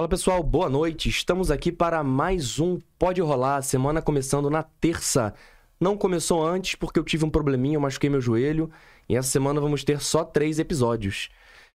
[0.00, 1.10] Fala pessoal, boa noite.
[1.10, 5.34] Estamos aqui para mais um Pode Rolar, semana começando na terça.
[5.78, 8.70] Não começou antes porque eu tive um probleminha, eu machuquei meu joelho.
[9.06, 11.28] E essa semana vamos ter só três episódios.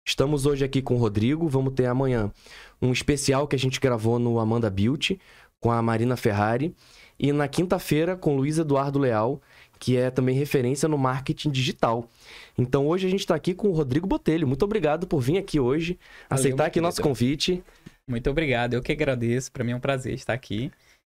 [0.07, 2.31] Estamos hoje aqui com o Rodrigo, vamos ter amanhã
[2.79, 5.19] um especial que a gente gravou no Amanda Beauty
[5.59, 6.75] com a Marina Ferrari.
[7.19, 9.41] E na quinta-feira com Luiz Eduardo Leal,
[9.79, 12.07] que é também referência no marketing digital.
[12.55, 14.47] Então hoje a gente está aqui com o Rodrigo Botelho.
[14.47, 15.97] Muito obrigado por vir aqui hoje,
[16.29, 16.85] Valeu, aceitar aqui querido.
[16.85, 17.63] nosso convite.
[18.07, 19.51] Muito obrigado, eu que agradeço.
[19.51, 20.71] Para mim é um prazer estar aqui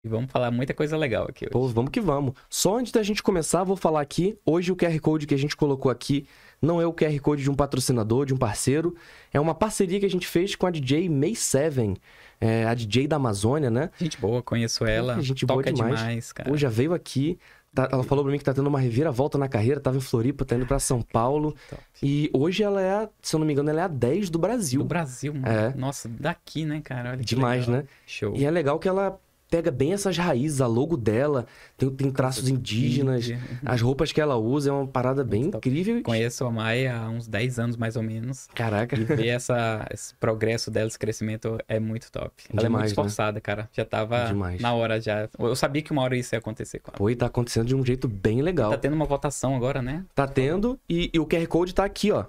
[0.06, 1.52] e vamos falar muita coisa legal aqui hoje.
[1.52, 2.34] Pô, vamos que vamos.
[2.48, 4.38] Só antes da gente começar, vou falar aqui.
[4.46, 6.26] Hoje o QR Code que a gente colocou aqui
[6.62, 8.94] não é o QR Code de um patrocinador, de um parceiro.
[9.32, 11.96] É uma parceria que a gente fez com a DJ May Seven,
[12.40, 13.90] é, a DJ da Amazônia, né?
[13.98, 15.20] Gente boa, conheço ela.
[15.20, 15.98] Gente boa toca demais.
[15.98, 16.48] demais, cara.
[16.48, 17.36] Pô, já veio aqui.
[17.76, 20.44] Tá- ela falou pra mim que tá tendo uma reviravolta na carreira, tava em Floripa,
[20.44, 21.54] tá indo pra São Paulo.
[21.70, 21.82] Top.
[22.02, 24.38] E hoje ela é, a- se eu não me engano, ela é a 10 do
[24.38, 24.80] Brasil.
[24.80, 25.46] Do Brasil, mano.
[25.46, 25.72] É.
[25.76, 27.10] Nossa, daqui, né, cara?
[27.10, 27.82] Olha que Demais, legal.
[27.82, 27.88] né?
[28.06, 28.34] Show.
[28.34, 29.18] E é legal que ela
[29.50, 33.40] pega bem essas raízes, a logo dela, tem, tem traços indígenas, Índia.
[33.64, 36.02] as roupas que ela usa, é uma parada bem Muito incrível.
[36.02, 38.48] Conheço a Maia há uns 10 anos, mais ou menos.
[38.54, 38.98] Caraca.
[38.98, 42.32] E ver essa, esse progresso dela, esse crescimento é muito top.
[42.50, 42.86] Ela é Demais, muito né?
[42.86, 43.68] esforçada, cara.
[43.72, 44.60] Já tava Demais.
[44.60, 45.28] na hora já.
[45.38, 46.98] Eu sabia que uma hora isso ia acontecer com ela.
[46.98, 48.70] Pô, e tá acontecendo de um jeito bem legal.
[48.70, 50.04] Tá tendo uma votação agora, né?
[50.14, 52.24] Tá tendo, e, e o QR Code tá aqui, ó,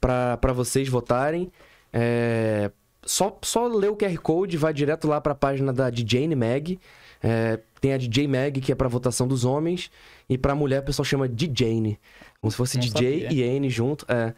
[0.00, 1.50] pra, pra vocês votarem.
[1.92, 2.70] É,
[3.04, 6.78] só, só ler o QR Code, vai direto lá pra página da DJ Mag.
[7.22, 9.90] É, tem a DJ Mag, que é pra votação dos homens,
[10.28, 11.98] e pra mulher o pessoal chama DJ,
[12.42, 13.32] como se fosse Não DJ sabia.
[13.32, 14.04] e N junto.
[14.08, 14.34] É.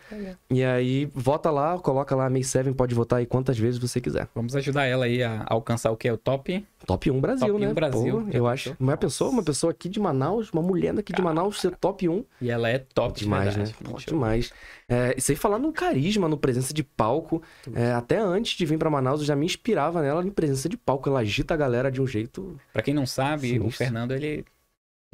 [0.50, 4.28] E aí, vota lá, coloca lá, May 7, pode votar aí quantas vezes você quiser.
[4.34, 6.10] Vamos ajudar ela aí a alcançar o que?
[6.10, 6.66] O top?
[6.87, 7.69] Top 1 Brasil, Top né?
[7.70, 8.22] 1 Brasil.
[8.22, 8.76] Pô, eu acho.
[8.78, 12.22] Uma pessoa, uma pessoa aqui de Manaus, uma mulher daqui de Manaus ser top 1.
[12.42, 13.72] E ela é top Demais, de né?
[13.82, 14.53] Pô, demais.
[14.86, 17.42] É, e sem falar no carisma, no presença de palco.
[17.75, 20.76] É, até antes de vir pra Manaus, eu já me inspirava nela em presença de
[20.76, 21.09] palco.
[21.09, 22.54] Ela agita a galera de um jeito.
[22.71, 23.71] Pra quem não sabe, o Sinistro.
[23.78, 24.44] Fernando, ele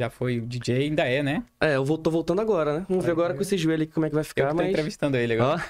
[0.00, 1.44] já foi DJ, ainda é, né?
[1.60, 2.86] É, eu vou, tô voltando agora, né?
[2.88, 4.70] Vamos ver agora com esse joelho aqui como é que vai Eu ficar, tô mas.
[4.70, 5.62] entrevistando ele agora.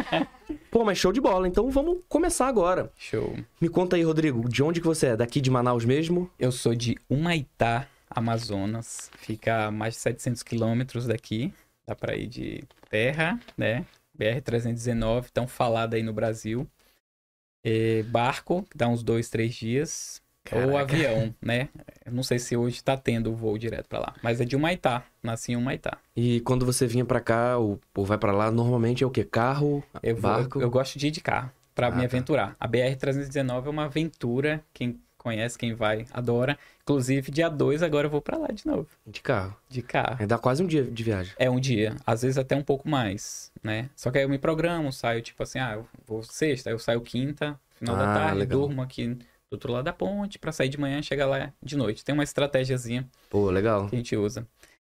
[0.72, 1.46] Pô, mas show de bola.
[1.46, 2.90] Então vamos começar agora.
[2.96, 3.38] Show.
[3.60, 5.16] Me conta aí, Rodrigo, de onde que você é?
[5.16, 6.30] Daqui de Manaus mesmo?
[6.38, 9.10] Eu sou de Humaitá, Amazonas.
[9.18, 11.52] Fica a mais de 700 quilômetros daqui.
[11.86, 13.84] Dá pra ir de terra, né?
[14.18, 16.66] BR-319, tão falada aí no Brasil.
[17.62, 20.22] É, barco, que dá uns dois, três dias.
[20.52, 20.80] Ou Caraca.
[20.92, 21.68] avião, né?
[22.04, 24.14] Eu não sei se hoje tá tendo voo direto pra lá.
[24.22, 25.02] Mas é de Humaitá.
[25.22, 25.98] Nasci em Humaitá.
[26.14, 29.24] E quando você vinha pra cá ou, ou vai pra lá, normalmente é o quê?
[29.24, 29.82] Carro?
[30.02, 30.60] Eu, vou- barco?
[30.60, 32.04] eu gosto de ir de carro pra Ah, me tá.
[32.04, 32.56] aventurar.
[32.60, 34.62] A BR-319 é uma aventura.
[34.72, 36.56] Quem conhece, quem vai, adora.
[36.82, 38.86] Inclusive, dia 2 agora eu vou pra lá de novo.
[39.04, 39.56] De carro.
[39.68, 40.16] De carro.
[40.22, 41.34] É, dá quase um dia de viagem.
[41.36, 43.90] É um dia, às vezes até um pouco mais, né?
[43.96, 47.00] Só que aí eu me programo, saio tipo assim, ah, eu vou sexta, eu saio
[47.00, 48.60] quinta, final da Ah, tarde, legal.
[48.60, 49.18] durmo aqui
[49.50, 52.04] do outro lado da ponte pra sair de manhã e chegar lá de noite.
[52.04, 53.88] Tem uma estratégiazinha Pô, legal.
[53.88, 54.46] que a gente usa.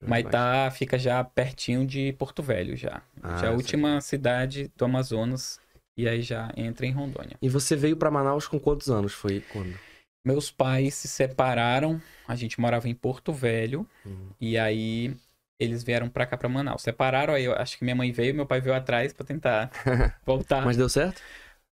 [0.04, 3.02] Maitá fica já pertinho de Porto Velho já.
[3.22, 5.60] Ah, já é a última cidade do Amazonas
[5.96, 7.36] e aí já entra em Rondônia.
[7.40, 9.12] E você veio pra Manaus com quantos anos?
[9.12, 9.78] Foi quando?
[10.26, 14.28] Meus pais se separaram, a gente morava em Porto Velho Hum.
[14.40, 15.14] e aí
[15.60, 16.82] eles vieram pra cá pra Manaus.
[16.82, 19.70] Separaram, aí eu acho que minha mãe veio, meu pai veio atrás pra tentar
[20.26, 20.64] voltar.
[20.64, 21.22] Mas deu certo?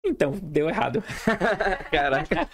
[0.05, 1.03] Então, deu errado.
[1.91, 2.47] Caraca.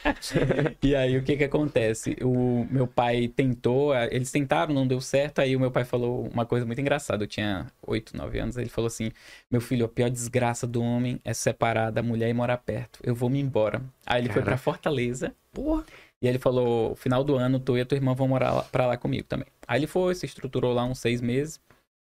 [0.82, 2.16] E aí, o que que acontece?
[2.22, 5.40] O meu pai tentou, eles tentaram, não deu certo.
[5.40, 7.24] Aí o meu pai falou uma coisa muito engraçada.
[7.24, 8.58] Eu tinha 8, 9 anos.
[8.58, 9.12] Ele falou assim:
[9.50, 13.00] Meu filho, a pior desgraça do homem é separar da mulher e morar perto.
[13.04, 13.82] Eu vou me embora.
[14.06, 14.64] Aí ele foi pra Caraca.
[14.64, 15.36] Fortaleza.
[15.52, 15.84] Porra.
[16.22, 18.64] E aí ele falou: Final do ano, tu e a tua irmã vão morar lá,
[18.64, 19.48] pra lá comigo também.
[19.68, 21.60] Aí ele foi, se estruturou lá uns seis meses.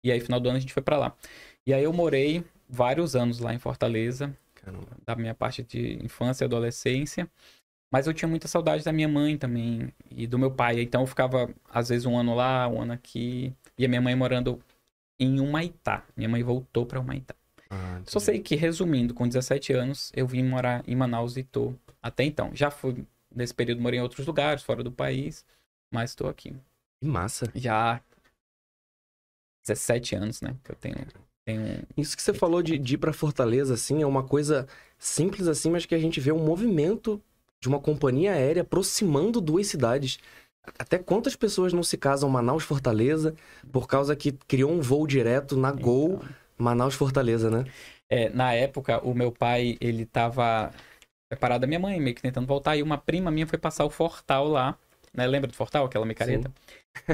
[0.04, 1.14] E aí, final do ano, a gente foi pra lá.
[1.66, 4.86] E aí eu morei vários anos lá em Fortaleza Caramba.
[5.04, 7.28] da minha parte de infância e adolescência.
[7.90, 10.80] Mas eu tinha muita saudade da minha mãe também e do meu pai.
[10.80, 13.52] Então eu ficava, às vezes, um ano lá, um ano aqui.
[13.76, 14.62] E a minha mãe morando
[15.18, 16.04] em Humaitá.
[16.16, 17.34] Minha mãe voltou pra Humaitá.
[17.68, 18.00] Ah.
[18.06, 22.22] Só sei que, resumindo, com 17 anos, eu vim morar em Manaus e tô até
[22.24, 22.54] então.
[22.54, 23.04] Já fui,
[23.34, 25.44] nesse período, morei em outros lugares, fora do país.
[25.92, 26.54] Mas tô aqui.
[27.00, 27.50] Que massa.
[27.54, 28.00] Já há
[29.66, 30.56] 17 anos, né?
[30.62, 30.94] Que eu tenho.
[31.44, 31.82] Tenho...
[31.96, 34.66] Isso que você falou de, de ir pra Fortaleza, assim, é uma coisa
[34.98, 37.20] simples assim, mas que a gente vê um movimento
[37.60, 40.18] de uma companhia aérea aproximando duas cidades.
[40.78, 43.34] Até quantas pessoas não se casam Manaus-Fortaleza
[43.72, 46.28] por causa que criou um voo direto na Gol Então,
[46.58, 47.64] Manaus-Fortaleza, né?
[48.08, 50.70] É, na época, o meu pai, ele tava
[51.32, 53.90] separado da minha mãe, meio que tentando voltar, e uma prima minha foi passar o
[53.90, 54.76] Fortal lá.
[55.14, 55.26] né?
[55.26, 56.50] Lembra do Fortal, aquela micareta?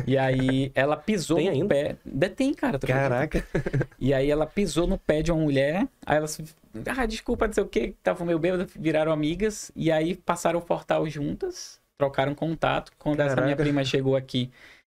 [0.05, 1.69] E aí ela pisou Tem no ainda?
[1.69, 1.97] pé.
[2.37, 2.77] Tem, cara.
[2.77, 3.03] acredita?
[3.09, 3.47] Caraca.
[3.99, 6.39] E aí ela pisou no pé de uma mulher, aí elas,
[6.87, 10.63] ah, desculpa, não sei o que, tava meio bêbado, viraram amigas, e aí passaram o
[10.63, 12.93] portal juntas, trocaram contato.
[12.99, 13.63] Quando essa minha Caraca.
[13.65, 14.51] prima chegou aqui,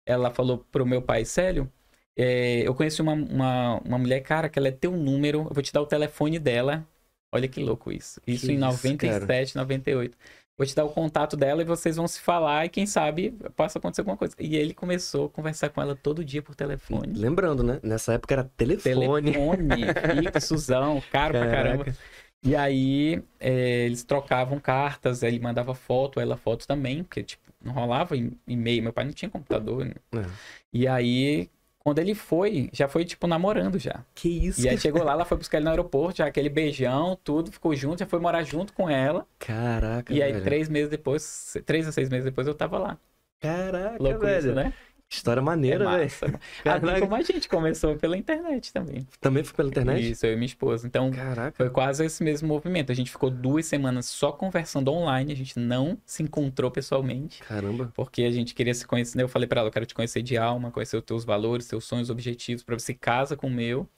[0.07, 1.71] ela falou pro meu pai, Célio,
[2.17, 5.63] é, eu conheci uma, uma, uma mulher, cara, que ela é teu número, eu vou
[5.63, 6.87] te dar o telefone dela.
[7.33, 8.21] Olha que louco isso.
[8.27, 10.17] Isso Que em isso, 97, 98.
[10.61, 13.79] Vou te dar o contato dela e vocês vão se falar e quem sabe possa
[13.79, 14.35] acontecer alguma coisa.
[14.39, 17.15] E ele começou a conversar com ela todo dia por telefone.
[17.19, 17.81] Lembrando, né?
[17.83, 19.23] Nessa época era telefone.
[19.23, 19.73] Telefone,
[20.35, 21.85] fixozão, caro pra caramba.
[21.85, 21.99] Caraca.
[22.43, 27.73] E aí, é, eles trocavam cartas, ele mandava foto, ela foto também, porque, tipo, não
[27.73, 29.87] rolava em- e-mail, meu pai não tinha computador.
[29.87, 29.95] né?
[30.15, 30.25] É.
[30.75, 31.49] E aí,
[31.81, 34.05] quando ele foi, já foi, tipo, namorando já.
[34.15, 34.63] Que isso?
[34.63, 37.75] E aí chegou lá, ela foi buscar ele no aeroporto, já aquele beijão, tudo, ficou
[37.75, 39.27] junto, já foi morar junto com ela.
[39.39, 40.45] Caraca, e aí, velho.
[40.45, 42.99] três meses depois, três a seis meses depois, eu tava lá.
[43.41, 44.39] Caraca, Louco velho.
[44.39, 44.75] isso, né?
[45.13, 46.05] História É maneira, velho.
[46.05, 46.27] Assim
[46.63, 47.01] Caraca.
[47.01, 49.07] como a gente começou pela internet também.
[49.21, 50.11] Também foi pela internet?
[50.13, 50.87] Isso, eu e minha esposa.
[50.87, 51.57] Então, Caraca.
[51.57, 52.93] Foi quase esse mesmo movimento.
[52.93, 57.91] A gente ficou duas semanas só conversando online, a gente não se encontrou pessoalmente, Caramba.
[57.95, 59.17] porque a gente queria se conhecer.
[59.19, 59.25] né?
[59.25, 61.85] Eu falei pra ela, eu quero te conhecer de alma, conhecer os teus valores, teus
[61.85, 63.89] sonhos, objetivos, pra ver se casa com o meu,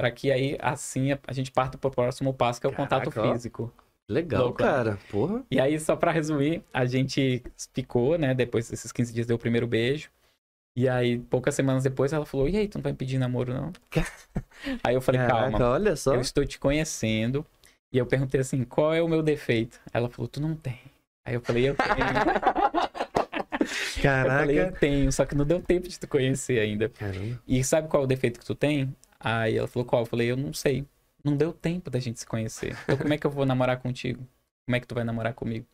[0.00, 3.30] Pra que aí assim a gente parta pro próximo passo, que é o contato Caraca,
[3.30, 3.32] ó.
[3.34, 3.72] físico.
[4.08, 4.68] Legal, Louco, né?
[4.68, 4.98] cara.
[5.10, 5.42] Porra.
[5.50, 7.42] E aí, só pra resumir, a gente
[7.74, 8.32] ficou, né?
[8.32, 10.08] Depois desses 15 dias deu o primeiro beijo.
[10.76, 13.52] E aí, poucas semanas depois, ela falou: E aí, tu não vai me pedir namoro,
[13.52, 13.72] não?
[14.84, 16.14] aí eu falei: Caraca, Calma, olha só.
[16.14, 17.44] eu estou te conhecendo.
[17.92, 19.80] E eu perguntei assim: Qual é o meu defeito?
[19.92, 20.78] Ela falou: Tu não tem.
[21.26, 21.88] Aí eu falei: Eu tenho.
[23.96, 24.38] eu Caraca.
[24.40, 26.88] falei: Eu tenho, só que não deu tempo de tu conhecer ainda.
[26.90, 27.40] Caramba.
[27.46, 28.94] E sabe qual é o defeito que tu tem?
[29.18, 30.02] Aí ela falou: Qual?
[30.02, 30.84] Eu falei: Eu não sei.
[31.24, 32.76] Não deu tempo da gente se conhecer.
[32.84, 34.24] Então, como é que eu vou namorar contigo?
[34.66, 35.66] Como é que tu vai namorar comigo?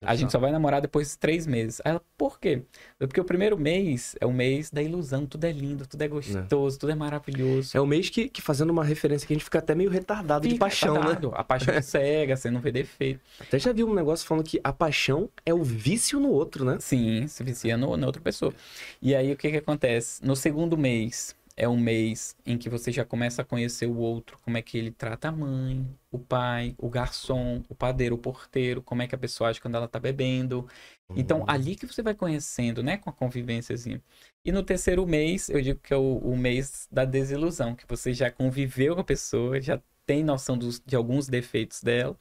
[0.00, 1.80] A gente só vai namorar depois de três meses.
[1.84, 2.62] Aí ela, por quê?
[2.98, 5.26] Porque o primeiro mês é o mês da ilusão.
[5.26, 7.76] Tudo é lindo, tudo é gostoso, tudo é maravilhoso.
[7.76, 10.44] É o mês que, que fazendo uma referência que a gente fica até meio retardado
[10.46, 11.00] de Fica paixão, né?
[11.00, 11.32] retardado.
[11.34, 13.20] A paixão é cega, você não vê defeito.
[13.40, 16.76] Até já vi um negócio falando que a paixão é o vício no outro, né?
[16.78, 18.54] Sim, se vicia no, na outra pessoa.
[19.02, 20.24] E aí, o que que acontece?
[20.24, 24.38] No segundo mês, é um mês em que você já começa a conhecer o outro,
[24.42, 28.82] como é que ele trata a mãe, o pai, o garçom, o padeiro, o porteiro,
[28.82, 30.68] como é que a pessoa age quando ela tá bebendo.
[31.16, 31.48] Então, Uhum.
[31.48, 34.02] ali que você vai conhecendo, né, com a convivênciazinha.
[34.44, 38.12] E no terceiro mês, eu digo que é o, o mês da desilusão, que você
[38.14, 42.16] já conviveu com a pessoa, já tem noção dos, de alguns defeitos dela.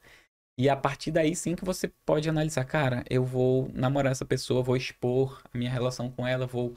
[0.57, 4.63] E a partir daí sim que você pode analisar, cara, eu vou namorar essa pessoa,
[4.63, 6.75] vou expor a minha relação com ela, vou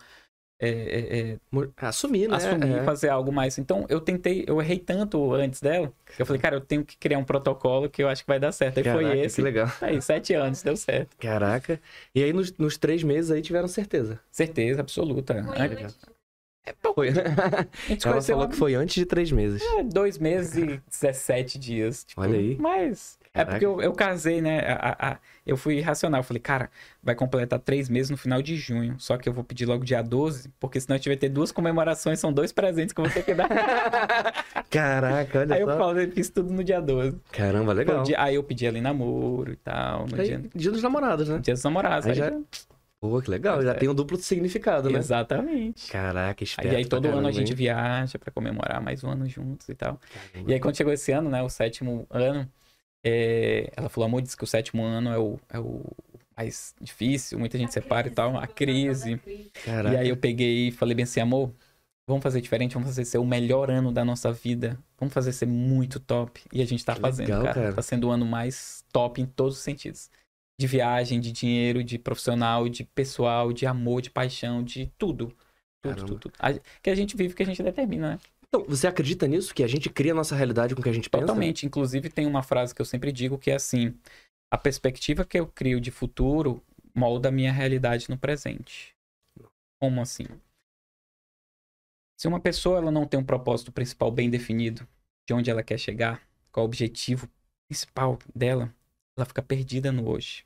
[0.60, 1.38] é, é, é,
[1.78, 2.36] Assumir, né?
[2.36, 2.84] assumir, É.
[2.84, 3.56] fazer algo mais.
[3.58, 6.96] Então, eu tentei, eu errei tanto antes dela, que eu falei, cara, eu tenho que
[6.98, 8.78] criar um protocolo que eu acho que vai dar certo.
[8.78, 9.40] Aí Caraca, foi que esse.
[9.42, 9.68] legal.
[9.80, 11.16] Aí, sete anos, deu certo.
[11.18, 11.80] Caraca.
[12.14, 14.20] E aí, nos, nos três meses aí, tiveram certeza.
[14.30, 15.42] Certeza absoluta.
[15.44, 15.98] Foi É, antes.
[16.94, 17.08] Foi.
[17.08, 19.62] A gente Ela falou lá- que foi antes de três meses.
[19.62, 22.04] É, dois meses e 17 dias.
[22.04, 22.56] tipo, Olha aí.
[22.60, 23.18] Mas.
[23.32, 24.58] É porque eu, eu casei, né?
[24.68, 26.18] a- a- eu fui racional.
[26.20, 26.68] Eu falei, cara,
[27.00, 28.96] vai completar três meses no final de junho.
[28.98, 31.52] Só que eu vou pedir logo dia 12, porque senão a gente vai ter duas
[31.52, 33.48] comemorações, são dois presentes que eu vou ter que dar.
[34.68, 35.78] Caraca, olha aí eu só.
[35.78, 37.20] falei, fiz tudo no dia 12.
[37.30, 38.02] Caramba, legal.
[38.02, 40.06] dia- aí eu pedi em namoro e tal.
[40.08, 41.38] No Aí, dia, dia dos namorados, né?
[41.38, 42.06] dia dos namorados.
[42.06, 42.40] Aí Aí já- já-
[43.00, 43.62] Pô, que legal.
[43.62, 43.74] Já é.
[43.74, 44.98] tem um duplo significado, né?
[44.98, 45.90] Exatamente.
[45.90, 47.54] Caraca, esperto Aí, aí todo ano a gente hein?
[47.56, 49.98] viaja pra comemorar mais um ano juntos e tal.
[50.32, 50.50] Caramba.
[50.50, 52.46] E aí, quando chegou esse ano, né, o sétimo ano,
[53.04, 55.82] é, ela falou, amor, disse que o sétimo ano é o, é o
[56.36, 59.20] mais difícil, muita gente separa e tal, a crise.
[59.64, 59.94] Caraca.
[59.94, 61.52] E aí eu peguei e falei bem assim, amor,
[62.06, 65.46] vamos fazer diferente, vamos fazer ser o melhor ano da nossa vida, vamos fazer ser
[65.46, 66.42] muito top.
[66.52, 67.60] E a gente tá Que fazendo, legal, cara.
[67.60, 67.74] cara.
[67.74, 70.10] Tá sendo o ano mais top em todos os sentidos.
[70.58, 75.28] De viagem, de dinheiro, de profissional, de pessoal, de amor, de paixão, de tudo.
[75.82, 76.06] Tudo, Caramba.
[76.06, 76.34] tudo, tudo.
[76.38, 76.52] A-
[76.82, 78.18] que a gente vive, que a gente determina, né?
[78.52, 79.54] Então, você acredita nisso?
[79.54, 81.26] Que a gente cria a nossa realidade com o que a gente pensa?
[81.26, 81.64] Totalmente.
[81.64, 83.94] Inclusive, tem uma frase que eu sempre digo que é assim:
[84.50, 86.60] a perspectiva que eu crio de futuro
[86.94, 88.94] molda a minha realidade no presente.
[89.80, 90.26] Como assim?
[92.18, 94.86] Se uma pessoa ela não tem um propósito principal bem definido,
[95.26, 96.20] de onde ela quer chegar,
[96.52, 97.28] qual o objetivo
[97.68, 98.74] principal dela,
[99.16, 100.44] ela fica perdida no hoje.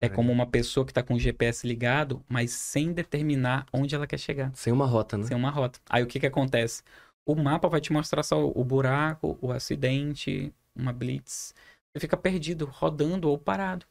[0.00, 0.08] É É.
[0.10, 4.18] como uma pessoa que está com o GPS ligado, mas sem determinar onde ela quer
[4.18, 5.24] chegar Sem uma rota, né?
[5.24, 5.80] sem uma rota.
[5.88, 6.82] Aí o que que acontece?
[7.26, 11.54] O mapa vai te mostrar só o buraco, o acidente, uma blitz.
[11.92, 13.86] Você fica perdido, rodando ou parado.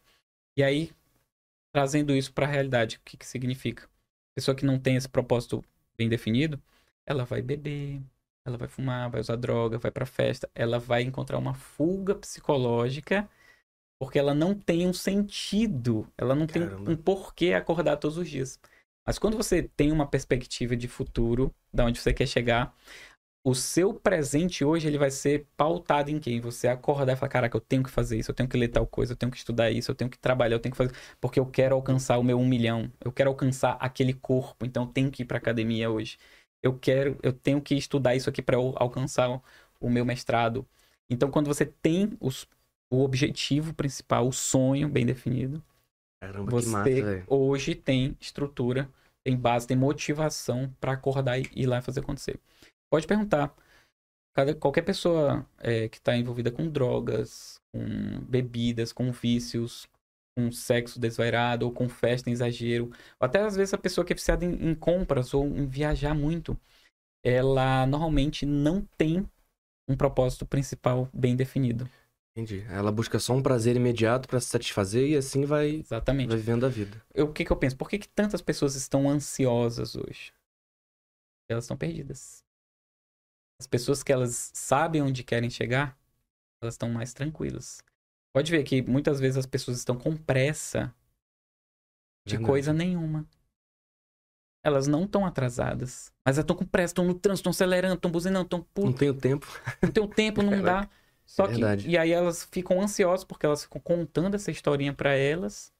[0.57, 0.91] E aí,
[1.73, 3.89] trazendo isso para a realidade, o que que significa?
[4.35, 5.63] Pessoa que não tem esse propósito
[5.97, 6.61] bem definido,
[7.05, 8.01] ela vai beber,
[8.45, 13.29] ela vai fumar, vai usar droga, vai pra festa, ela vai encontrar uma fuga psicológica
[13.99, 16.83] Porque ela não tem um sentido, ela não Caramba.
[16.85, 18.59] tem um porquê acordar todos os dias.
[19.07, 22.75] Mas quando você tem uma perspectiva de futuro, da onde você quer chegar,
[23.43, 26.39] o seu presente hoje ele vai ser pautado em quem?
[26.39, 28.87] Você acordar e falar, caraca, eu tenho que fazer isso, eu tenho que ler tal
[28.87, 31.39] coisa, eu tenho que estudar isso, eu tenho que trabalhar, eu tenho que fazer, porque
[31.39, 35.11] eu quero alcançar o meu um milhão, eu quero alcançar aquele corpo, então eu tenho
[35.11, 36.17] que ir pra academia hoje.
[36.61, 39.29] Eu quero, eu tenho que estudar isso aqui para eu alcançar
[39.81, 40.65] o, meu mestrado.
[41.09, 42.47] Então, quando você tem os,
[42.89, 45.61] o objetivo principal, o sonho bem definido,
[46.21, 48.89] Caramba, você massa, hoje tem estrutura,
[49.25, 52.39] tem base, tem motivação pra acordar e ir lá e fazer acontecer.
[52.93, 53.51] Pode perguntar.
[54.35, 59.87] Cada- qualquer pessoa é, que está envolvida com drogas, com bebidas, com vícios,
[60.37, 64.13] com sexo desvairado ou com festa em exagero, ou até às vezes a pessoa que
[64.13, 66.55] é viciada em, em compras ou em viajar muito,
[67.25, 69.27] ela normalmente não tem
[69.89, 71.89] um propósito principal bem definido.
[72.37, 72.63] Entendi.
[72.69, 76.27] Ela busca só um prazer imediato pra se satisfazer e assim vai, Exatamente.
[76.29, 77.01] vai vivendo a vida.
[77.11, 77.75] eu- o que, que eu penso?
[77.75, 80.31] Por que, que tantas pessoas estão ansiosas hoje?
[81.49, 82.42] Elas estão perdidas.
[83.63, 85.97] As pessoas que elas sabem onde querem chegar,
[86.61, 87.81] elas estão mais tranquilas.
[88.35, 90.93] Pode ver que muitas vezes as pessoas estão com pressa
[92.27, 92.45] de Verdade.
[92.51, 93.25] coisa nenhuma.
[94.65, 98.11] Elas não estão atrasadas, mas elas estão com pressa, estão no trânsito, estão acelerando, estão
[98.11, 99.47] buzinando, estão Não puto, tenho tempo.
[99.81, 100.89] não tem o tempo, não dá.
[101.25, 101.89] Só que Verdade.
[101.89, 105.71] e aí elas ficam ansiosas porque elas ficam contando essa historinha pra elas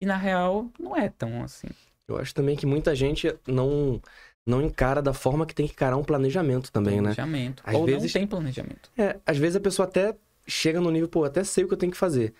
[0.00, 1.66] e na real não é tão assim.
[2.06, 4.00] Eu acho também que muita gente não,
[4.46, 7.14] não encara da forma que tem que encarar um planejamento também, né?
[7.14, 7.62] planejamento.
[7.66, 8.90] Às Ou vezes- não tem planejamento.
[8.96, 11.78] É, às vezes a pessoa até chega no nível, pô, até sei o que eu
[11.78, 12.34] tenho que fazer.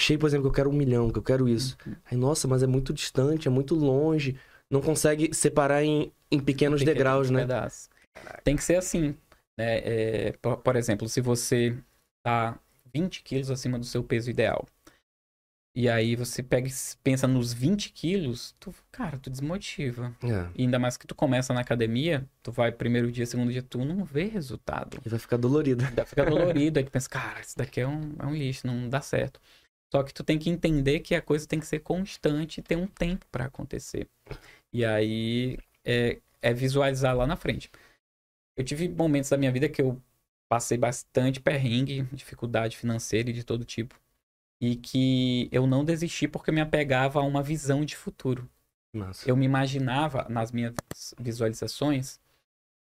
[0.00, 1.76] Chega, por exemplo, que eu quero um milhão, que eu quero isso.
[1.86, 1.94] Uhum.
[2.10, 4.38] Aí, nossa, mas é muito distante, é muito longe.
[4.70, 7.40] Não consegue separar em, em pequenos Pequenos degraus, né?
[7.40, 7.88] pedaços.
[8.44, 9.14] Tem que ser assim.
[9.58, 9.78] Né?
[9.78, 11.76] É, por, por exemplo, se você
[12.24, 12.58] tá
[12.94, 14.66] 20 quilos acima do seu peso ideal.
[15.76, 16.68] E aí você pega
[17.04, 20.14] pensa nos 20 quilos, tu, cara, tu desmotiva.
[20.24, 20.50] É.
[20.56, 23.84] E ainda mais que tu começa na academia, tu vai primeiro dia, segundo dia, tu
[23.84, 25.00] não vê resultado.
[25.04, 25.84] E vai ficar dolorido.
[25.92, 28.88] Dá- Fica dolorido, aí tu pensa, cara, isso daqui é um, é um lixo, não
[28.88, 29.40] dá certo.
[29.92, 32.76] Só que tu tem que entender que a coisa tem que ser constante e ter
[32.76, 34.08] um tempo pra acontecer.
[34.72, 37.70] E aí é, é visualizar lá na frente.
[38.56, 40.02] Eu tive momentos da minha vida que eu
[40.50, 43.94] passei bastante perrengue, dificuldade financeira e de todo tipo.
[44.60, 48.48] E que eu não desisti porque eu me apegava a uma visão de futuro.
[48.92, 49.28] Nossa.
[49.28, 50.74] Eu me imaginava, nas minhas
[51.18, 52.18] visualizações,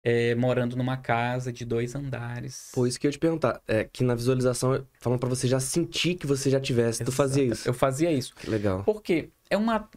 [0.04, 2.72] é, morando numa casa de dois andares.
[2.74, 3.62] Pô, isso que eu ia te perguntar.
[3.68, 7.04] É que na visualização, falam pra você já sentir que você já tivesse.
[7.04, 7.60] Tu fazia Exato.
[7.60, 7.70] isso.
[7.70, 8.34] Eu fazia isso.
[8.36, 8.84] Que legal.
[8.84, 9.90] Porque é uma.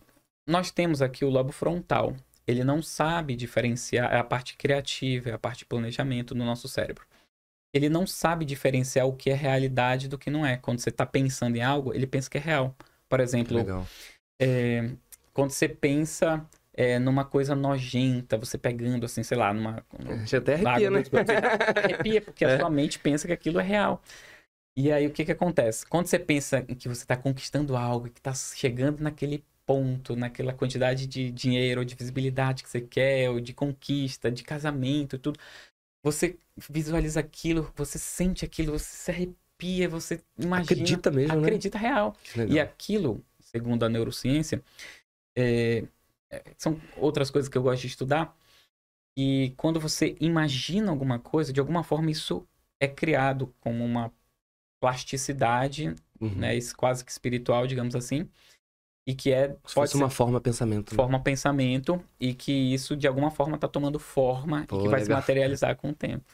[0.47, 2.17] Nós temos aqui o lobo frontal.
[2.47, 4.13] Ele não sabe diferenciar.
[4.13, 7.07] É a parte criativa, é a parte de planejamento no nosso cérebro.
[7.73, 10.57] Ele não sabe diferenciar o que é realidade do que não é.
[10.57, 12.75] Quando você está pensando em algo, ele pensa que é real.
[13.09, 13.59] Por exemplo,
[14.41, 14.91] é,
[15.33, 19.85] quando você pensa é, numa coisa nojenta, você pegando assim, sei lá, numa.
[20.27, 21.03] Já até arrepia, né?
[21.85, 22.55] Arrepia, porque É.
[22.55, 24.03] a sua mente pensa que aquilo é real.
[24.77, 25.85] E aí, o que que acontece?
[25.85, 31.07] Quando você pensa que você está conquistando algo, que está chegando naquele ponto, naquela quantidade
[31.07, 35.39] de dinheiro, ou de visibilidade que você quer, ou de conquista, de casamento, tudo,
[36.03, 36.37] você
[36.69, 41.43] visualiza aquilo, você sente aquilo, você se arrepia, você imagina, Acredita mesmo, né?
[41.43, 42.17] acredita real.
[42.23, 42.55] Que legal.
[42.57, 44.63] E aquilo, segundo a neurociência,
[45.37, 45.85] é-
[46.31, 48.37] é- são outras coisas que eu gosto de estudar.
[49.17, 52.47] E quando você imagina alguma coisa, de alguma forma isso
[52.81, 54.13] é criado como uma
[54.81, 56.35] plasticidade, Uhum.
[56.37, 58.29] né, quase que espiritual, digamos assim,
[59.11, 60.93] e que é Se pode ser uma forma pensamento.
[60.93, 60.97] né?
[60.97, 65.01] forma pensamento e que isso de alguma forma está tomando forma Pô, e que vai
[65.03, 66.25] se materializar com o tempo.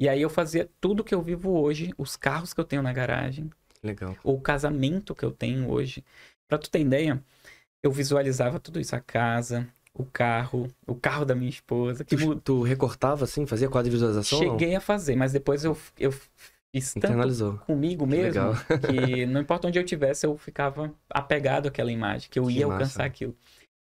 [0.00, 2.92] E aí eu fazia tudo que eu vivo hoje, os carros que eu tenho na
[2.92, 3.48] garagem,
[3.82, 4.16] Legal.
[4.24, 6.04] o casamento que eu tenho hoje.
[6.48, 7.22] Pra tu ter ideia,
[7.82, 12.34] eu visualizava tudo isso, a casa, o carro, o carro da minha esposa, que Tu,
[12.40, 13.46] tu recortava assim?
[13.46, 14.38] Fazia quadro de visualização?
[14.40, 16.12] cheguei a fazer, mas depois eu, eu
[16.98, 17.60] Internalizou.
[17.66, 18.54] comigo Que mesmo legal.
[18.80, 22.66] que não importa onde eu tivesse, eu ficava apegado àquela imagem, que eu Que ia
[22.68, 22.74] massa.
[22.74, 23.36] alcançar aquilo.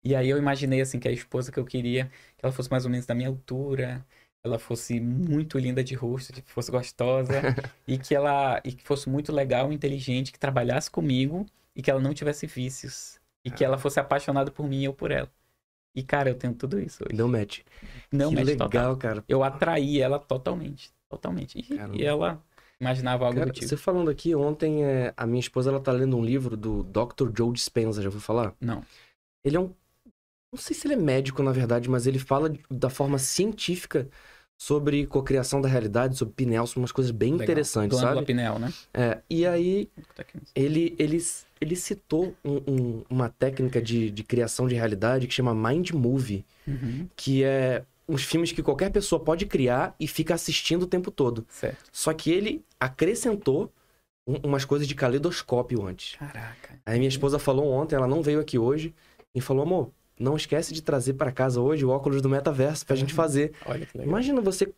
[0.04, 2.84] E aí eu imaginei assim que a esposa que eu queria, que ela fosse mais
[2.84, 4.04] ou menos da minha altura,
[4.44, 7.34] ela fosse muito linda de rosto, que fosse gostosa
[7.86, 12.00] e que ela e que fosse muito legal, inteligente, que trabalhasse comigo e que ela
[12.00, 15.30] não tivesse vícios e que ela fosse apaixonada por mim e eu por ela.
[15.94, 17.16] E cara, eu tenho tudo isso hoje.
[17.16, 17.60] Deu match.
[18.12, 18.96] Não que legal, total.
[18.96, 19.24] cara.
[19.28, 21.58] Eu atraí ela totalmente, totalmente.
[21.58, 22.42] E, e ela
[22.80, 23.66] imaginava algo Cara, do tipo.
[23.66, 27.30] você falando aqui, ontem é, a minha esposa ela tá lendo um livro do Dr.
[27.36, 28.54] Joe Dispenza, já ouviu falar?
[28.60, 28.84] Não.
[29.44, 29.72] Ele é um.
[30.52, 34.08] Não sei se ele é médico, na verdade, mas ele fala da forma científica
[34.60, 37.44] sobre cocriação da realidade, sobre Pinel, sobre umas coisas bem Legal.
[37.44, 38.26] interessantes, Glândula sabe?
[38.26, 38.72] pineal, né?
[38.94, 39.90] É, e aí
[40.54, 41.18] ele, ele,
[41.60, 46.44] ele citou um- um- uma técnica de, de criação de realidade que chama Mind Movie,
[46.66, 47.08] Uhum.
[47.16, 51.44] que é uns filmes que qualquer pessoa pode criar e fica assistindo o tempo todo.
[51.48, 51.84] Certo.
[51.92, 53.72] Só que ele acrescentou
[54.26, 56.16] um- umas coisas de caleidoscópio antes.
[56.16, 56.80] Caraca.
[56.84, 58.94] Aí minha esposa falou ontem, ela não veio aqui hoje,
[59.34, 62.96] e falou, amor, não esquece de trazer pra casa hoje o óculos do metaverso pra
[62.96, 63.52] gente fazer.
[63.64, 64.08] Olha que legal.
[64.10, 64.72] Imagina você,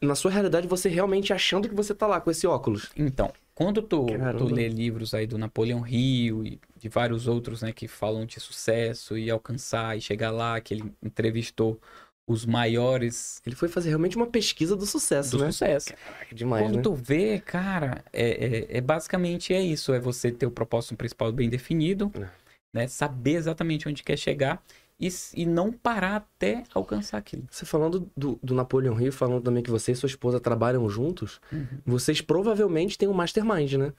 [0.00, 2.90] na sua realidade, você realmente achando que você tá lá com esse óculos.
[2.96, 4.38] Então, quando tu, Caramba.
[4.38, 8.38] tu lê livros aí do Napoleão Hill e de vários outros, né, que falam de
[8.38, 11.80] sucesso e alcançar e chegar lá, que ele entrevistou
[12.26, 15.52] os maiores Ele foi fazer realmente uma pesquisa do sucesso, do né?
[15.52, 15.92] sucesso.
[15.94, 16.82] Caraca, demais, Quando né?
[16.82, 21.30] tu vê, cara, é, é, é basicamente é isso, é você ter o propósito principal
[21.32, 22.28] bem definido, É.
[22.74, 24.62] né, saber exatamente onde quer chegar
[24.98, 27.44] e, e não parar até alcançar aquilo.
[27.50, 31.40] Você falando do, do Napoleon Hill, falando também que você e sua esposa trabalham juntos,
[31.84, 33.92] vocês provavelmente têm um mastermind, né?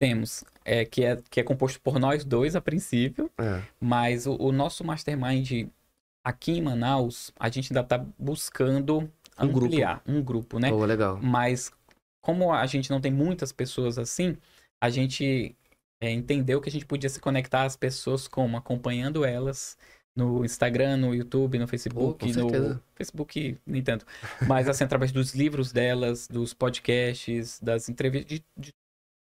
[0.00, 3.60] Temos, é, que, é, que é composto por nós dois a princípio, É.
[3.80, 5.66] Mas o, o nosso mastermind
[6.28, 9.66] aqui em Manaus, a gente ainda tá buscando Um grupo.
[9.66, 10.70] ampliar um grupo, né?
[10.70, 11.18] Pô, legal.
[11.22, 11.72] Mas
[12.20, 14.36] como a gente não tem muitas pessoas assim,
[14.82, 15.54] a gente
[16.02, 19.76] é, entendeu que a gente podia se conectar às pessoas como acompanhando elas
[20.16, 22.74] no Instagram, no YouTube, no Facebook, com certeza.
[22.74, 24.04] no Facebook nem tanto,
[24.48, 28.72] mas assim através dos livros delas, dos podcasts, das entrevistas, de- de-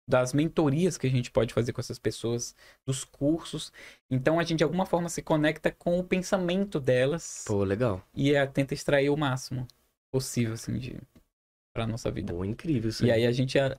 [0.09, 2.55] das mentorias que a gente pode fazer com essas pessoas,
[2.87, 3.73] dos cursos.
[4.11, 8.03] Então a gente de alguma forma se conecta com o pensamento delas Pô, legal.
[8.15, 9.67] e é, tenta extrair o máximo
[10.13, 10.97] possível assim de
[11.75, 12.33] para nossa vida.
[12.33, 13.77] Pô, incrível isso E aí a gente a-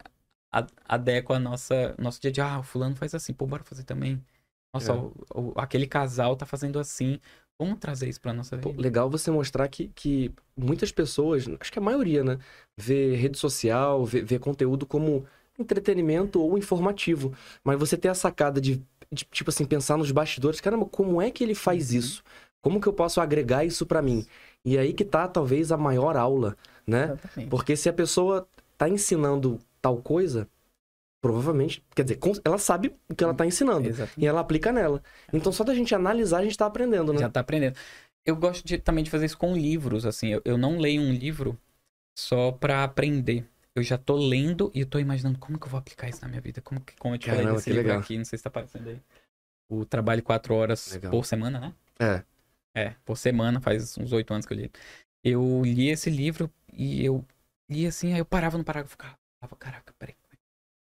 [0.52, 2.46] a- adequa a nossa nosso dia a dia.
[2.46, 4.24] Ah, o fulano faz assim, pô, bora fazer também.
[4.74, 4.96] Nossa, É.
[4.96, 7.20] o- o- aquele casal tá fazendo assim.
[7.60, 8.82] Vamos trazer isso pra nossa Pô, vida.
[8.82, 12.38] legal você mostrar que, que muitas pessoas, acho que a maioria, né?
[12.78, 15.26] Vê rede social, vê, vê conteúdo como
[15.60, 17.34] entretenimento ou informativo.
[17.64, 21.32] Mas você ter a sacada de, de, tipo assim, pensar nos bastidores, caramba, como é
[21.32, 21.98] que ele faz Uhum.
[21.98, 22.24] isso?
[22.62, 24.26] Como que eu posso agregar isso pra mim?
[24.66, 27.06] E aí que tá, talvez, a maior aula, né?
[27.14, 27.50] Exatamente.
[27.50, 30.48] Porque se a pessoa tá ensinando tal coisa,
[31.22, 33.88] provavelmente, quer dizer, ela sabe o que ela tá ensinando.
[33.88, 34.20] Exatamente.
[34.22, 35.02] E ela aplica nela.
[35.34, 37.20] Então, só da gente analisar, a gente tá aprendendo, né?
[37.20, 37.76] Já tá aprendendo.
[38.26, 40.28] Eu gosto de- também de fazer isso com livros, assim.
[40.34, 41.58] Eu, eu não leio um livro
[42.18, 43.46] só pra aprender.
[43.78, 46.28] Eu já tô lendo e eu tô imaginando como que eu vou aplicar isso na
[46.28, 46.62] minha vida.
[46.62, 48.02] Como, que, como eu te falei Caramba, desse que livro legal.
[48.02, 49.00] aqui, não sei se tá aparecendo aí.
[49.70, 51.12] O trabalho quatro horas Legal.
[51.12, 51.74] por semana, né?
[52.00, 52.24] É.
[52.76, 54.72] É, por semana, faz uns oito anos que eu li.
[55.24, 57.24] Eu li esse livro e eu
[57.70, 60.16] li assim, aí eu parava no parágrafo e ficava, caraca, peraí.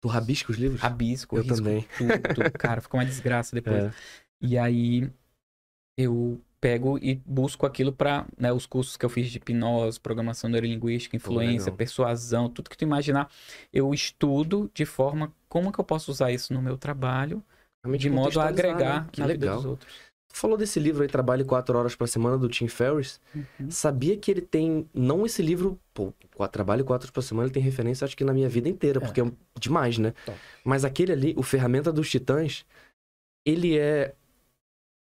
[0.02, 0.80] Tu rabisca os livros?
[0.82, 1.86] Rabisco, Eu risco também.
[1.98, 3.84] tudo, cara, ficou uma desgraça depois.
[3.84, 3.94] É.
[4.42, 5.12] E aí
[5.98, 10.50] eu pego e busco aquilo pra, né, os cursos que eu fiz de hipnose, programação
[10.50, 13.30] neurolinguística, influência, persuasão, tudo que tu imaginar,
[13.72, 17.44] eu estudo de forma como que eu posso usar isso no meu trabalho,
[17.84, 19.10] Realmente de modo a contextualizar, agregar né?
[19.12, 19.56] Que na vida legal.
[19.58, 19.94] dos outros.
[20.32, 23.20] Tu falou desse livro aí, Trabalhe 4 Horas por Semana, do Tim Ferriss.
[23.34, 23.72] Uhum.
[23.72, 27.54] Sabia que ele tem, não esse livro, pô, Qua- Trabalhe 4 Horas por Semana, ele
[27.54, 29.02] tem referência, acho que na minha vida inteira, É.
[29.06, 30.14] porque é demais, né?
[30.26, 30.38] Top.
[30.64, 32.64] Mas aquele ali, o Ferramenta dos Titãs,
[33.46, 34.14] ele é...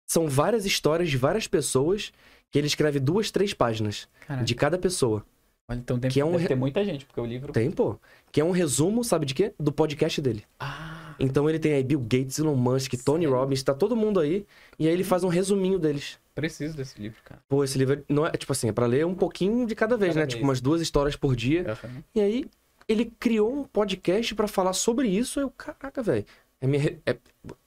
[0.07, 2.11] São várias histórias de várias pessoas
[2.51, 5.25] que ele escreve duas, três páginas Caraca, de cada pessoa.
[5.67, 7.51] olha, então deve, que é um re- ter muita gente, porque o livro...
[7.51, 7.97] Tem, pô.
[8.31, 9.53] Que é um resumo, sabe de quê?
[9.59, 10.43] Do podcast dele.
[10.59, 13.35] Ah, Então ele tem aí Bill Gates, Elon Musk, Tony Sério?
[13.37, 14.45] Robbins, tá todo mundo aí.
[14.77, 16.19] E aí ele faz um resuminho deles.
[16.35, 17.41] preciso desse livro, cara.
[17.49, 20.11] Pô, esse livro não é, tipo assim, é pra ler um pouquinho de cada vez,
[20.13, 20.25] Cada né?
[20.25, 20.33] vez.
[20.35, 21.65] Tipo, umas duas histórias por dia.
[22.13, 22.45] E aí
[22.87, 25.39] ele criou um podcast pra falar sobre isso.
[25.39, 26.25] Eu, caraca, velho.
[26.61, 27.17] É minha, é,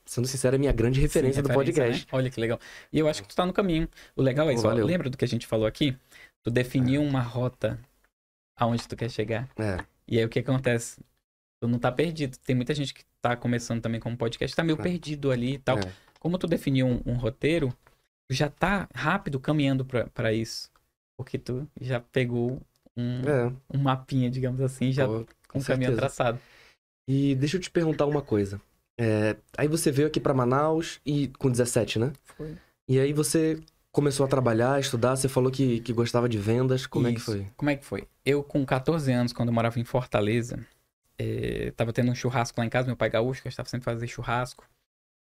[0.05, 2.03] sendo sincero, é minha grande referência Sim, do podcast.
[2.07, 2.09] né?
[2.13, 2.59] Olha que legal.
[2.93, 3.89] E eu acho que tu tá no caminho.
[4.17, 4.63] O legal é isso.
[4.63, 4.85] valeu.
[4.87, 5.97] lembra do que a gente falou aqui?
[6.43, 7.79] Tu definiu uma rota
[8.59, 9.49] aonde tu quer chegar.
[9.59, 11.01] É, E aí o que acontece?
[11.61, 12.37] Tu não tá perdido.
[12.39, 14.83] Tem muita gente que tá começando também com podcast, tá meio É.
[14.83, 15.79] perdido ali e tal.
[15.79, 15.93] é.
[16.19, 17.69] Como tu definiu um, um roteiro,
[18.29, 20.71] tu já tá rápido caminhando pra, pra isso.
[21.17, 22.61] Porque tu já pegou
[22.97, 25.97] um, É, um mapinha, digamos assim, já pô, com um caminho certeza.
[26.01, 26.41] traçado.
[27.09, 28.61] E deixa eu te perguntar uma coisa.
[28.99, 32.13] É, aí você veio aqui pra Manaus e com 17, né?
[32.37, 32.57] Foi.
[32.89, 33.61] E aí você
[33.93, 36.87] começou a trabalhar, estudar, você falou que, que gostava de vendas.
[36.87, 37.27] Como é que Isso.
[37.33, 37.47] foi?
[37.57, 38.09] Como é que foi?
[38.25, 40.59] Eu, com 14 anos, quando eu morava em Fortaleza,
[41.19, 43.85] eh, tava tendo um churrasco lá em casa, meu pai é gaúcho, que estava sempre
[43.85, 44.65] fazendo churrasco.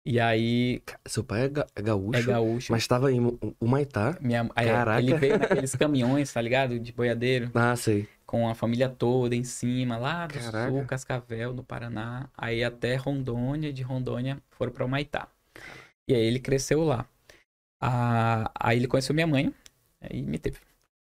[0.05, 2.71] E aí, Seu pai é, ga- é gaúcho, é gaúcho.
[2.71, 4.17] mas estava em Hu- Humaitá.
[4.21, 4.99] Minha, aí, Caraca.
[5.01, 6.79] ele veio naqueles caminhões, tá ligado?
[6.79, 8.07] De boiadeiro, Ah, sei.
[8.29, 10.71] Com a família toda em cima, lá do Caraca.
[10.71, 12.29] sul, Cascavel, no Paraná.
[12.37, 15.27] Aí até Rondônia, de Rondônia foram pra Humaitá.
[16.07, 17.09] E aí ele cresceu lá.
[17.81, 19.51] Ah, aí ele conheceu minha mãe,
[19.99, 20.59] aí me teve.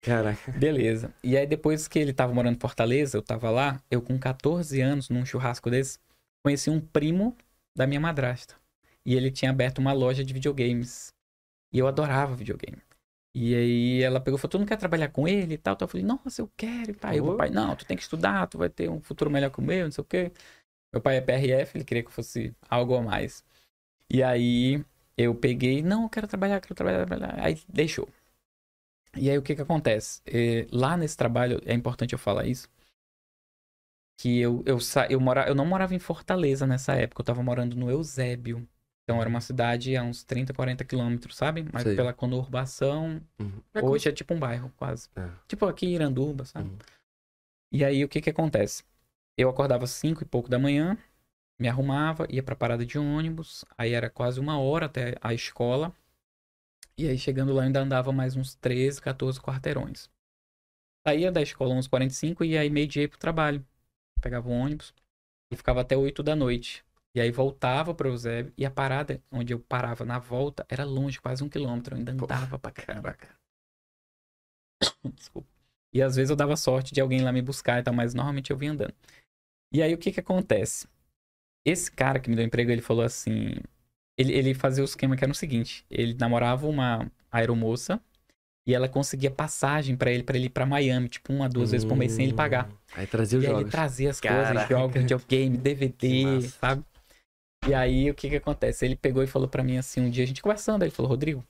[0.01, 0.51] Caraca.
[0.59, 1.13] Beleza.
[1.23, 4.81] E aí, depois que ele tava morando em Fortaleza, eu tava lá, eu com 14
[4.81, 5.99] anos, num churrasco desse,
[6.43, 7.37] conheci um primo
[7.77, 8.55] da minha madrasta.
[9.05, 11.13] E ele tinha aberto uma loja de videogames.
[11.71, 12.81] E eu adorava videogame.
[13.35, 15.75] E aí ela pegou e falou, tu não quer trabalhar com ele e tal?
[15.75, 17.17] Então eu falei, nossa, eu quero, pai.
[17.19, 17.27] E o Oh.
[17.29, 19.63] meu pai, não, tu tem que estudar, tu vai ter um futuro melhor que o
[19.63, 20.33] meu, não sei o quê.
[20.93, 23.45] Meu pai é PRF, ele queria que eu fosse algo a mais.
[24.11, 24.85] E aí
[25.17, 27.37] eu peguei, não, eu quero trabalhar, quero trabalhar, trabalhar.
[27.45, 28.09] Aí deixou.
[29.17, 30.21] E aí o que que acontece?
[30.27, 32.69] Eh, lá nesse trabalho, é importante eu falar isso,
[34.17, 35.07] que eu, eu, sa...
[35.11, 35.49] eu, mora...
[35.49, 38.69] eu não morava em Fortaleza nessa época, eu tava morando no Eusébio.
[39.11, 41.67] Então era uma cidade a uns 30, 40 quilômetros, sabe?
[41.73, 41.97] Mas Sei.
[41.97, 43.61] pela conurbação, Uhum.
[43.83, 45.09] hoje é tipo um bairro, quase.
[45.17, 45.29] É.
[45.49, 46.71] Tipo aqui em Iranduba, sabe?
[46.71, 46.79] Uhum.
[47.73, 48.85] E aí o que que acontece?
[49.37, 50.97] Eu acordava às 5 e pouco da manhã,
[51.59, 55.93] me arrumava, ia pra parada de ônibus, aí era quase uma hora até a escola.
[56.97, 60.09] E aí chegando lá eu ainda andava mais uns 13, 14 quarteirões.
[61.05, 63.67] Saía da escola uns 45 e aí meio-dia ia pro trabalho.
[64.21, 64.95] Pegava o ônibus
[65.51, 66.85] e ficava até 8 da noite.
[67.15, 71.21] E aí voltava para Eusébio e a parada onde eu parava na volta era longe,
[71.21, 71.95] quase um quilômetro.
[71.95, 73.17] Eu ainda andava pra caramba.
[75.15, 75.49] Desculpa.
[75.93, 78.51] E às vezes eu dava sorte de alguém lá me buscar e tal, mas normalmente
[78.51, 78.95] eu vinha andando.
[79.73, 80.87] E aí o que que acontece?
[81.67, 83.55] Esse cara que me deu emprego, ele falou assim.
[84.17, 88.01] Ele, ele fazia o esquema que era o seguinte: ele namorava uma aeromoça
[88.67, 91.85] e ela conseguia passagem pra ele, pra ele ir pra Miami, tipo, uma, duas vezes
[91.85, 92.69] por mês sem ele pagar.
[92.69, 93.65] Hum, Aí trazia os E aí jogos.
[93.65, 94.53] ele trazia as Caraca.
[94.53, 96.85] coisas, jogos, videogame, DVD, sabe?
[97.69, 98.85] E aí o que que acontece?
[98.85, 101.45] Ele pegou e falou pra mim assim, um dia a gente conversando, ele falou, Rodrigo,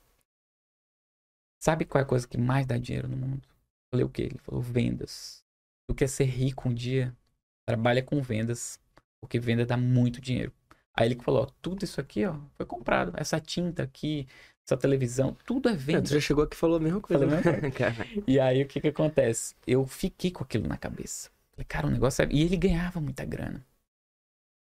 [1.63, 3.43] sabe qual é a coisa que mais dá dinheiro no mundo?
[3.45, 4.23] Eu falei, o quê?
[4.23, 5.45] Ele falou, vendas.
[5.89, 7.17] Tu quer ser rico um dia?
[7.67, 8.81] Trabalha com vendas,
[9.21, 10.53] porque venda dá muito dinheiro.
[10.97, 13.13] Aí ele falou, ó, tudo isso aqui, ó, foi comprado.
[13.17, 14.27] Essa tinta aqui,
[14.67, 16.03] essa televisão, tudo é É, venda.
[16.03, 17.25] tu já chegou aqui e falou a mesma coisa.
[17.27, 17.41] Né?
[18.27, 19.55] E aí o que que acontece?
[19.67, 21.31] Eu fiquei com aquilo na cabeça.
[21.53, 22.29] Falei, cara, o negócio é...
[22.31, 23.65] E ele ganhava muita grana.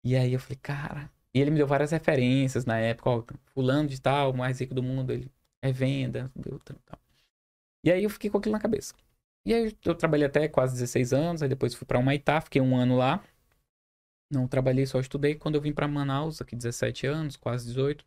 [0.03, 1.09] E aí eu falei, cara...
[1.33, 4.73] E ele me deu várias referências na época, ó, fulano de tal, o mais rico
[4.73, 6.99] do mundo, ele é venda, deu tal.
[7.83, 8.93] E aí eu fiquei com aquilo na cabeça.
[9.45, 12.75] E aí eu trabalhei até quase 16 anos, aí depois fui pra Humaitá, fiquei um
[12.75, 13.23] ano lá.
[14.31, 15.35] Não trabalhei, só estudei.
[15.35, 18.05] Quando eu vim pra Manaus, aqui 17 anos, quase 18,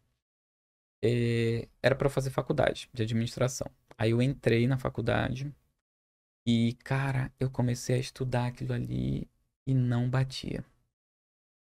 [1.05, 3.71] eh, era pra eu fazer faculdade de administração.
[3.99, 5.53] Aí eu entrei na faculdade
[6.47, 9.29] e, cara, eu comecei a estudar aquilo ali
[9.67, 10.65] e não batia.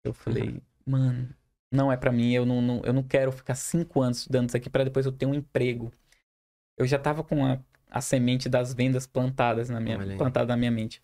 [0.03, 1.35] Eu falei, mano,
[1.71, 4.57] não é pra mim, eu não, não- eu não quero ficar cinco anos estudando isso
[4.57, 5.91] aqui pra depois eu ter um emprego.
[6.77, 10.71] Eu já tava com a, a semente das vendas plantadas na minha, plantada na minha
[10.71, 11.01] mente.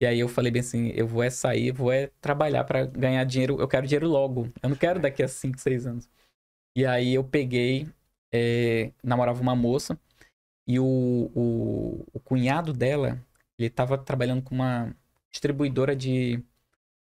[0.00, 3.24] E aí eu falei bem assim, eu vou é sair, vou é trabalhar pra ganhar
[3.24, 4.52] dinheiro, eu quero dinheiro logo.
[4.62, 6.08] Eu não quero daqui a cinco, seis anos.
[6.76, 7.88] E aí eu peguei,
[8.32, 9.98] é, namorava uma moça,
[10.66, 10.84] e o,
[11.34, 13.24] o, o cunhado dela,
[13.58, 14.94] ele tava trabalhando com uma
[15.30, 16.42] distribuidora de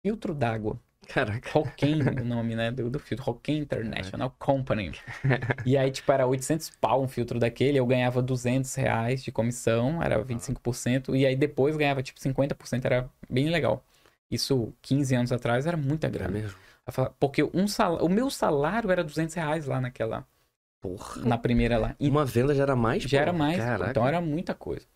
[0.02, 0.80] filtro d'água.
[1.12, 1.50] Caraca.
[1.52, 3.24] Roquem, o nome, né, do, do filtro.
[3.26, 4.92] Roquem International Company.
[5.64, 10.02] E aí, tipo, era 800 pau um filtro daquele, eu ganhava 200 reais de comissão,
[10.02, 13.84] era 25%, e aí depois ganhava, tipo, 50%, era bem legal.
[14.30, 16.30] Isso, 15 anos atrás, era muita É grana.
[16.30, 16.58] mesmo?
[16.86, 17.96] Eu falava, Porque um sal...
[18.04, 20.26] o meu salário era 200 reais lá naquela,
[20.80, 21.22] Porra.
[21.24, 21.96] na primeira lá.
[22.00, 23.04] E Uma venda já era mais?
[23.04, 23.22] já pô?
[23.22, 23.90] era mais, pô, Caraca.
[23.90, 24.86] então era muita coisa.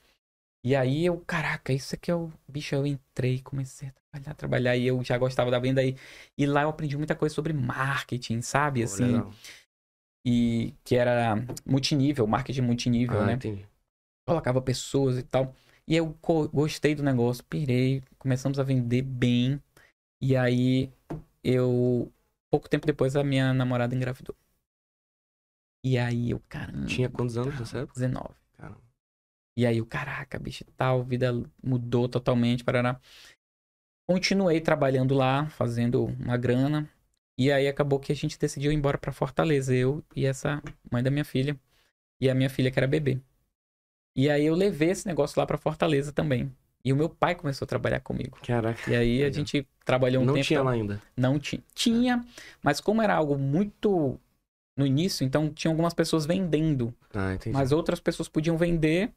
[0.64, 2.32] E aí eu, caraca, isso aqui é o.
[2.48, 5.94] Bicho, eu entrei, comecei a trabalhar, trabalhar, e eu já gostava da venda aí.
[6.38, 8.80] E lá eu aprendi muita coisa sobre marketing, sabe?
[8.80, 9.30] Pô, Assim, legal.
[10.26, 13.32] e que era multinível, marketing multinível, Ah, né?
[13.34, 13.68] entendi.
[14.26, 15.54] Colocava pessoas e tal.
[15.86, 16.16] E eu
[16.50, 19.60] gostei do negócio, pirei, começamos a vender bem.
[20.18, 20.90] E aí
[21.42, 22.10] eu.
[22.50, 24.34] Pouco tempo depois a minha namorada engravidou.
[25.84, 26.86] E aí eu, caramba.
[26.86, 27.92] Tinha quantos anos nessa época?
[28.00, 28.43] 19.
[29.56, 33.00] E aí, o caraca, bicho, tal, vida mudou totalmente, parará.
[34.06, 36.88] Continuei trabalhando lá, fazendo uma grana.
[37.38, 41.02] E aí acabou que a gente decidiu ir embora pra Fortaleza, eu e essa mãe
[41.02, 41.58] da minha filha.
[42.20, 43.20] E a minha filha que era bebê.
[44.16, 46.52] E aí eu levei esse negócio lá pra Fortaleza também.
[46.84, 48.38] E o meu pai começou a trabalhar comigo.
[48.46, 48.90] Caraca.
[48.90, 50.46] E aí a gente trabalhou um Não tempo.
[50.46, 50.64] tinha tá?
[50.64, 51.02] lá ainda.
[51.16, 51.62] Não tinha.
[51.74, 52.24] Tinha,
[52.62, 54.20] mas como era algo muito
[54.76, 56.94] no início, então tinha algumas pessoas vendendo.
[57.12, 57.56] Ah, entendi.
[57.56, 59.10] Mas outras pessoas podiam vender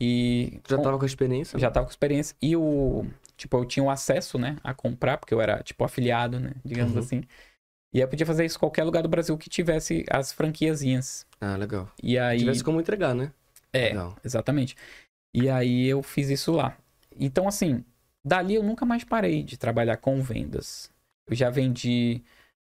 [0.00, 0.60] E.
[0.68, 1.56] Já com- tava com experiência?
[1.56, 1.60] né?
[1.60, 2.36] já tava com experiência.
[2.40, 3.06] E o.
[3.36, 4.56] Tipo, eu tinha o acesso, né?
[4.64, 6.52] A comprar, porque eu era, tipo, afiliado, né?
[6.64, 6.98] Digamos Uhum.
[6.98, 7.22] assim.
[7.94, 11.24] E eu podia fazer isso em qualquer lugar do Brasil que tivesse as franquiazinhas.
[11.40, 11.90] Ah, legal.
[12.02, 12.38] E aí.
[12.38, 13.32] Tivesse como entregar, né?
[13.72, 14.16] É, Legal.
[14.24, 14.76] exatamente.
[15.34, 16.76] E aí eu fiz isso lá.
[17.18, 17.84] Então, assim,
[18.24, 20.90] dali eu nunca mais parei de trabalhar com vendas.
[21.28, 22.22] Eu já vendi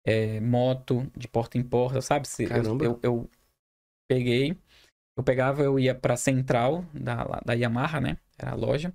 [0.07, 2.27] é, moto de porta em porta, sabe?
[2.27, 2.85] Se- eu- Caramba.
[2.85, 3.31] Eu, eu
[4.09, 4.57] peguei
[5.17, 8.17] Eu pegava, eu ia pra central da, da Yamaha, né?
[8.39, 8.93] Era a loja.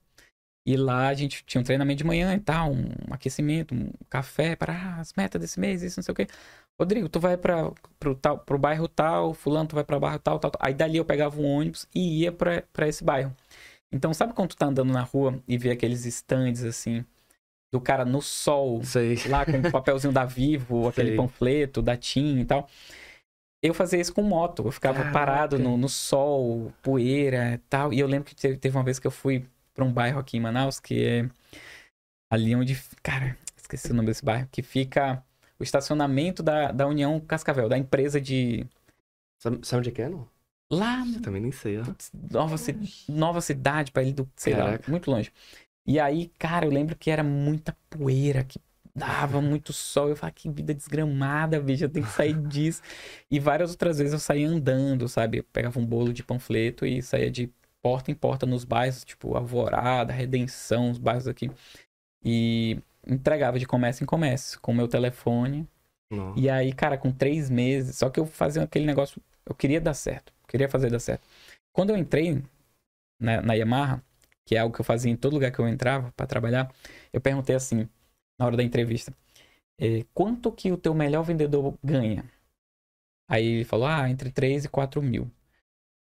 [0.65, 4.53] E lá a gente tinha um treinamento de manhã e tal, um aquecimento, um café
[4.56, 6.27] para ah, as metas desse mês, isso, não sei o quê.
[6.80, 10.38] Rodrigo, tu vai para pro, tal, pro bairro tal, fulano, tu vai para bairro tal,
[10.39, 10.62] tal, tal.
[10.62, 13.34] Aí dali eu pegava um ônibus e ia pra pra esse bairro.
[13.91, 17.06] Então, sabe quando tu tá andando na rua e vê aqueles stands assim,
[17.71, 19.15] do cara no sol, Sei.
[19.27, 21.17] lá com o papelzinho da Vivo, aquele Sei.
[21.17, 22.69] panfleto da TIM e tal.
[23.61, 24.63] Eu fazia isso com moto.
[24.65, 25.13] Eu ficava Caraca.
[25.13, 27.91] parado no, no sol, poeira e tal.
[27.93, 30.37] E eu lembro que teve, teve uma vez que eu fui pra um bairro aqui
[30.37, 31.29] em Manaus, que é
[32.29, 32.79] ali onde.
[33.01, 34.47] Cara, esqueci o nome desse bairro.
[34.51, 35.23] Que fica
[35.59, 38.65] o estacionamento da, da União Cascavel, da empresa de.
[39.39, 40.27] Sabe, onde é que é, não?
[40.71, 41.83] Lá Eu também nem sei, ó.
[42.31, 42.75] Nova, ci-
[43.07, 44.91] nova cidade para ele do, sei lá, Caraca.
[44.91, 45.31] muito longe.
[45.85, 48.59] E aí, cara, eu lembro que era muita poeira, que
[48.97, 50.10] dava muito sol.
[50.10, 52.81] Eu falava, que vida desgramada, bicho, eu tenho que sair disso.
[53.29, 55.38] E várias outras vezes eu saía andando, sabe?
[55.39, 59.38] Eu pegava um bolo de panfleto e saía de porta em porta nos bairros, tipo
[59.38, 61.51] Alvorada, Redenção, os bairros aqui.
[62.25, 65.67] E entregava de comércio em comércio, com o meu telefone.
[66.10, 66.36] Não.
[66.36, 69.93] E aí, cara, com três meses, só que eu fazia aquele negócio, eu queria dar
[69.93, 71.21] certo, queria fazer dar certo.
[71.71, 72.41] Quando eu entrei
[73.19, 74.01] na, na Yamaha,
[74.45, 76.71] que é algo que eu fazia em todo lugar que eu entrava pra trabalhar,
[77.13, 77.88] eu perguntei assim,
[78.38, 79.13] na hora da entrevista,
[79.80, 82.26] eh, quanto que o teu melhor vendedor ganha?
[83.28, 85.30] Aí ele falou, ah, entre 3 e 4 mil.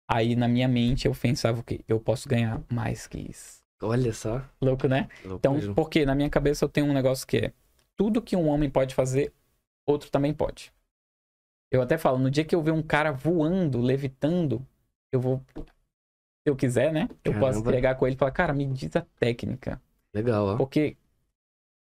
[0.08, 1.80] Aí na minha mente eu pensava o quê?
[1.88, 3.62] Eu posso ganhar mais que isso.
[3.82, 4.42] Olha só.
[4.60, 5.08] Louco, né?
[5.24, 5.74] Louco Então, mesmo.
[5.74, 7.52] porque na minha cabeça eu tenho um negócio que é:
[7.96, 9.32] tudo que um homem pode fazer,
[9.86, 10.72] outro também pode.
[11.70, 14.66] Eu até falo, no dia que eu ver um cara voando, levitando,
[15.12, 15.42] eu vou.
[16.44, 17.08] Se eu quiser, né?
[17.24, 17.72] Eu posso Caramba.
[17.72, 19.82] pegar com ele e falar, cara, me diz a técnica.
[20.12, 20.56] Legal, ó.
[20.56, 20.96] Porque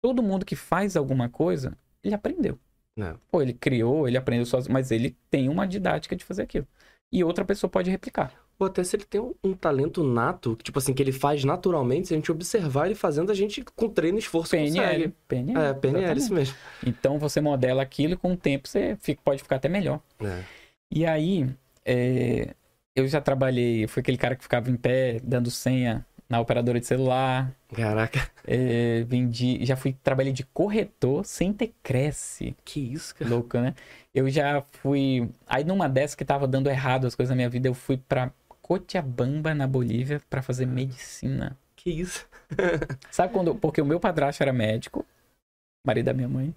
[0.01, 2.57] todo mundo que faz alguma coisa, ele aprendeu.
[2.99, 3.13] É.
[3.31, 6.67] Pô, ele criou, ele aprendeu sozinho, mas ele tem uma didática de fazer aquilo.
[7.11, 8.33] E outra pessoa pode replicar.
[8.59, 12.07] Ou até se ele tem um, um talento nato, tipo assim, que ele faz naturalmente,
[12.07, 14.69] se a gente observar ele fazendo, a gente com treino e esforço PNL.
[14.71, 15.13] consegue.
[15.27, 15.59] PNL.
[15.59, 16.17] É, PNL, exatamente.
[16.23, 16.55] isso mesmo.
[16.85, 19.99] Então você modela aquilo e com o tempo você fica- pode ficar até melhor.
[20.19, 20.43] É.
[20.91, 21.49] E aí,
[21.85, 22.53] é,
[22.95, 26.85] eu já trabalhei, fui aquele cara que ficava em pé dando senha na operadora de
[26.85, 27.53] celular.
[27.75, 32.55] Caraca, é, vendi, já fui, trabalhei de corretor sem ter cresce.
[32.63, 33.29] que isso, cara.
[33.29, 33.75] Louco, né?
[34.15, 35.29] Eu já fui.
[35.45, 38.31] Aí numa dessas que tava dando errado as coisas na minha vida, eu fui pra
[38.61, 41.57] Cochabamba, na Bolívia, pra fazer medicina.
[41.75, 42.25] Que isso.
[43.11, 43.53] Sabe quando.
[43.53, 45.05] Porque o meu padrasto era médico,
[45.85, 46.55] marido da minha mãe.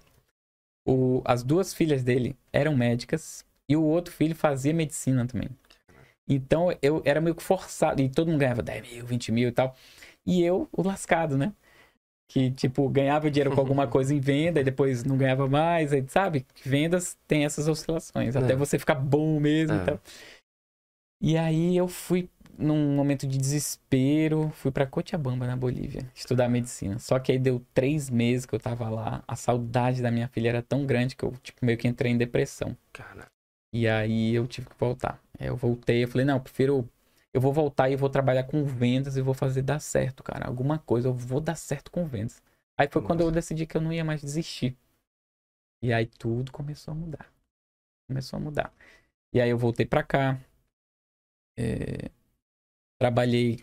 [0.87, 5.49] O, as duas filhas dele eram médicas e o outro filho fazia medicina também.
[6.27, 8.01] Então eu era meio que forçado.
[8.01, 9.75] E todo mundo ganhava 10 mil, 20 mil e tal.
[10.25, 11.53] E eu, o lascado, né?
[12.27, 15.93] Que, tipo, ganhava dinheiro com alguma coisa em venda e depois não ganhava mais.
[15.93, 16.45] Aí, sabe?
[16.63, 18.35] Vendas tem essas oscilações.
[18.35, 18.55] Até É.
[18.55, 19.81] você ficar bom mesmo É.
[19.81, 19.99] e tal.
[21.21, 26.97] E aí eu fui num momento de desespero, fui pra Cochabamba, na Bolívia, estudar medicina.
[26.99, 30.49] Só que aí deu três meses que eu tava lá, a saudade da minha filha
[30.49, 32.75] era tão grande que eu, tipo, meio que entrei em depressão.
[32.93, 33.25] Cara,
[33.73, 35.19] E aí eu tive que voltar.
[35.39, 36.89] Aí eu voltei, eu falei, não, eu prefiro.
[37.33, 40.47] Eu vou voltar e vou trabalhar com vendas e vou fazer dar certo, cara.
[40.47, 42.41] Alguma coisa, eu vou dar certo com vendas.
[42.77, 43.35] Aí foi quando eu Nossa.
[43.35, 44.77] decidi que eu não ia mais desistir.
[45.81, 47.31] E aí tudo começou a mudar.
[48.07, 48.73] Começou a mudar.
[49.33, 50.39] E aí eu voltei pra cá.
[51.57, 52.09] É,
[52.97, 53.59] Trabalhei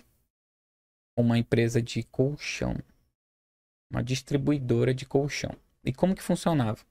[1.16, 2.76] com uma empresa de colchão.
[3.90, 5.56] Uma distribuidora de colchão.
[5.84, 6.84] E como que funcionava?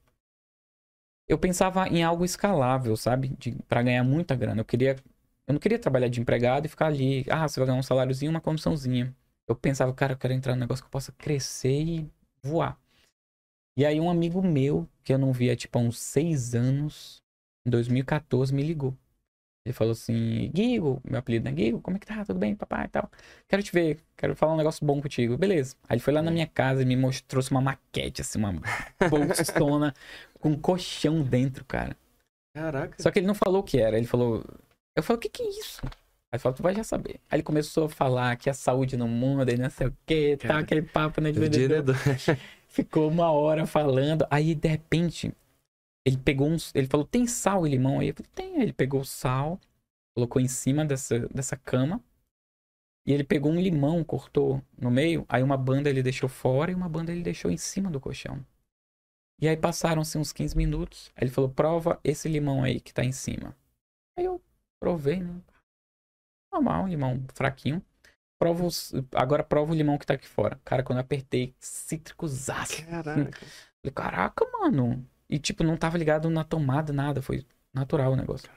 [1.32, 3.34] Eu pensava em algo escalável, sabe?
[3.66, 4.60] Pra ganhar muita grana.
[4.60, 4.96] Eu queria.
[5.46, 7.24] Eu não queria trabalhar de empregado e ficar ali.
[7.30, 9.16] Ah, você vai ganhar um saláriozinho, uma comissãozinha.
[9.48, 12.10] Eu pensava, cara, eu quero entrar num negócio que eu possa crescer e
[12.42, 12.78] voar.
[13.78, 17.22] E aí um amigo meu, que eu não via tipo há uns seis anos,
[17.66, 18.94] em 2014, me ligou.
[19.64, 22.24] Ele falou assim, Guigo, meu apelido é Guigo, como é que tá?
[22.24, 23.08] Tudo bem, papai e tal?
[23.48, 25.38] Quero te ver, quero falar um negócio bom contigo.
[25.38, 25.76] Beleza.
[25.88, 28.54] Aí ele foi lá na minha casa e me mostrou, trouxe uma maquete, assim, uma
[29.08, 29.94] bolsona
[30.40, 31.96] com um colchão dentro, cara.
[32.52, 33.00] caraca.
[33.00, 33.96] Só que ele não falou o que era.
[33.96, 34.44] Ele falou.
[34.96, 35.80] Eu falei, o que que é isso?
[35.84, 35.90] Aí
[36.36, 37.20] ele falou, tu vai já saber.
[37.30, 40.36] Aí ele começou a falar que a saúde no mundo e não sei o que,
[40.38, 41.84] tá, aquele papo, né, de Vendedor.
[41.84, 41.96] vendedor.
[42.66, 44.26] Ficou uma hora falando.
[44.30, 45.32] Aí, de repente,
[46.04, 46.74] ele pegou uns.
[46.74, 48.08] Ele falou: tem sal e limão aí?
[48.08, 48.56] Eu falei: tem.
[48.56, 49.60] Aí ele pegou o sal,
[50.14, 52.02] colocou em cima dessa, dessa cama.
[53.06, 55.24] E ele pegou um limão, cortou no meio.
[55.28, 58.44] Aí uma banda ele deixou fora e uma banda ele deixou em cima do colchão.
[59.40, 61.10] E aí passaram-se uns 15 minutos.
[61.16, 63.56] Aí ele falou: prova esse limão aí que tá em cima.
[64.16, 64.40] Aí eu
[64.80, 65.40] provei, né?
[66.52, 67.82] Normal, limão fraquinho.
[68.38, 68.92] Prova os...
[69.14, 70.60] Agora prova o limão que tá aqui fora.
[70.64, 72.84] Cara, quando eu apertei, cítricozaço.
[72.86, 73.30] Caraca.
[73.80, 75.08] Falei, caraca, mano.
[75.32, 77.22] E tipo, não tava ligado na tomada, nada.
[77.22, 77.42] Foi
[77.72, 78.50] natural o negócio.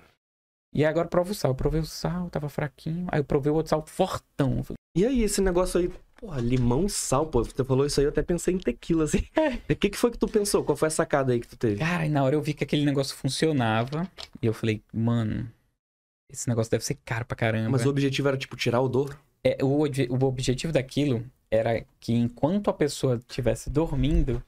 [0.73, 1.51] E agora prova o sal.
[1.51, 3.07] Eu provei o sal, tava fraquinho.
[3.09, 4.61] Aí eu provei o outro sal fortão.
[4.93, 8.21] E aí, esse negócio aí, porra, limão, sal, pô, você falou isso aí, eu até
[8.21, 9.25] pensei em tequila, assim.
[9.71, 10.65] O que, que foi que tu pensou?
[10.65, 11.79] Qual foi a sacada aí que tu teve?
[11.79, 14.09] Cara, e na hora eu vi que aquele negócio funcionava.
[14.41, 15.49] E eu falei, mano,
[16.29, 17.69] esse negócio deve ser caro pra caramba.
[17.69, 19.17] Mas o objetivo era, tipo, tirar o dor?
[19.45, 24.43] É, o, o objetivo daquilo era que enquanto a pessoa estivesse dormindo,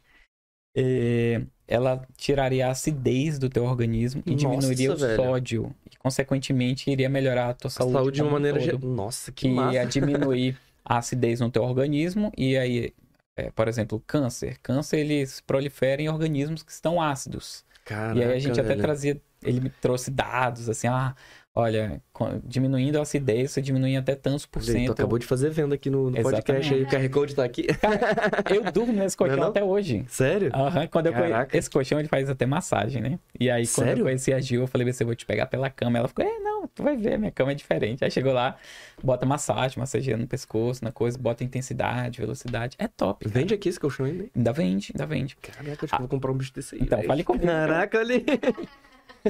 [0.76, 5.16] eh, ela tiraria a acidez do teu organismo e Nossa, diminuiria o velho.
[5.16, 5.76] sódio.
[5.92, 7.94] E, consequentemente, iria melhorar a tua A saúde.
[7.94, 8.60] saúde de uma um maneira...
[8.60, 8.80] todo.
[8.80, 9.74] ge- Nossa, que que massa.
[9.76, 12.94] ia diminuir a acidez no teu organismo e aí,
[13.38, 14.58] é, por exemplo, câncer.
[14.64, 17.66] Câncer, eles proliferam em organismos que estão ácidos.
[17.84, 18.82] Caraca, e aí a gente até velho.
[18.82, 21.16] trazia, ele me trouxe dados, assim, ah,
[21.60, 22.02] olha,
[22.44, 24.92] diminuindo a acidez, você diminui até tantos por aí, Tu cento.
[24.92, 27.68] acabou de fazer venda aqui no, no podcast aí, o QR Code tá aqui.
[28.54, 29.52] Eu durmo nesse colchão Não é não?
[29.52, 30.06] até hoje.
[30.08, 30.52] Sério?
[30.54, 31.30] Aham, quando eu conhe...
[31.30, 31.58] Caraca.
[31.58, 33.20] Esse colchão ele faz até massagem, né?
[33.40, 34.02] E aí, quando Sério?
[34.02, 35.98] eu conheci a Gil, eu falei, você eu vou te pegar pela cama.
[35.98, 38.04] Ela ficou, é, não, tu vai ver, minha cama é diferente.
[38.04, 38.56] Aí chegou lá,
[39.04, 42.76] bota massagem, massageando no pescoço, na coisa, bota intensidade, velocidade.
[42.80, 43.26] É top.
[43.26, 43.40] cara.
[43.40, 44.24] Vende aqui esse colchão ainda.
[44.24, 44.32] hein?
[44.36, 45.36] Ainda vende, ainda vende.
[45.38, 46.82] Caraca, acho que eu vou comprar um bicho desse aí.
[46.82, 47.08] Então, velho.
[47.08, 47.46] fale comigo.
[47.46, 48.26] Caraca, olha aí.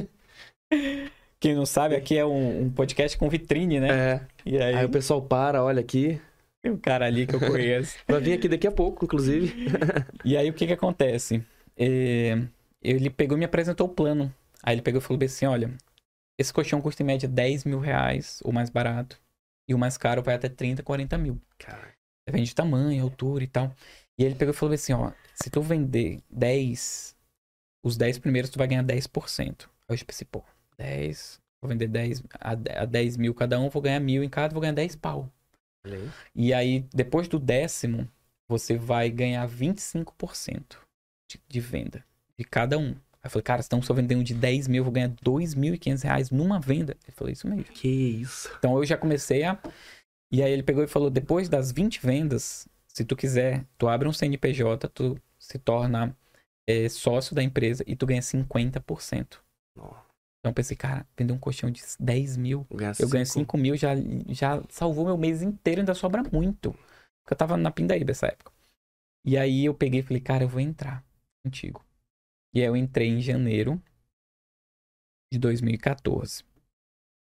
[1.39, 3.88] Quem não sabe, aqui é um, um podcast com vitrine, né?
[3.89, 4.21] É.
[4.45, 6.19] E aí, Aí o pessoal para, olha aqui.
[6.63, 7.97] tem um cara ali que eu conheço.
[8.08, 9.67] Vai vir aqui daqui a pouco, inclusive.
[10.26, 11.43] E aí, o que que acontece?
[11.78, 12.41] É,
[12.82, 14.34] Ele pegou e me apresentou o plano.
[14.63, 15.71] Aí ele pegou e falou assim, olha,
[16.39, 19.19] esse colchão custa em média 10 mil reais, o mais barato.
[19.69, 21.39] E o mais caro vai até 30, 40 mil.
[21.60, 21.93] Caraca.
[22.28, 23.71] Depende de tamanho, altura e tal.
[24.19, 27.15] E ele pegou e falou assim, ó, se tu vender 10,
[27.86, 29.67] os 10 primeiros tu vai ganhar 10%.
[29.89, 30.43] Aí eu pensei, pô,
[30.79, 34.53] 10, vou vender 10 a, a 10 mil cada um, vou ganhar mil em cada,
[34.53, 35.31] vou ganhar 10 pau.
[36.35, 38.09] E aí, depois do décimo,
[38.47, 40.77] você vai ganhar 25%
[41.29, 42.03] de, de venda
[42.37, 42.91] de cada um.
[42.91, 45.09] Aí eu falei, cara, então se eu vender um de 10 mil, eu vou ganhar
[45.09, 46.95] 2.500 reais numa venda.
[47.03, 47.63] Ele falou, isso mesmo.
[47.65, 48.53] Que isso.
[48.57, 49.59] Então eu já comecei a.
[50.31, 54.07] E aí ele pegou e falou: depois das 20 vendas, se tu quiser, tu abre
[54.07, 56.15] um CNPJ, tu se torna
[56.67, 59.39] eh, sócio da empresa e tu ganha 50%.
[59.77, 59.95] Ó,
[60.39, 63.39] Então eu pensei, cara, vender um colchão de 10 mil, ganha eu ganho cinco.
[63.39, 63.89] 5 mil, já,
[64.30, 66.71] já salvou meu mês inteiro, ainda sobra muito.
[66.71, 68.52] Porque eu tava na Pindaíba essa época.
[69.26, 71.04] E aí eu peguei e falei, cara, eu vou entrar
[71.45, 71.86] contigo.
[72.54, 73.82] E aí eu entrei em janeiro
[75.32, 76.45] de 2014.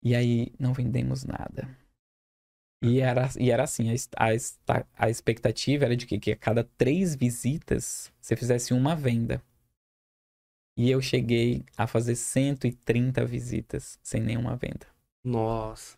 [0.02, 1.68] E aí não vendemos nada.
[2.82, 6.64] E era, e era assim, a, a, a expectativa era de que, que a cada
[6.64, 9.42] três visitas você fizesse uma venda.
[10.76, 14.86] E eu cheguei a fazer 130 visitas sem nenhuma venda.
[15.24, 15.96] Nossa.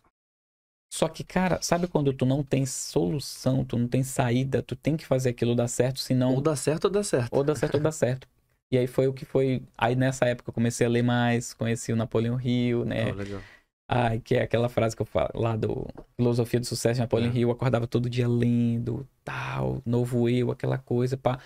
[0.93, 4.95] Só que, cara, sabe quando tu não tem solução, tu não tem saída, tu tem
[4.95, 7.33] que fazer aquilo dar certo, senão Ou dá certo ou dá certo.
[7.35, 8.27] ou dá certo ou dá certo.
[8.69, 9.63] E aí foi o que foi.
[9.77, 13.11] Aí nessa época eu comecei a ler mais, conheci o Napoleão Hill, né?
[13.11, 13.41] Ó, legal.
[13.89, 15.87] Ai, que é aquela frase que eu falo lá do
[16.17, 17.35] Filosofia do Sucesso de Napoleão É.
[17.37, 21.39] Hill, eu acordava todo dia lendo, tal, novo eu, aquela coisa, pá.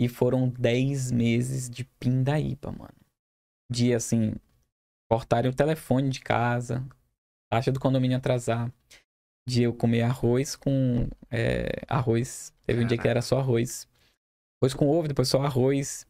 [0.00, 2.94] E foram 10 meses de pindaíba, mano.
[3.70, 4.32] De, assim,
[5.10, 6.82] cortarem o telefone de casa,
[7.52, 8.72] taxa do condomínio atrasar,
[9.46, 12.50] de eu comer arroz com é, arroz.
[12.64, 13.86] Teve um dia que era só arroz.
[14.62, 16.06] Arroz com ovo, depois só arroz.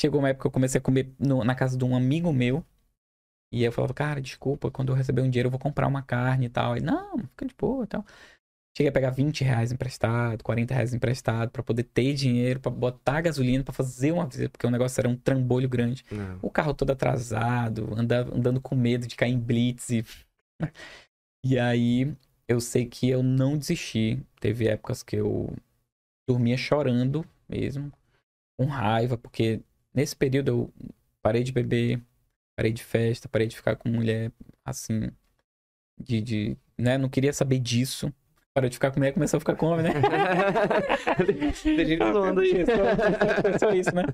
[0.00, 2.64] Chegou uma época que eu comecei a comer no- na casa de um amigo meu.
[3.52, 6.46] E eu falava, cara, desculpa, quando eu receber um dinheiro eu vou comprar uma carne
[6.46, 6.76] e tal.
[6.76, 8.04] Ele, não, fica de boa e tal.
[8.76, 13.20] Cheguei a pegar 20 reais emprestado, 40 reais emprestado, pra poder ter dinheiro, pra botar
[13.20, 16.04] gasolina, pra fazer uma visita, porque o negócio era um trambolho grande.
[16.10, 16.40] Não.
[16.42, 19.90] O carro todo atrasado, anda, andando com medo de cair em blitz.
[19.90, 20.04] E...
[21.46, 22.16] e aí
[22.48, 24.20] eu sei que eu não desisti.
[24.40, 25.54] Teve épocas que eu
[26.28, 27.92] dormia chorando mesmo,
[28.58, 29.60] com raiva, porque
[29.94, 30.72] nesse período eu
[31.22, 32.02] parei de beber,
[32.56, 34.32] parei de festa, parei de ficar com mulher
[34.64, 35.10] assim,
[36.00, 38.12] de, de né, não queria saber disso.
[38.54, 39.90] Parei de ficar com mulher, começou a ficar com homem, né?
[41.64, 42.64] Tem gente zoando aí.
[42.64, 44.04] Só- Só isso, né?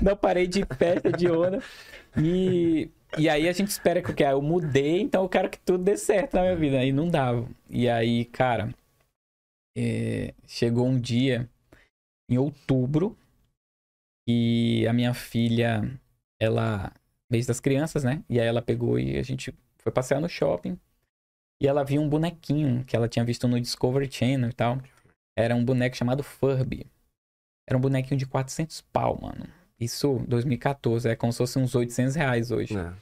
[0.00, 1.60] Não parei de festa, de onda.
[2.16, 2.88] E,
[3.18, 4.22] e aí a gente espera que o que?
[4.22, 6.84] Eu mudei, então eu quero que tudo dê certo na minha vida.
[6.84, 7.48] E não dava.
[7.68, 8.72] E aí, cara,
[9.76, 11.48] é, chegou um dia
[12.30, 13.16] em outubro
[14.28, 15.82] e a minha filha,
[16.40, 16.92] ela,
[17.28, 18.22] mês das crianças, né?
[18.30, 20.78] E aí ela pegou e a gente foi passear no shopping.
[21.62, 24.78] E ela viu um bonequinho que ela tinha visto no Discovery Channel e tal.
[25.38, 26.90] Era um boneco chamado Furby.
[27.68, 29.46] Era um bonequinho de 400 pau, mano.
[29.78, 31.08] Isso, 2014.
[31.08, 32.74] É como se fosse uns 800 reais hoje.
[32.74, 32.92] Não.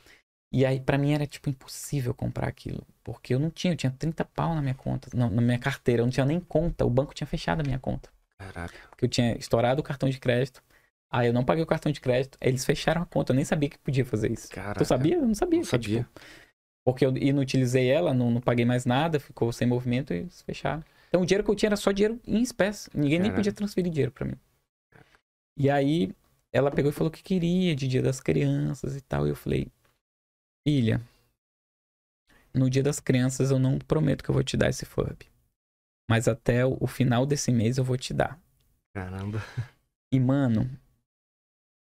[0.52, 2.86] E aí, pra mim, era, tipo, impossível comprar aquilo.
[3.02, 3.72] Porque eu não tinha.
[3.72, 5.08] Eu tinha 30 pau na minha conta.
[5.14, 6.02] Não, na minha carteira.
[6.02, 6.84] Eu não tinha nem conta.
[6.84, 8.11] O banco tinha fechado a minha conta.
[8.36, 8.74] Caraca.
[8.90, 10.62] Porque eu tinha estourado o cartão de crédito.
[11.11, 12.36] Aí eu não paguei o cartão de crédito.
[12.38, 13.32] Eles fecharam a conta.
[13.32, 14.50] Eu nem sabia que podia fazer isso.
[14.50, 14.80] Caraca.
[14.80, 15.16] Tu sabia?
[15.16, 15.58] Eu não sabia.
[15.58, 16.00] Não que, sabia.
[16.00, 16.20] tipo,
[16.93, 20.82] Porque eu inutilizei ela, não, não paguei mais nada, ficou sem movimento e fecharam.
[21.09, 22.91] Então o dinheiro que eu tinha era só dinheiro em espécie.
[22.95, 23.36] Ninguém nem Caraca.
[23.36, 24.36] podia transferir dinheiro pra mim.
[25.57, 26.14] E aí
[26.53, 29.26] ela pegou e falou que queria de dia das crianças e tal.
[29.26, 29.68] E eu falei,
[30.66, 31.01] filha,
[32.55, 35.26] no dia das crianças eu não prometo que eu vou te dar esse Furb.
[36.09, 38.41] Mas até o final desse mês eu vou te dar.
[38.95, 39.41] Caramba.
[40.12, 40.68] E, mano,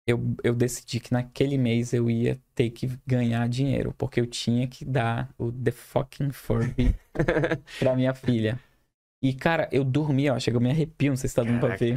[0.07, 4.67] eu, eu decidi que naquele mês eu ia ter que ganhar dinheiro, porque eu tinha
[4.67, 6.95] que dar o The Fucking Furby
[7.79, 8.59] pra minha filha.
[9.25, 11.95] E, cara, eu dormia, ó, chegou me arrepio, não sei se tá dando pra ver.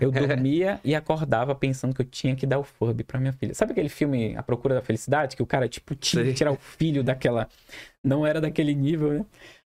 [0.00, 3.52] Eu dormia e acordava pensando que eu tinha que dar o Furby pra minha filha.
[3.54, 5.34] Sabe aquele filme A Procura da Felicidade?
[5.34, 7.48] Que o cara, tipo, tinha que tirar o filho daquela.
[8.04, 9.26] Não era daquele nível, né?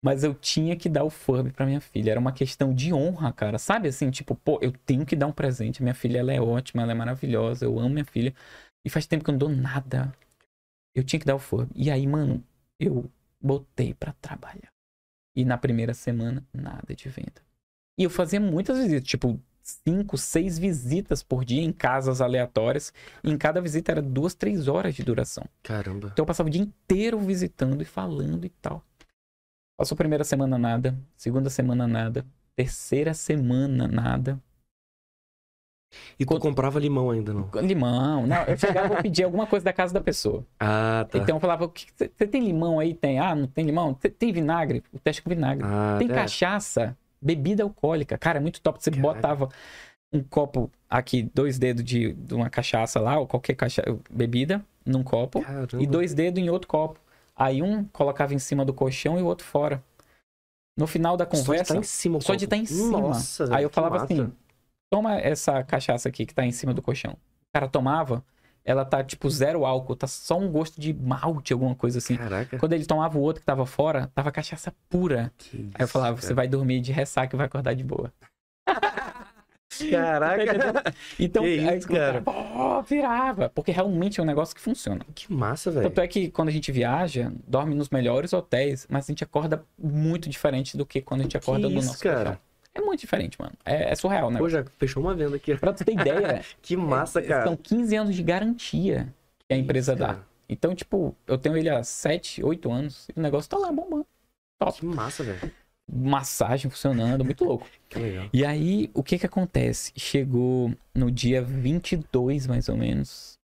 [0.04, 2.10] Mas eu tinha que dar o Furby pra minha filha.
[2.10, 3.56] Era uma questão de honra, cara.
[3.56, 5.82] Sabe assim, tipo, pô, eu tenho que dar um presente.
[5.82, 7.64] Minha filha, ela é ótima, ela é maravilhosa.
[7.64, 8.34] Eu amo minha filha.
[8.84, 10.12] E faz tempo que eu não dou nada.
[10.94, 11.72] Eu tinha que dar o Furby.
[11.76, 12.42] E aí, mano,
[12.80, 13.08] eu
[13.40, 14.72] botei pra trabalhar.
[15.36, 17.40] E na primeira semana, nada de venda.
[17.96, 22.92] E eu fazia muitas visitas, tipo, cinco, seis visitas por dia em casas aleatórias.
[23.22, 25.44] E em cada visita era duas, três horas de duração.
[25.62, 26.08] Caramba.
[26.12, 28.84] Então eu passava o dia inteiro visitando e falando e tal.
[29.82, 32.24] Passou a primeira semana nada, segunda semana nada,
[32.54, 34.38] terceira semana nada.
[36.16, 37.50] E tu Quando- comprava limão ainda, não?
[37.60, 40.46] Limão, não, eu chegava e pedia alguma coisa da casa da pessoa.
[40.60, 41.18] Ah, tá.
[41.18, 42.94] Então eu falava, você tem limão aí?
[42.94, 43.18] Tem.
[43.18, 43.98] Ah, não tem limão?
[44.00, 44.84] "Cê Tem vinagre?
[44.92, 45.66] O teste com vinagre.
[45.66, 46.14] Ah, Tem é.
[46.14, 48.16] cachaça, bebida alcoólica.
[48.16, 48.80] Cara, é muito top.
[48.80, 49.14] Você Caraca.
[49.14, 49.48] botava
[50.12, 53.82] um copo aqui, dois dedos de, de uma cachaça lá, ou qualquer cacha...
[54.08, 55.82] bebida, num copo, Caramba.
[55.82, 57.00] e dois dedos em outro copo.
[57.36, 59.82] Aí um colocava em cima do colchão e o outro fora.
[60.76, 62.20] No final da Só de conversa, tá em cima.
[62.20, 63.00] só de estar em cima.
[63.00, 64.04] Nossa, aí eu falava massa.
[64.12, 64.32] assim:
[64.90, 67.12] toma essa cachaça aqui que tá em cima do colchão.
[67.12, 68.24] O cara tomava,
[68.64, 72.16] ela tá tipo zero álcool, tá só um gosto de malte, alguma coisa assim.
[72.16, 72.58] Caraca.
[72.58, 75.32] Quando ele tomava o outro que tava fora, tava cachaça pura.
[75.36, 78.12] Que Aí eu falava, você vai dormir de ressaca e vai acordar de boa.
[79.90, 80.94] Caraca.
[81.18, 82.20] Então, Que isso, cara.
[82.22, 83.48] pô, virava.
[83.48, 85.04] Porque realmente é um negócio que funciona.
[85.14, 85.88] Que massa, velho.
[85.88, 89.64] Tanto é que quando a gente viaja, dorme nos melhores hotéis, mas a gente acorda
[89.78, 92.24] muito diferente do que quando a gente acorda no isso, nosso cara?
[92.24, 92.38] colchão.
[92.74, 93.52] É muito diferente, mano.
[93.66, 94.38] É, é surreal, né?
[94.38, 95.54] Pô, já fechou uma venda aqui.
[95.56, 97.44] Pra tu ter ideia, Que massa, é- cara.
[97.44, 99.12] são 15 anos de garantia
[99.46, 100.06] que a empresa Isso, dá.
[100.06, 100.26] cara.
[100.48, 104.06] Então, tipo, eu tenho ele há 7, 8 anos e o negócio tá lá bombando.
[104.58, 104.78] Top.
[104.80, 105.50] Que massa, velho.
[105.94, 107.68] Massagem funcionando, muito louco.
[108.32, 109.92] E aí, o que que acontece?
[109.94, 113.34] Chegou no dia 22, mais ou menos.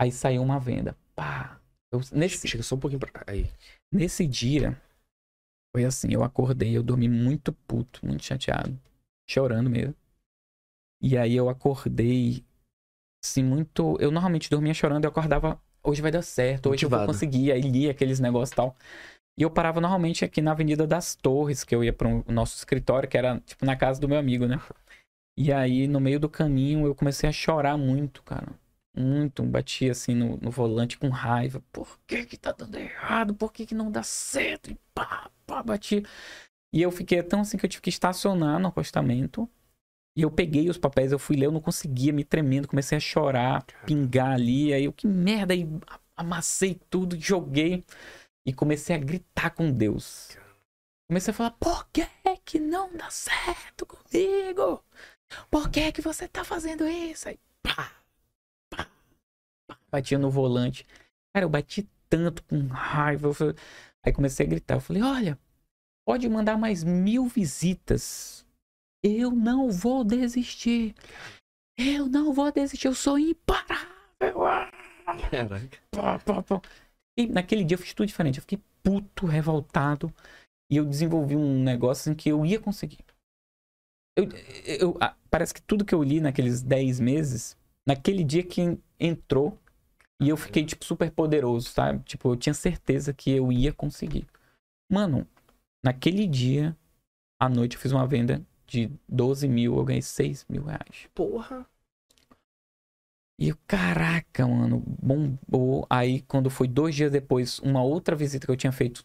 [0.00, 0.96] Aí saiu uma venda.
[1.14, 1.60] Pá.
[1.92, 3.22] Eu- nesse, Chega só um pouquinho pra.
[3.28, 3.48] Aí.
[3.94, 4.76] nesse dia,
[5.72, 8.76] foi assim, eu acordei, eu dormi muito puto, muito chateado.
[9.30, 9.94] Chorando mesmo.
[11.00, 12.44] E aí eu acordei,
[13.24, 13.96] assim, muito...
[14.00, 17.12] Eu normalmente dormia chorando, eu acordava, hoje vai dar certo, hoje eu vou Motivado.
[17.12, 17.52] conseguir.
[17.52, 18.76] Aí lia aqueles negócios e tal.
[19.38, 22.56] E eu parava normalmente aqui na Avenida das Torres, que eu ia para o nosso
[22.56, 24.60] escritório, que era, tipo, na casa do meu amigo, né?
[25.36, 28.48] E aí, no meio do caminho, eu comecei a chorar muito, cara.
[28.94, 29.42] Muito.
[29.42, 31.62] Bati, assim, no, no volante com raiva.
[31.72, 33.34] Por que que tá dando errado?
[33.34, 34.70] Por que que não dá certo?
[34.70, 36.02] E pá, pá, bati.
[36.72, 39.48] E eu fiquei tão assim que eu tive que estacionar no acostamento.
[40.16, 43.00] E eu peguei os papéis, eu fui ler, eu não conseguia, me tremendo, comecei a
[43.00, 44.72] chorar, pingar ali.
[44.74, 45.66] Aí eu, que merda, aí
[46.14, 47.84] amassei tudo, joguei.
[48.46, 50.36] E comecei a gritar com Deus.
[51.08, 52.06] Comecei a falar, por que
[52.44, 54.84] que não dá certo comigo?
[55.50, 57.28] Por que que você tá fazendo isso?
[57.28, 57.92] Aí, pá,
[58.70, 58.88] pá,
[59.66, 60.86] pá, batia no volante.
[61.34, 63.30] Cara, eu bati tanto com raiva.
[64.04, 64.74] Aí comecei a gritar.
[64.76, 65.38] Eu falei, olha,
[66.04, 68.44] pode mandar mais mil visitas.
[69.02, 70.94] Eu não vou desistir.
[71.78, 72.86] Eu não vou desistir.
[72.86, 73.88] Eu sou imparável.
[75.30, 75.78] Caraca.
[75.90, 76.62] pá, pá, pá.
[77.16, 78.38] E naquele dia eu fiz tudo diferente.
[78.38, 80.12] Eu fiquei puto, revoltado.
[80.70, 83.04] E eu desenvolvi um negócio em que eu ia conseguir.
[84.16, 84.28] Eu,
[84.64, 87.56] eu- ah, parece que tudo que eu li naqueles 10 meses,
[87.86, 89.58] naquele dia que en- entrou,
[90.20, 92.02] e eu fiquei, tipo, super poderoso, sabe?
[92.04, 94.26] Tipo, eu tinha certeza que eu ia conseguir.
[94.90, 95.26] Mano,
[95.84, 96.76] naquele dia,
[97.40, 101.08] à noite, eu fiz uma venda de 12 mil, eu ganhei 6 mil reais.
[101.14, 101.66] Porra.
[103.40, 105.86] E eu, caraca, mano, bombou.
[105.90, 109.04] Aí, quando foi dois dias depois, uma outra visita que eu tinha feito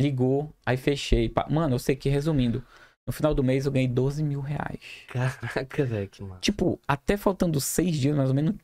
[0.00, 1.32] ligou, aí fechei.
[1.50, 2.64] Mano, eu sei que, resumindo,
[3.06, 4.80] no final do mês eu ganhei 12 mil reais.
[5.08, 6.40] Caraca, velho, que massa.
[6.40, 8.54] Tipo, até faltando seis dias, mais ou menos,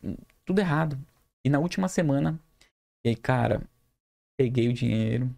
[0.45, 0.99] tudo errado.
[1.45, 2.39] E na última semana,
[3.05, 3.63] e aí, cara,
[4.39, 5.33] peguei o dinheiro,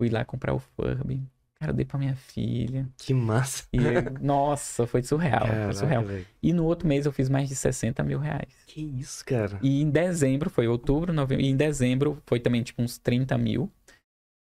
[0.00, 1.20] fui lá comprar o Furby.
[1.58, 2.86] Cara, eu dei pra minha filha.
[2.98, 3.64] Que massa.
[3.72, 3.78] E,
[4.20, 5.40] nossa, foi surreal.
[5.40, 6.04] foi Caraca, surreal.
[6.04, 6.26] velho.
[6.42, 8.52] E no outro mês eu fiz mais de 60 mil reais.
[8.66, 9.58] Que isso, cara.
[9.62, 13.70] E em dezembro, foi outubro, novembro, e em dezembro foi também tipo uns 30 mil.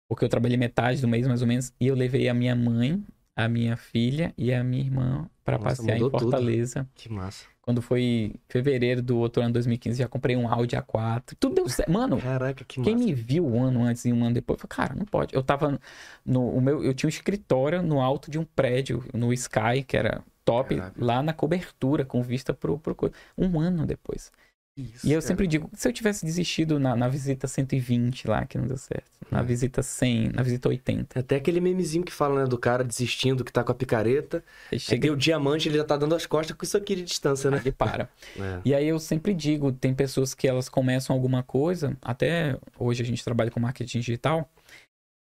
[0.10, 3.04] Porque eu trabalhei metade do mês, mais ou menos, e eu levei a minha mãe,
[3.36, 6.30] a minha filha e a minha irmã pra Nossa, passear em mudou tudo.
[6.30, 6.86] Fortaleza.
[6.94, 7.46] Que massa.
[7.62, 11.36] Quando foi fevereiro do outro ano, 2015, já comprei um Audi A4.
[11.40, 11.90] Tudo deu certo.
[11.90, 13.06] Mano, Caraca, que quem massa.
[13.06, 15.34] me viu um ano antes e um ano depois, falou, cara, não pode.
[15.34, 15.80] Eu tava
[16.26, 19.96] no o meu, eu tinha um escritório no alto de um prédio, no Sky, que
[19.96, 21.06] era top, Caraca.
[21.06, 22.96] lá na cobertura, com vista pro, pro
[23.38, 24.32] um ano depois.
[24.78, 25.22] Isso, E eu cara.
[25.28, 29.10] sempre digo, se eu tivesse desistido na, na visita 120 lá, que não deu certo,
[29.32, 29.44] na É.
[29.44, 33.44] visita 100, na visita 80, Tem Até aquele memezinho que fala, né, do cara desistindo
[33.44, 34.44] que tá com a picareta.
[34.78, 37.62] chega o diamante, ele já tá dando as costas com isso aqui de distância, né?
[37.66, 38.08] e para.
[38.40, 38.62] É.
[38.64, 43.06] E aí eu sempre digo, tem pessoas que elas começam alguma coisa, até hoje a
[43.06, 44.48] gente trabalha com marketing digital,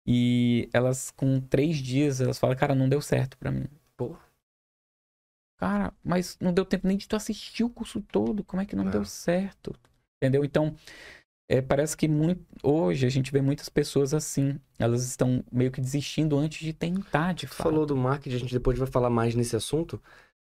[0.06, 3.64] e elas com três dias, elas falam, cara, não deu certo pra mim.
[3.96, 4.14] Pô.
[5.58, 8.76] Cara, mas não deu tempo nem de tu assistir o curso todo, como é que
[8.76, 8.90] não É.
[8.90, 9.74] deu certo?
[10.22, 10.44] Entendeu?
[10.44, 10.74] Então,
[11.48, 15.80] é, parece que muito, hoje a gente vê muitas pessoas assim, elas estão meio que
[15.80, 17.62] desistindo antes de tentar, de fato.
[17.68, 20.02] falou do marketing, a gente depois vai falar mais nesse assunto.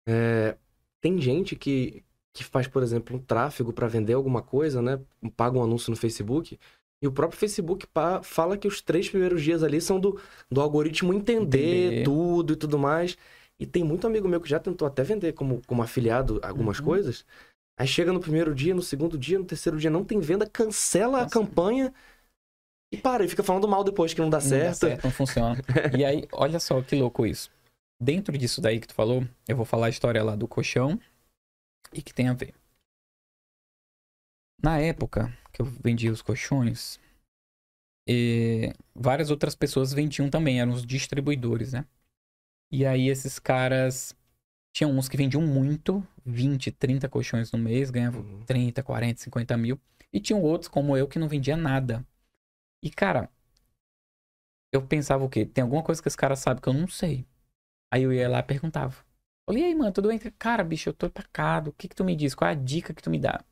[0.06, 0.56] É,
[1.00, 2.02] tem gente que,
[2.34, 5.00] que faz, por exemplo, um tráfego para vender alguma coisa, né?
[5.36, 6.58] Paga um anúncio no Facebook.
[7.00, 7.86] E o próprio Facebook
[8.24, 12.04] fala que os três primeiros dias ali são do, do algoritmo entender, Entender.
[12.04, 13.16] tudo e tudo mais.
[13.60, 16.84] E tem muito amigo meu que já tentou até vender como, como afiliado algumas Uhum.
[16.84, 17.24] coisas.
[17.78, 21.18] Aí chega no primeiro dia, no segundo dia, no terceiro dia, não tem venda, cancela
[21.18, 21.38] a Nossa.
[21.38, 21.92] campanha
[22.92, 24.78] e para, e fica falando mal depois que não dá Não dá certo.
[24.80, 25.56] certo, não funciona.
[25.96, 27.50] e aí, olha só que louco isso.
[28.00, 30.98] Dentro disso daí que tu falou, eu vou falar a história lá do colchão
[31.92, 32.54] e que tem a ver.
[34.62, 36.98] Na época que eu vendia os colchões,
[38.08, 41.84] eh, várias outras pessoas vendiam também, eram os distribuidores, né?
[42.70, 44.14] E aí esses caras
[44.72, 48.42] tinham uns que vendiam muito, 20, 30 colchões no mês, ganhavam Uhum.
[48.44, 49.80] 30, 40, 50 mil.
[50.12, 52.06] E tinham outros, como eu, que não vendia nada.
[52.82, 53.30] E, cara,
[54.72, 55.44] eu pensava o quê?
[55.46, 57.24] Tem alguma coisa que esse cara sabe que eu não sei.
[57.92, 58.94] Aí eu ia lá e perguntava.
[59.46, 60.18] Falei, e aí, mano, tudo bem?
[60.38, 61.68] Cara, bicho, eu tô atacado.
[61.68, 62.34] O que que tu me diz?
[62.34, 63.42] Qual é a dica que tu me dá?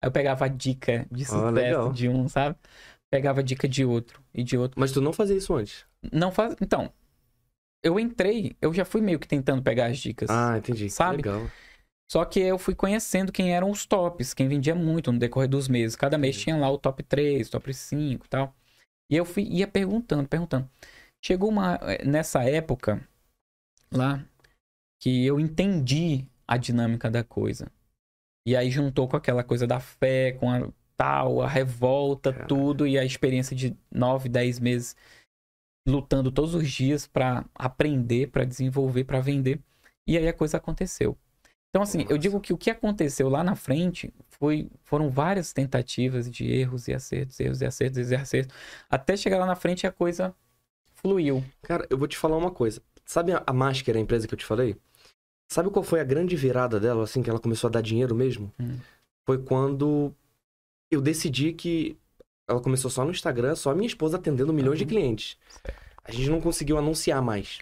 [0.00, 1.92] Aí eu pegava a dica de sucesso legal.
[1.92, 2.56] de um, sabe?
[3.10, 4.78] Pegava a dica de outro e de outro.
[4.78, 5.86] Mas tu não fazia isso antes.
[6.12, 6.54] Não faz...
[6.60, 6.92] Então,
[7.82, 10.28] eu entrei, eu já fui meio que tentando pegar as dicas.
[10.30, 10.90] Ah, entendi.
[10.90, 11.18] Sabe?
[11.18, 11.48] Legal.
[12.10, 15.68] Só que eu fui conhecendo quem eram os tops, quem vendia muito no decorrer dos
[15.68, 15.94] meses.
[15.94, 18.56] Cada mês tinha lá o top 3, top 5 e tal.
[19.10, 20.68] E eu fui, ia perguntando, perguntando.
[21.22, 23.06] Chegou uma, eh, nessa época
[23.92, 24.24] lá
[25.00, 27.70] que eu entendi a dinâmica da coisa.
[28.46, 32.48] E aí juntou com aquela coisa da fé, com a tal, a revolta, Caraca.
[32.48, 34.96] tudo, e a experiência de 9, 10 meses
[35.88, 39.60] lutando todos os dias pra aprender, pra desenvolver, pra vender.
[40.06, 41.16] E aí a coisa aconteceu.
[41.70, 42.18] Então, assim, eu Nossa.
[42.18, 46.94] digo que o que aconteceu lá na frente foi, foram várias tentativas de erros e
[46.94, 48.56] acertos, erros e acertos, erros e acertos,
[48.88, 50.34] até chegar lá na frente a coisa
[50.94, 51.44] fluiu.
[51.62, 52.82] Cara, eu vou te falar uma coisa.
[53.04, 54.76] Sabe a, a Máscara, a empresa que eu te falei?
[55.50, 58.52] Sabe qual foi a grande virada dela, assim, que ela começou a dar dinheiro mesmo?
[58.60, 58.78] Hum.
[59.26, 60.14] Foi quando
[60.90, 61.96] eu decidi que
[62.48, 64.88] ela começou só no Instagram, só a minha esposa atendendo milhões de Uhum.
[64.88, 65.36] clientes.
[66.04, 67.58] A gente não conseguiu anunciar mais.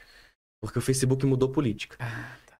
[0.61, 1.97] Porque o Facebook mudou política.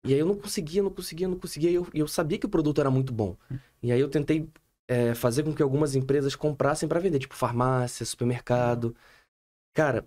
[0.05, 1.71] E aí eu não conseguia, não conseguia, não conseguia.
[1.71, 3.37] E eu, eu sabia que o produto era muito bom.
[3.83, 4.49] E aí eu tentei
[4.89, 8.95] é, fazer com que algumas empresas comprassem pra vender, tipo farmácia, supermercado.
[9.75, 10.07] Cara,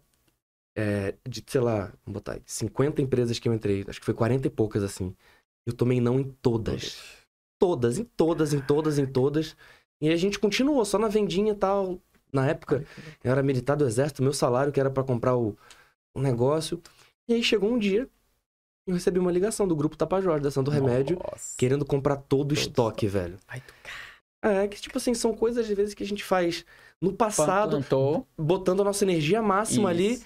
[0.78, 4.14] é, de, sei lá, vamos botar aí, 50 empresas que eu entrei, acho que foi
[4.14, 5.16] 40 e poucas assim.
[5.66, 6.98] Eu tomei não em todas.
[7.60, 9.56] Todas, em todas, em todas, em todas.
[10.02, 12.00] E a gente continuou só na vendinha e tal.
[12.32, 12.86] Na época,
[13.24, 15.58] eu era militar do exército, meu salário que era pra comprar o,
[16.14, 16.82] o negócio.
[17.28, 18.08] E aí chegou um dia,
[18.88, 21.56] eu recebi uma ligação do grupo Tapajós, da Santo Remédio, Nossa.
[21.58, 23.38] querendo comprar todo o estoque, velho.
[23.48, 23.74] Ai, tu
[24.42, 26.66] É, que tipo assim, são coisas às vezes que a gente faz
[27.02, 28.28] no passado, plantou.
[28.38, 30.26] botando a nossa energia máxima ali, Isso.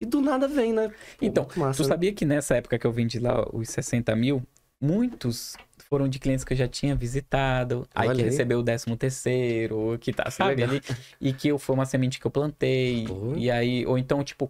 [0.00, 0.88] e do nada vem, né?
[0.88, 0.94] Pô,
[1.26, 1.88] Então, massa, Tu né?
[1.88, 4.42] sabia que nessa época que eu vendi lá os 60 mil,
[4.80, 5.56] muitos
[5.92, 8.30] foram de clientes que eu já tinha visitado, aí Olha que aí.
[8.30, 10.70] recebeu o décimo terceiro, que tá, sabe, legal.
[10.70, 10.82] ali,
[11.20, 13.34] e que eu, foi uma semente que eu plantei, Pô.
[13.36, 14.48] e aí, ou então, tipo,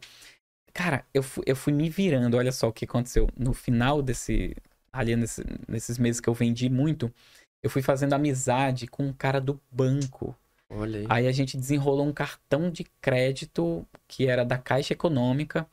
[0.72, 4.54] cara, eu fui, eu fui me virando, olha só o que aconteceu, no final desse,
[4.92, 7.12] ali nesse- nesses meses que eu vendi muito,
[7.60, 10.36] eu fui fazendo amizade com um cara do banco,
[10.70, 11.06] Olha aí.
[11.08, 15.66] Aí a gente desenrolou um cartão de crédito que era da Caixa Econômica,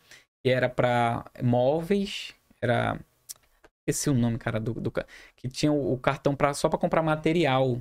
[0.43, 2.99] que era para móveis, era
[3.88, 4.91] esqueci o nome, cara, do, do
[5.39, 7.79] que tinha o, o cartão para só para comprar material,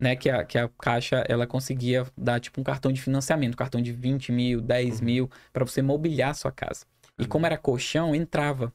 [0.00, 3.80] né, que a, que a Caixa ela conseguia dar tipo um cartão de financiamento, cartão
[3.82, 5.06] de 20 mil, 10 Uhum.
[5.06, 6.86] mil, para você mobiliar a sua casa.
[7.18, 8.72] E como era colchão, entrava.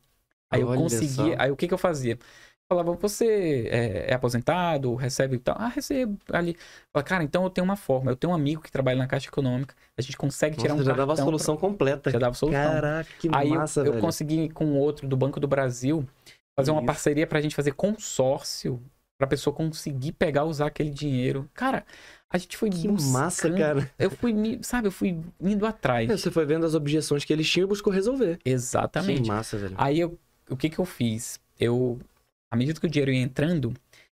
[0.50, 1.36] Aí eu Olha conseguia.
[1.38, 1.42] só.
[1.44, 2.18] Aí o que, que eu fazia?
[2.70, 5.56] Falava, você é, é aposentado, recebe e tal?
[5.58, 6.56] Ah, recebo ali.
[6.94, 8.12] Falava, cara, então eu tenho uma forma.
[8.12, 9.76] Eu tenho um amigo que trabalha na Caixa Econômica.
[9.98, 11.08] A gente consegue tirar Nossa, um já cartão.
[11.08, 12.02] dava a solução completa.
[12.04, 12.62] pra- Já dava a solução.
[12.62, 14.02] Caraca, que Aí eu- massa, eu, velho.
[14.02, 16.06] consegui com outro do Banco do Brasil
[16.58, 18.82] fazer uma parceria pra gente fazer consórcio
[19.18, 21.50] pra pessoa conseguir pegar usar aquele dinheiro.
[21.54, 21.86] Cara,
[22.30, 23.92] a gente foi Que buscando- massa, cara.
[23.98, 24.34] Eu fui,
[24.64, 26.10] sabe, eu fui indo atrás.
[26.10, 28.40] É, Você foi vendo as objeções que eles tinham e buscou resolver.
[28.44, 29.22] Exatamente.
[29.24, 29.76] Que massa, velho.
[29.78, 30.18] Aí eu,
[30.50, 31.40] o que que eu fiz?
[31.60, 32.00] Eu,
[32.52, 33.74] à medida que o dinheiro ia entrando,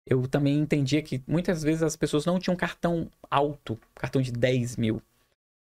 [0.07, 4.77] eu também entendia que muitas vezes as pessoas não tinham cartão alto, cartão de 10
[4.77, 5.03] mil.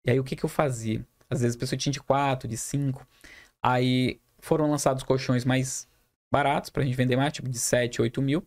[0.06, 1.04] E aí o que que eu fazia?
[1.30, 3.06] Às vezes a pessoa tinha de 4, de 5.
[3.62, 5.86] Aí foram lançados colchões mais
[6.30, 8.46] baratos pra gente vender mais, tipo de 7, 8 mil.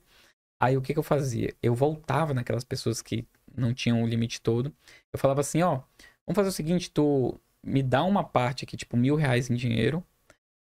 [0.59, 1.53] Aí o que que eu fazia?
[1.61, 3.25] Eu voltava naquelas pessoas que
[3.55, 4.73] não tinham o limite todo.
[5.11, 5.81] Eu falava assim, ó,
[6.25, 10.03] vamos fazer o seguinte, tu me dá uma parte aqui, tipo mil reais em dinheiro.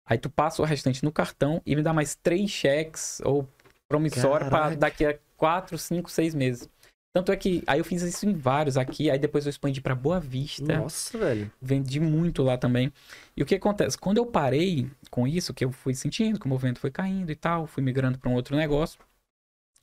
[0.07, 3.49] Aí tu passa o restante no cartão e me dá mais três cheques ou
[3.89, 6.69] promissório para daqui a quatro, cinco, seis meses.
[7.13, 9.97] Tanto é que aí eu fiz isso em vários aqui, aí depois eu expandi para
[9.97, 11.51] Boa Vista, Nossa, velho.
[11.61, 12.93] vendi muito lá também.
[13.37, 13.99] E o que acontece?
[13.99, 17.35] Quando eu parei com isso, que eu fui sentindo que o movimento foi caindo e
[17.35, 19.01] tal, fui migrando para um outro negócio,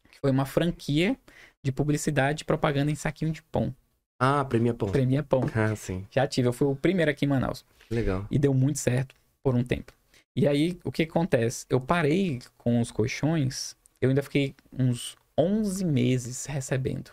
[0.10, 1.18] que foi uma franquia
[1.62, 3.76] de publicidade e propaganda em saquinho de pão.
[4.20, 4.90] Ah, premia pão.
[4.90, 5.42] Premia Pão.
[5.54, 6.08] Ah, sim.
[6.10, 7.66] Já tive, eu fui o primeiro aqui em Manaus.
[7.92, 8.26] Legal.
[8.32, 9.14] E deu muito certo
[9.44, 9.92] por um tempo.
[10.36, 11.66] E aí, o que acontece?
[11.70, 17.12] Eu parei com os colchões, eu ainda fiquei uns 11 meses recebendo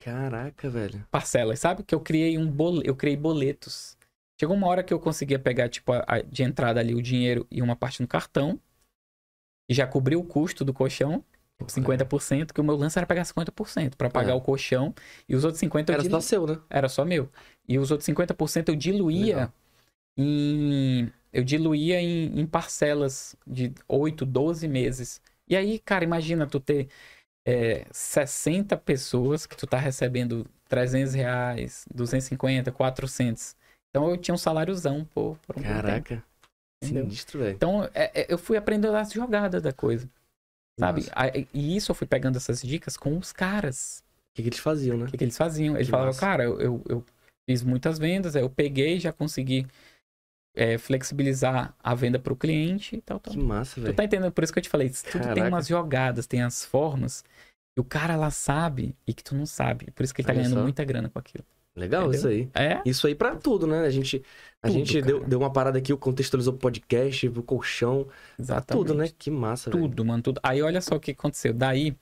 [0.00, 1.06] Caraca, velho.
[1.10, 1.82] parcelas, sabe?
[1.82, 2.82] Que eu criei um bole...
[2.84, 3.96] eu criei boletos.
[4.38, 7.62] Chegou uma hora que eu conseguia pegar, tipo, a- de entrada ali o dinheiro e
[7.62, 8.60] uma parte no cartão.
[9.68, 11.24] E já cobriu o custo do colchão,
[11.66, 14.34] 50%, que o meu lance era pegar 50% para pagar É.
[14.34, 14.92] o colchão.
[15.28, 16.60] E os outros 50% eu Era dilu- só seu, né?
[16.68, 17.30] era só meu.
[17.66, 19.52] E os outros 50% eu diluía Legal.
[20.18, 21.10] em.
[21.32, 25.20] Eu diluía em, em parcelas de 8, 12 meses.
[25.48, 26.88] E aí, cara, imagina tu ter
[27.46, 33.54] é, 60 pessoas que tu tá recebendo 300 reais, 250, 400.
[33.90, 36.24] Então eu tinha um saláriozão por, por um tempo, Caraca.
[36.82, 37.54] Sinistro, velho.
[37.54, 40.08] Então é- é, eu fui aprendendo as jogadas da coisa.
[40.78, 41.06] Sabe?
[41.12, 44.02] Aí- E isso eu fui pegando essas dicas com os caras.
[44.32, 45.04] O que, que eles faziam, né?
[45.04, 45.76] O que, que eles faziam?
[45.76, 46.20] Eles Que falavam, massa.
[46.20, 47.04] cara, eu, eu, eu
[47.48, 49.66] fiz muitas vendas, eu peguei, já consegui
[50.54, 53.32] é, flexibilizar a venda para o cliente e tal, tal.
[53.32, 53.94] Que massa, Tu velho.
[53.94, 54.32] tá entendendo?
[54.32, 55.48] Por isso que eu te falei, tudo tem Caraca.
[55.48, 57.24] umas jogadas, tem as formas,
[57.76, 59.90] e o cara lá sabe e que tu não sabe.
[59.90, 60.62] Por isso que ele tá Olha ganhando só.
[60.62, 61.44] muita grana com aquilo.
[61.76, 62.18] Legal Entendeu?
[62.18, 62.48] isso aí.
[62.54, 62.80] É?
[62.86, 63.80] Isso aí pra tudo, né?
[63.80, 64.22] A gente,
[64.62, 65.28] a Tudo, gente deu, cara.
[65.28, 68.06] deu uma parada aqui, contextualizou pro podcast, pro colchão,
[68.38, 68.86] Exatamente.
[68.86, 69.10] tudo, né?
[69.18, 69.82] Que massa, velho.
[69.88, 70.40] Tudo, mano, tudo.
[70.40, 71.52] Aí olha só o que aconteceu.
[71.52, 71.96] Daí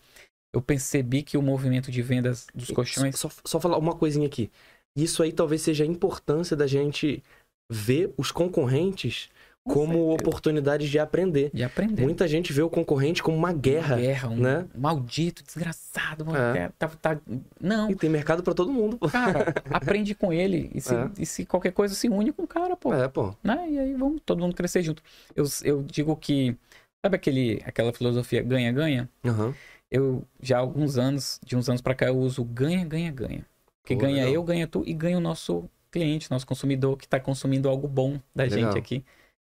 [0.55, 3.18] eu percebi que o movimento de vendas dos colchões.
[3.18, 4.50] Só, só falar uma coisinha aqui.
[4.94, 7.24] Isso aí talvez seja a importância da gente
[7.72, 9.28] ver os concorrentes
[9.64, 11.50] Com como oportunidades de aprender.
[11.54, 12.02] De aprender.
[12.02, 13.94] Muita gente vê o concorrente como uma guerra.
[13.94, 14.66] Uma guerra, um né?
[14.76, 16.68] maldito, desgraçado, uma É.
[16.78, 17.18] Tá, tá...
[17.60, 18.98] Não, E tem mercado pra todo mundo.
[18.98, 19.08] pô.
[19.08, 20.70] cara, aprende com ele.
[20.74, 21.10] E se, É.
[21.18, 22.92] e se qualquer coisa se une com o cara, pô.
[22.92, 23.34] É, pô.
[23.42, 23.70] Né?
[23.70, 25.02] E aí vamos todo mundo crescer junto.
[25.34, 26.56] Eu, eu digo que.
[27.04, 29.08] Sabe aquele, aquela filosofia ganha-ganha?
[29.24, 29.54] Aham.
[29.90, 33.44] Eu já há alguns anos, de uns anos pra cá, eu uso ganha, ganha, ganha.
[33.82, 34.32] Porque Pô, ganha legal.
[34.34, 38.18] eu, ganha tu e ganha o nosso cliente, nosso consumidor que tá consumindo algo bom
[38.34, 38.59] da Legal.
[38.59, 39.05] gente aqui.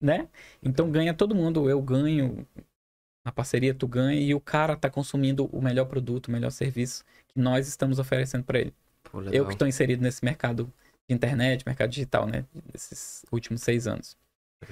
[0.03, 0.29] Né?
[0.63, 1.71] Então ganha todo mundo.
[1.71, 2.47] Eu ganho,
[3.25, 7.05] na parceria tu ganha e o cara tá consumindo o melhor produto, o melhor serviço
[7.29, 8.75] que nós estamos oferecendo pra ele.
[9.05, 9.23] Pô.
[9.23, 10.71] Eu que estou inserido nesse mercado
[11.09, 12.45] de internet, mercado digital, né?
[12.73, 14.17] Nesses últimos seis anos.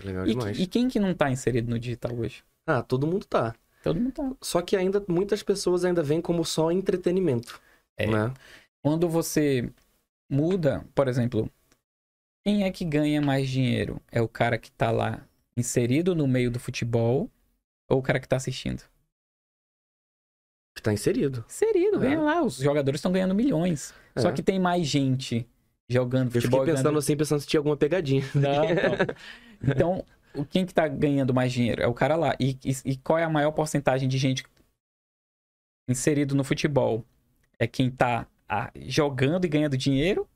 [0.02, 0.58] Legal E, demais.
[0.58, 2.42] e quem que não tá inserido no digital hoje?
[2.66, 3.54] Ah, todo mundo tá.
[3.82, 4.32] Todo mundo tá.
[4.40, 7.60] Só que ainda muitas pessoas ainda veem como só entretenimento.
[7.96, 8.06] É.
[8.06, 8.32] Né?
[8.82, 9.70] Quando você
[10.32, 11.50] muda, por exemplo,
[12.44, 14.00] quem é que ganha mais dinheiro?
[14.10, 15.26] É o cara que tá lá
[15.56, 17.30] inserido no meio do futebol
[17.88, 18.82] ou o cara que tá assistindo?
[20.74, 21.44] Que tá inserido.
[21.46, 22.00] Inserido, É.
[22.00, 22.42] ganha lá.
[22.42, 23.92] Os jogadores estão ganhando milhões.
[24.16, 24.32] Só É.
[24.32, 25.46] que tem mais gente
[25.88, 26.60] jogando Eu futebol.
[26.60, 28.22] fiquei e pensando ganhando- assim, pensando se tinha alguma pegadinha.
[28.34, 29.16] Não, não.
[29.76, 30.04] Então,
[30.50, 31.82] quem que tá ganhando mais dinheiro?
[31.82, 32.34] É o cara lá.
[32.40, 34.42] E, e- e qual é a maior porcentagem de gente
[35.88, 37.04] inserido no futebol?
[37.58, 38.26] É quem tá
[38.76, 40.28] jogando e ganhando dinheiro?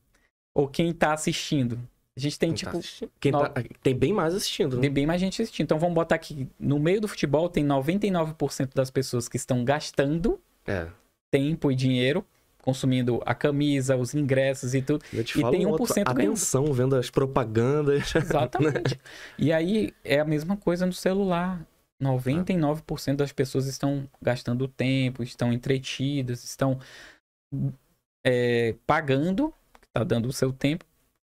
[0.54, 1.78] Ou quem tá assistindo?
[2.16, 3.08] A gente tem, Quem tipo, tá?
[3.20, 3.52] Quem tá-
[3.82, 4.82] tem bem mais assistindo, né?
[4.82, 5.64] tem bem mais gente assistindo.
[5.64, 10.40] Então, vamos botar aqui, no meio do futebol, tem 99% das pessoas que estão gastando
[10.66, 10.86] É.
[11.30, 12.24] tempo e dinheiro,
[12.62, 15.04] consumindo a camisa, os ingressos e tudo.
[15.12, 16.32] Eu te E falo tem um outro, 1% ganhando.
[16.32, 18.14] atenção vendo as propagandas.
[18.16, 18.98] Exatamente.
[19.38, 21.60] e aí é a mesma coisa no celular.
[22.02, 26.78] 99% das pessoas estão gastando tempo, estão entretidas, estão
[28.27, 29.55] é, pagando,
[29.93, 30.85] tá dando o seu tempo,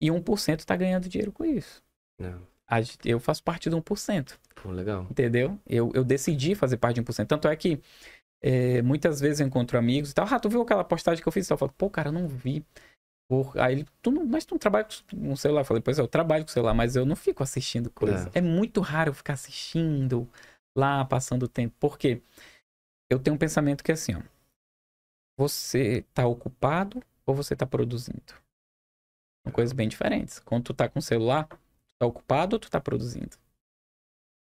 [0.02, 1.82] e 1% tá ganhando dinheiro com isso.
[2.20, 2.40] Não.
[2.82, 4.40] gente- eu faço parte do 1%.
[4.56, 5.08] Pô, legal.
[5.10, 5.60] Entendeu?
[5.66, 7.28] Eu, eu decidi fazer parte de 1%.
[7.28, 7.82] Tanto é que
[8.44, 10.28] é, muitas vezes eu encontro amigos e tal.
[10.30, 11.50] Ah, tu viu aquela postagem que eu fiz?
[11.50, 12.64] Eu falo, pô, cara, eu não vi.
[13.30, 13.58] Por...
[13.58, 15.62] Aí ele, tu não, mas tu não trabalha com celular?
[15.62, 18.30] Eu falei, pois é, eu trabalho com celular, mas eu não fico assistindo coisa.
[18.34, 20.30] É, muito raro eu ficar assistindo
[20.78, 21.74] lá, passando o tempo.
[21.80, 22.22] Por quê?
[23.10, 24.22] Eu tenho um pensamento que é assim, ó.
[25.38, 28.34] Você tá ocupado ou você tá produzindo?
[29.44, 30.40] São coisas bem diferentes.
[30.40, 31.58] Quando tu tá com o celular, tu
[32.00, 33.38] tá ocupado ou tu tá produzindo?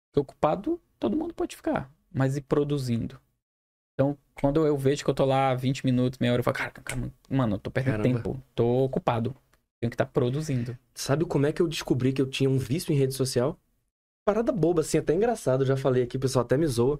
[0.07, 1.91] Porque ocupado, todo mundo pode ficar.
[2.11, 3.19] Mas e produzindo?
[3.93, 6.71] Então, quando eu vejo que eu tô lá 20 minutos, meia hora, eu falo, cara,
[6.71, 8.21] cara mano, eu tô perdendo Caramba.
[8.21, 8.43] tempo.
[8.53, 9.36] Tô ocupado.
[9.80, 10.78] Tenho que estar produzindo.
[10.93, 13.57] Sabe como é que eu descobri que eu tinha um vício em rede social?
[14.26, 15.61] Parada boba, assim, até engraçado.
[15.61, 16.99] Eu já falei aqui, o pessoal até me zoa.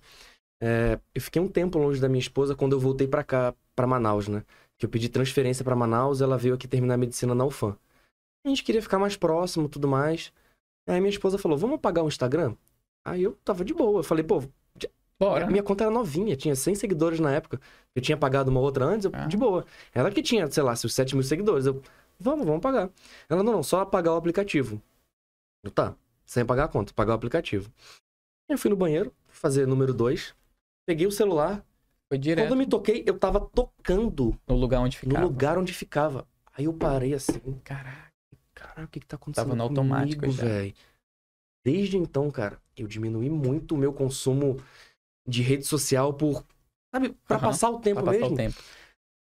[0.62, 3.86] É, eu fiquei um tempo longe da minha esposa quando eu voltei pra cá, pra
[3.88, 4.43] Manaus, né?
[4.78, 7.78] Que eu pedi transferência pra Manaus, ela veio aqui terminar a medicina na UFAM.
[8.45, 10.32] A gente queria ficar mais próximo, tudo mais.
[10.88, 12.56] Aí minha esposa falou, vamos pagar o Instagram?
[13.06, 13.99] Aí eu tava de boa.
[13.99, 14.43] Eu falei, pô,
[15.20, 15.47] Bora.
[15.47, 17.60] minha conta era novinha, tinha 100 seguidores na época.
[17.95, 19.26] Eu tinha pagado uma outra antes, eu, Ah.
[19.26, 19.66] de boa.
[19.93, 21.66] Ela que tinha, sei lá, seus 7 mil seguidores.
[21.66, 21.82] Eu,
[22.20, 22.89] vamos, vamos pagar.
[23.30, 24.82] Ela, não, não, só pagar o aplicativo.
[25.64, 25.95] Eu, tá,
[26.26, 27.72] sem pagar a conta, pagar o aplicativo.
[28.49, 30.36] Eu fui no banheiro, fazer número 2,
[30.86, 31.66] peguei o celular.
[32.08, 35.20] Foi direto Quando eu me toquei, eu tava tocando no lugar onde ficava.
[35.22, 36.28] no lugar onde ficava.
[36.54, 38.12] Aí eu parei assim, Caraca.
[38.54, 40.46] Caralho, o que que tá acontecendo Tava no automático comigo, já.
[40.46, 40.74] velho?
[41.66, 44.58] Desde então, cara, eu diminui muito o meu consumo
[45.28, 46.46] de rede social por,
[46.94, 48.34] sabe, pra Aham, passar o tempo Pra passar mesmo.
[48.34, 48.56] o tempo.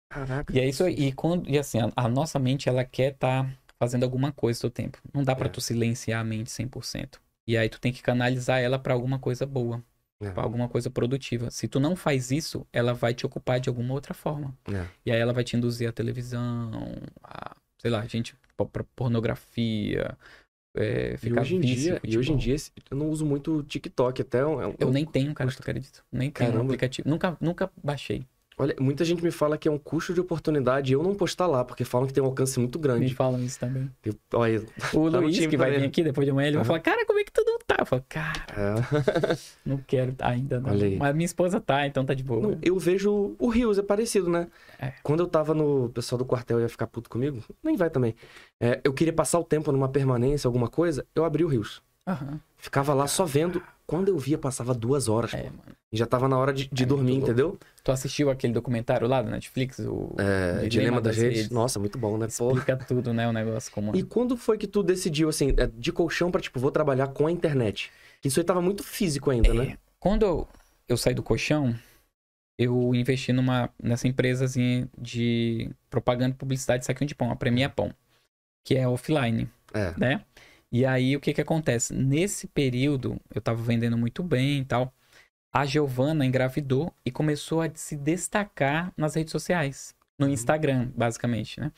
[0.10, 0.54] Caraca.
[0.54, 0.94] E é isso aí.
[0.96, 3.50] E, quando, e assim, a, a nossa mente, ela quer estar
[3.80, 4.98] fazendo alguma coisa todo tempo.
[5.14, 5.50] Não dá pra É.
[5.50, 7.22] tu silenciar a mente 100%.
[7.48, 9.84] E aí tu tem que canalizar ela pra alguma coisa boa.
[10.22, 10.32] É.
[10.36, 11.50] Alguma coisa produtiva.
[11.50, 14.56] Se tu não faz isso, ela vai te ocupar de alguma outra forma.
[14.72, 14.86] É.
[15.06, 16.72] E aí ela vai te induzir a televisão,
[17.24, 18.36] a, sei lá, gente,
[18.72, 20.18] pra pornografia,
[20.78, 22.56] é, E ficar hoje em vício, dia, e hoje em dia
[22.90, 26.02] eu não uso muito TikTok, até é um- Eu nem tenho, cara, tu acredita?
[26.12, 27.10] Nem tenho um aplicativo.
[27.10, 28.26] Nunca, nunca baixei.
[28.62, 31.66] Olha, muita gente me fala que é um custo de oportunidade eu não postar lá,
[31.66, 33.16] porque falam que tem um alcance muito Me grande.
[33.16, 33.90] falam isso também.
[34.06, 34.60] Eu- olha,
[34.94, 35.80] O Tá Luiz, que vai também.
[35.82, 36.68] vir aqui depois de amanhã, ele vai Aham.
[36.68, 37.78] falar, cara, como é que tu não tá?
[37.80, 39.38] Eu falo, cara, é.
[39.66, 40.70] não quero ainda não.
[41.00, 42.40] Mas minha esposa tá, então tá de boa.
[42.40, 44.48] Não, eu vejo o Rios, é parecido, né?
[44.80, 44.94] É.
[45.02, 45.86] Quando eu tava no.
[45.86, 48.14] O pessoal do quartel ia ficar puto comigo, nem vai também.
[48.60, 51.82] É, eu queria passar o tempo numa permanência, alguma coisa, eu abri o Rios.
[52.08, 52.40] Aham.
[52.58, 53.62] Ficava lá só vendo.
[53.88, 55.34] Quando eu via, passava duas horas.
[55.34, 55.50] É.
[55.92, 57.60] E já tava na hora de, de É dormir, muito louco.
[57.84, 59.80] Tu assistiu aquele documentário lá da Netflix?
[59.80, 61.50] O É, Dilema das redes.
[61.50, 62.28] Nossa, muito bom, né?
[62.38, 62.50] Pô.
[62.52, 63.28] Explica tudo, né?
[63.28, 63.96] O negócio como.
[63.96, 67.26] E quando foi que tu decidiu, assim, é, de colchão pra, tipo, vou trabalhar com
[67.26, 67.92] a internet?
[68.24, 69.66] Isso aí tava muito físico ainda, né?
[69.74, 70.48] É, Quando eu,
[70.88, 71.76] eu saí do colchão,
[72.58, 77.68] eu investi numa, nessa empresazinha de propaganda e publicidade de saquinho de pão, a Premia
[77.68, 77.92] Pão,
[78.64, 79.94] que é offline, É.
[79.98, 80.22] né?
[80.72, 81.94] E aí, o que que acontece?
[81.94, 84.94] Nesse período, eu tava vendendo muito bem e tal,
[85.52, 91.72] a Giovana engravidou e começou a se destacar nas redes sociais, no Instagram, basicamente, né?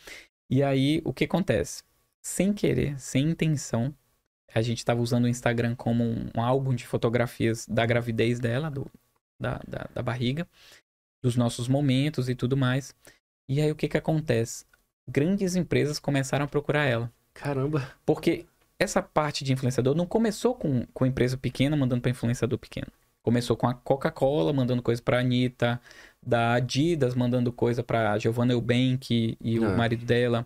[0.50, 1.84] E aí, o que acontece?
[2.22, 3.94] Sem querer, sem intenção,
[4.54, 8.70] a gente estava usando o Instagram como um, um álbum de fotografias da gravidez dela,
[8.70, 8.86] do,
[9.40, 10.48] da, da, da barriga,
[11.24, 12.94] dos nossos momentos e tudo mais.
[13.50, 14.66] E aí, o que que acontece?
[15.10, 17.12] Grandes empresas começaram a procurar ela.
[17.34, 17.92] Caramba.
[18.06, 18.46] Porque
[18.78, 22.88] essa parte de influenciador não começou com, com empresa pequena mandando para influenciador pequeno.
[23.24, 25.82] Começou com a Coca-Cola mandando coisa pra Anitta,
[26.22, 29.78] da Adidas mandando coisa pra Giovanna Eubank e o Ah.
[29.78, 30.46] marido dela.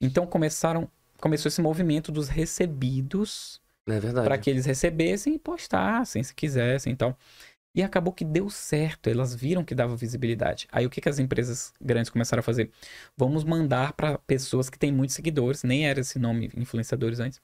[0.00, 6.34] Então começaram, começou esse movimento dos recebidos É para que eles recebessem e postassem se
[6.34, 7.16] quisessem e tal.
[7.74, 10.66] E acabou que deu certo, elas viram que dava visibilidade.
[10.72, 12.70] Aí o que, que as empresas grandes começaram a fazer?
[13.16, 17.40] Vamos mandar para pessoas que têm muitos seguidores, nem era esse nome influenciadores antes,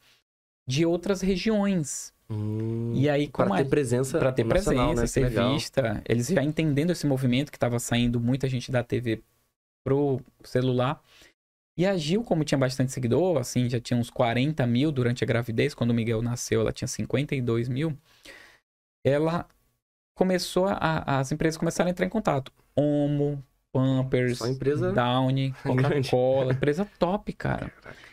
[0.67, 2.13] de outras regiões.
[2.31, 5.07] Hum, E aí, para ter a- presença Pra ter presença, né?
[5.07, 5.53] ser legal.
[5.55, 6.03] vista.
[6.09, 9.23] Eles já entendendo esse movimento que estava saindo muita gente da TV
[9.85, 11.03] pro celular.
[11.77, 15.27] E a Gil, como tinha bastante seguidor, assim, já tinha uns 40 mil durante a
[15.27, 15.75] gravidez.
[15.75, 17.97] Quando o Miguel nasceu, ela tinha 52 mil.
[19.05, 19.47] Ela
[20.15, 21.19] começou a.
[21.19, 22.53] As empresas começaram a entrar em contato.
[22.77, 23.43] Omo,
[23.73, 25.53] Pampers, empresa Downy.
[25.65, 26.53] Coca-Cola.
[26.53, 27.73] empresa top, cara.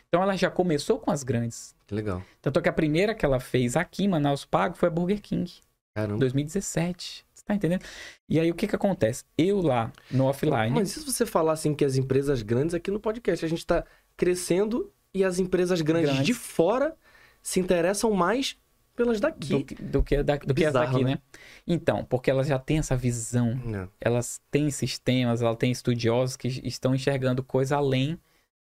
[0.09, 1.75] Então ela já começou com as grandes.
[1.85, 2.21] Que legal.
[2.41, 5.51] Tanto que a primeira que ela fez aqui em Manaus Pago foi a Burger King.
[5.95, 6.19] Caramba.
[6.19, 7.25] 2017.
[7.33, 7.83] Você tá entendendo?
[8.27, 9.23] E aí o que que acontece?
[9.37, 10.71] Eu lá no offline.
[10.71, 13.65] Mas e se você falar assim que as empresas grandes aqui no podcast, a gente
[13.65, 13.85] tá
[14.17, 16.25] crescendo e as empresas grandes, Grandes.
[16.25, 16.95] de fora
[17.41, 18.57] se interessam mais
[18.95, 19.49] pelas daqui.
[19.49, 21.11] Do, que- do que, da, do que Bizarro, aqui, né?
[21.11, 21.19] né?
[21.65, 23.89] Então, porque elas já têm essa visão, Não.
[24.01, 28.19] elas têm sistemas, elas têm estudiosos que estão enxergando coisa além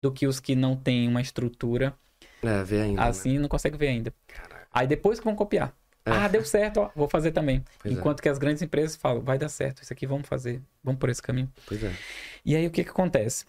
[0.03, 1.95] do que os que não têm uma estrutura
[2.43, 3.03] É, vê ainda.
[3.03, 3.09] né?
[3.09, 4.15] assim não conseguem ver ainda.
[4.27, 4.67] Caraca.
[4.73, 5.75] Aí depois que vão copiar.
[6.05, 6.11] É.
[6.13, 7.63] Ah, deu certo, ó, vou fazer também.
[7.79, 7.99] Pois é.
[7.99, 11.11] Enquanto que as grandes empresas falam, vai dar certo, isso aqui vamos fazer, vamos por
[11.11, 11.53] esse caminho.
[11.67, 11.93] Pois é.
[12.45, 13.45] E aí o que que acontece?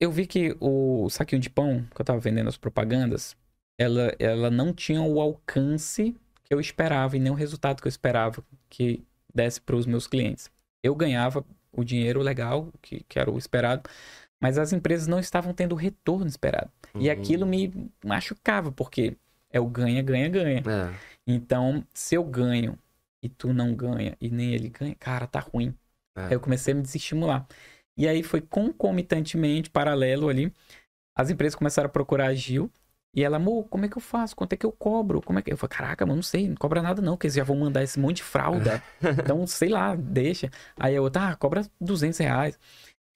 [0.00, 3.36] Eu vi que o saquinho de pão que eu tava vendendo as propagandas,
[3.78, 7.90] ela, ela não tinha o alcance que eu esperava e nem o resultado que eu
[7.90, 10.50] esperava que desse para os meus clientes.
[10.82, 13.88] Eu ganhava o dinheiro legal, que, que era o esperado,
[14.44, 16.70] mas as empresas não estavam tendo o retorno esperado.
[16.94, 17.12] E Uhum.
[17.14, 19.16] aquilo me machucava, porque
[19.50, 20.58] é o ganha, ganha, ganha.
[20.58, 20.94] É.
[21.26, 22.78] Então, se eu ganho
[23.22, 25.74] e tu não ganha e nem ele ganha, cara, tá ruim.
[26.14, 26.26] É.
[26.26, 27.46] Aí eu comecei a me desestimular.
[27.96, 30.52] E aí foi concomitantemente, paralelo ali,
[31.16, 32.70] as empresas começaram a procurar a Gil.
[33.16, 34.36] E ela, amor, como é que eu faço?
[34.36, 35.22] Quanto é que eu cobro?
[35.22, 35.50] Como é que...
[35.50, 37.82] Eu falei, caraca, mano, não sei, não cobra nada não, porque eles já vão mandar
[37.82, 38.82] esse monte de fralda.
[39.00, 40.50] então, sei lá, deixa.
[40.78, 42.58] Aí a outra, ah, cobra 200 reais.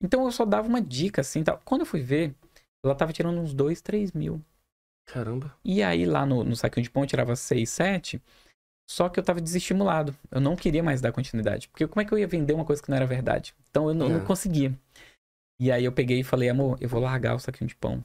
[0.01, 1.61] Então eu só dava uma dica, assim, tal.
[1.65, 2.33] Quando eu fui ver,
[2.83, 4.41] ela tava tirando uns 2, 3 mil.
[5.07, 5.55] Caramba.
[5.63, 8.21] E aí lá no, no saquinho de pão eu tirava 6, 7.
[8.89, 10.15] Só que eu tava desestimulado.
[10.31, 11.67] Eu não queria mais dar continuidade.
[11.69, 13.53] Porque como é que eu ia vender uma coisa que não era verdade?
[13.69, 14.09] Então eu não, É.
[14.09, 14.73] não conseguia.
[15.59, 18.03] E aí eu peguei e falei, amor, eu vou largar o saquinho de pão.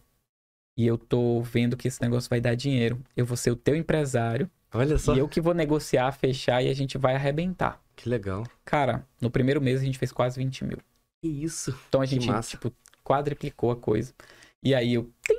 [0.77, 3.01] E eu tô vendo que esse negócio vai dar dinheiro.
[3.17, 4.51] Eu vou ser o teu empresário.
[4.73, 5.15] Olha só.
[5.15, 7.81] E eu que vou negociar, fechar e a gente vai arrebentar.
[7.95, 8.45] Que legal.
[8.65, 10.79] Cara, no primeiro mês a gente fez quase 20 mil.
[11.25, 11.75] Que isso.
[11.89, 12.71] Então a gente, tipo,
[13.03, 14.13] quadriplicou a coisa.
[14.63, 15.35] E aí eu tim,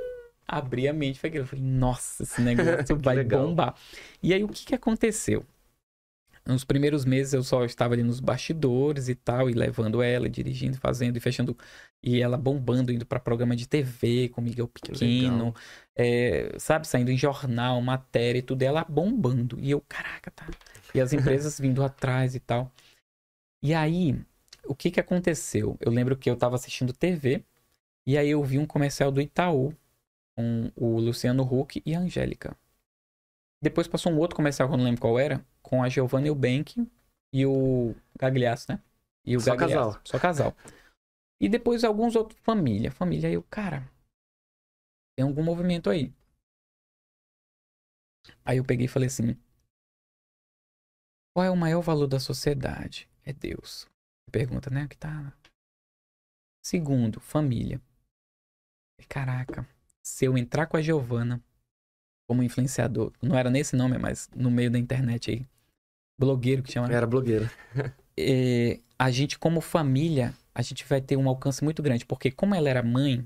[0.47, 3.45] abri a mente e falei, nossa, esse negócio vai legal.
[3.45, 3.75] bombar.
[4.23, 5.45] E aí o que, que aconteceu?
[6.43, 10.75] Nos primeiros meses eu só estava ali nos bastidores e tal, e levando ela, dirigindo,
[10.79, 11.55] fazendo e fechando.
[12.01, 15.53] E ela bombando, indo para programa de TV com Miguel Pequeno,
[15.95, 19.59] é, sabe, saindo em jornal, matéria e tudo, e ela bombando.
[19.59, 20.47] E eu, caraca, tá.
[20.95, 22.71] E as empresas vindo atrás e tal.
[23.63, 24.15] E aí,
[24.68, 25.78] o que que aconteceu?
[25.80, 27.43] Eu lembro que eu tava assistindo TV,
[28.05, 29.76] e aí eu vi um comercial do Itaú,
[30.36, 32.57] com o Luciano Huck e a Angélica.
[33.61, 36.86] Depois passou um outro comercial, que eu não lembro qual era, com a Giovanna Eubank
[37.34, 38.82] e o Gagliasso, né?
[39.26, 39.89] E o Só Gagliasso.
[39.89, 40.01] casal.
[40.03, 40.55] Só casal.
[41.39, 42.91] E depois alguns outros, família.
[42.91, 43.89] Família, aí eu, cara,
[45.16, 46.13] tem algum movimento aí.
[48.43, 49.36] Aí eu peguei e falei assim:
[51.34, 53.09] qual é o maior valor da sociedade?
[53.26, 53.88] É Deus.
[54.36, 54.86] Pergunta, né?
[54.86, 55.31] Que tá.
[56.61, 57.79] Segundo, família.
[59.07, 59.65] Caraca,
[60.03, 61.41] se eu entrar com a Giovana
[62.27, 65.47] como influenciador, não era nesse nome, mas no meio da internet aí,
[66.19, 67.49] blogueiro que chama, Era blogueira.
[68.19, 72.53] é, a gente como família, a gente vai ter um alcance muito grande, porque como
[72.55, 73.25] ela era mãe,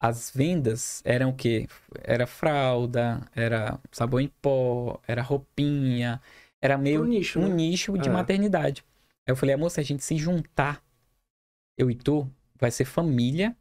[0.00, 1.68] as vendas eram o quê?
[2.02, 6.22] Era fralda, era sabão em pó, era roupinha,
[6.62, 7.54] era meio Um nicho, um né?
[7.54, 8.12] nicho de É.
[8.12, 8.84] maternidade.
[9.26, 10.82] Aí eu falei, amor, se a gente se juntar,
[11.78, 13.56] eu e tu, vai ser família.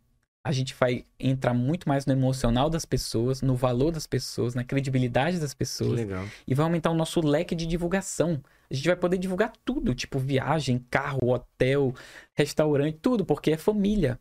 [0.46, 4.64] A gente vai entrar muito mais no emocional das pessoas, no valor das pessoas, na
[4.64, 6.00] credibilidade das pessoas.
[6.00, 6.26] legal.
[6.48, 8.42] E vai aumentar o nosso leque de divulgação.
[8.70, 11.94] A gente vai poder divulgar tudo, tipo viagem, carro, hotel,
[12.36, 14.20] restaurante, tudo, porque é família.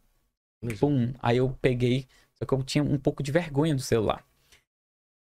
[0.80, 1.12] Pum.
[1.20, 4.26] Aí eu peguei, só que eu tinha um pouco de vergonha do celular.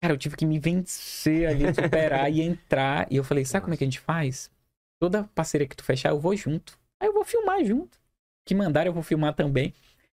[0.01, 3.11] Cara, eu tive que me vencer ali, superar e entrar.
[3.11, 4.51] E eu falei, sabe como é que a gente faz?
[4.99, 6.79] Toda parceria que tu fechar, eu vou junto.
[6.99, 7.99] Aí eu vou filmar junto.
[8.45, 9.73] Que mandaram, eu vou filmar também.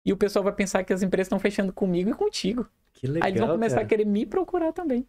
[0.05, 2.69] E o pessoal vai pensar que as empresas estão fechando comigo e contigo.
[2.93, 3.25] Que legal.
[3.25, 3.85] Aí eles vão começar cara.
[3.85, 5.07] a querer me procurar também.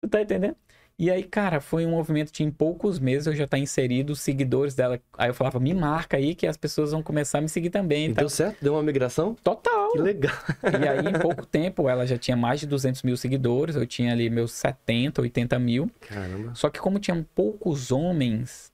[0.00, 0.56] Tu tá entendendo?
[0.98, 4.20] E aí, cara, foi um movimento de em poucos meses eu já tá inserido os
[4.20, 4.98] seguidores dela.
[5.18, 8.06] Aí eu falava, me marca aí que as pessoas vão começar a me seguir também.
[8.10, 8.22] E Tá?
[8.22, 8.56] deu certo?
[8.62, 9.34] Deu uma migração?
[9.44, 9.92] Total.
[9.92, 10.34] Que legal.
[10.82, 13.76] E aí, em pouco tempo, ela já tinha mais de 200 mil seguidores.
[13.76, 15.90] Eu tinha ali meus 70, 80 mil.
[16.00, 16.54] Caramba.
[16.54, 18.72] Só que como tinham poucos homens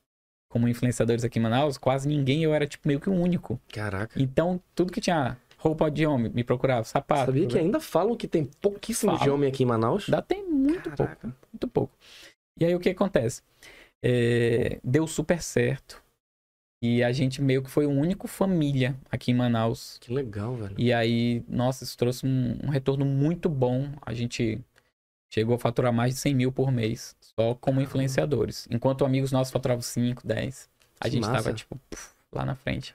[0.49, 3.59] como influenciadores aqui em Manaus, quase ninguém, eu era tipo meio que o único.
[3.73, 4.21] Caraca.
[4.21, 7.27] Então, tudo que tinha roupa de homem, me procurava, sapato.
[7.27, 9.35] Sabia que ainda falam que tem pouquíssimo de Falam.
[9.35, 10.09] homem aqui em Manaus?
[10.09, 11.29] Dá tem muito Caraca.
[11.29, 11.95] pouco, muito pouco.
[12.59, 13.43] E aí o que acontece?
[14.03, 16.03] É, deu super certo.
[16.83, 19.99] E a gente meio que foi o único família aqui em Manaus.
[20.01, 20.75] Que legal, velho.
[20.77, 23.89] E aí, nossa, isso trouxe um, um retorno muito bom.
[24.05, 24.61] A gente
[25.33, 27.83] chegou a faturar mais de 100 mil por mês, só como Caramba.
[27.83, 28.67] influenciadores.
[28.69, 30.69] Enquanto amigos nossos faturavam 5, 10.
[30.99, 31.35] A Que gente massa.
[31.45, 32.93] tava, tipo, puf, lá na frente.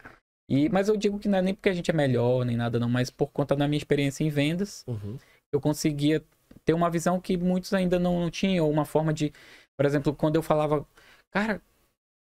[0.50, 2.80] E, mas eu digo que não é nem porque a gente é melhor, nem nada
[2.80, 5.18] não, mas por conta da minha experiência em vendas, Uhum.
[5.52, 6.24] eu conseguia
[6.64, 9.34] ter uma visão que muitos ainda não, não tinham, ou uma forma de,
[9.78, 10.86] por exemplo, quando eu falava,
[11.32, 11.62] cara,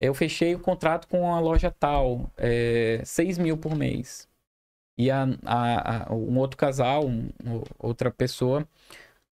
[0.00, 4.28] eu fechei o contrato com a loja tal, é, 6 mil por mês.
[4.98, 7.30] E a, a- a- um outro casal, um-
[7.78, 8.66] outra pessoa,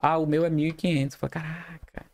[0.01, 1.15] ah, o meu é 1.500.
[1.15, 2.07] Eu falei, caraca,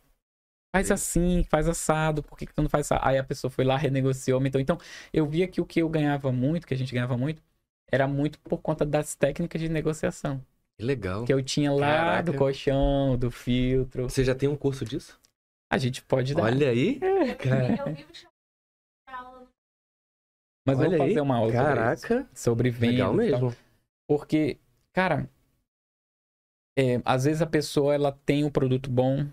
[0.75, 0.93] faz Sim.
[0.93, 3.07] assim, faz assado, por que, que tu não faz assado?
[3.07, 4.43] Aí a pessoa foi lá, renegociou.
[4.45, 4.77] Então, então,
[5.11, 7.41] eu via que o que eu ganhava muito, que a gente ganhava muito,
[7.91, 10.43] era muito por conta das técnicas de negociação.
[10.77, 11.25] Que legal.
[11.25, 12.31] que eu tinha lá Caraca.
[12.31, 14.09] do colchão, do filtro.
[14.09, 15.19] Você já tem um curso disso?
[15.71, 16.43] A gente pode dar.
[16.43, 16.99] Olha aí.
[16.99, 18.33] Cara, Eu vivo chamando
[19.05, 19.47] pra aula.
[20.65, 21.21] mas eu olha vou fazer aí.
[21.21, 22.29] uma aula Caraca.
[22.33, 22.91] sobre vendas.
[22.95, 23.55] Legal mesmo.
[24.07, 24.57] Porque,
[24.93, 25.29] cara,
[26.77, 29.27] é, às vezes a pessoa ela tem um produto bom,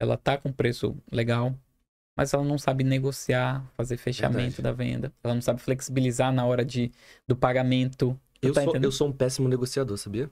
[0.00, 1.54] ela tá com preço legal,
[2.16, 4.62] mas ela não sabe negociar, fazer fechamento Verdade.
[4.62, 5.12] da venda.
[5.22, 6.90] Ela não sabe flexibilizar na hora de,
[7.26, 8.18] do pagamento.
[8.40, 8.84] Tu Eu tá sou, entendendo?
[8.84, 10.30] eu sou um péssimo negociador, sabia?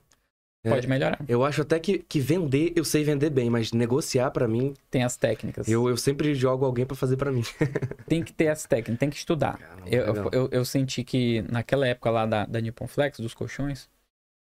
[0.63, 0.69] é.
[0.69, 1.19] Pode melhorar.
[1.29, 5.03] Eu acho até que, que vender, eu sei vender bem, mas negociar pra mim, Tem
[5.03, 5.67] as técnicas.
[5.69, 7.43] eu, eu sempre jogo alguém pra fazer pra mim.
[8.05, 9.57] Tem que ter as técnicas, tem que estudar.
[9.57, 10.29] Caramba, Eu, legal.
[10.33, 13.89] eu, eu senti que naquela época lá da, da Nippon Flex, dos colchões,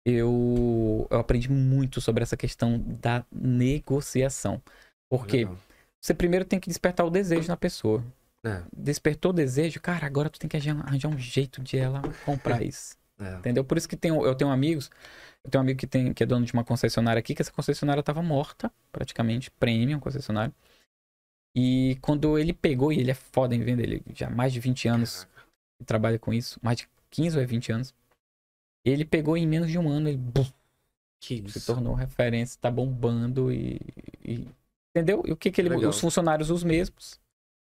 [0.04, 4.60] eu, eu aprendi muito sobre essa questão da negociação.
[5.10, 5.58] Porque Legal.
[6.00, 8.02] você primeiro tem que despertar o desejo na pessoa.
[8.46, 12.62] É, Despertou o desejo, cara, agora tu tem que arranjar um jeito de ela comprar
[12.64, 12.96] isso.
[13.18, 13.34] é.
[13.34, 13.64] Entendeu?
[13.64, 14.90] Por isso que tem, eu tenho amigos,
[15.44, 17.52] eu tenho um amigo que, tem, que é dono de uma concessionária aqui, que essa
[17.52, 20.54] concessionária tava morta, praticamente, premium concessionária.
[21.54, 24.60] E quando ele pegou, e ele é foda em venda, ele já há mais de
[24.60, 25.26] 20 anos
[25.84, 27.94] trabalha com isso, mais de 15 ou é 20 anos.
[28.84, 30.52] Ele pegou em menos de um ano, ele buf,
[31.20, 33.78] Que se tornou referência, tá bombando e.
[34.24, 34.48] e-
[34.94, 35.22] entendeu?
[35.26, 35.68] E o que que ele.
[35.68, 35.90] Legal.
[35.90, 37.18] Os funcionários os mesmos.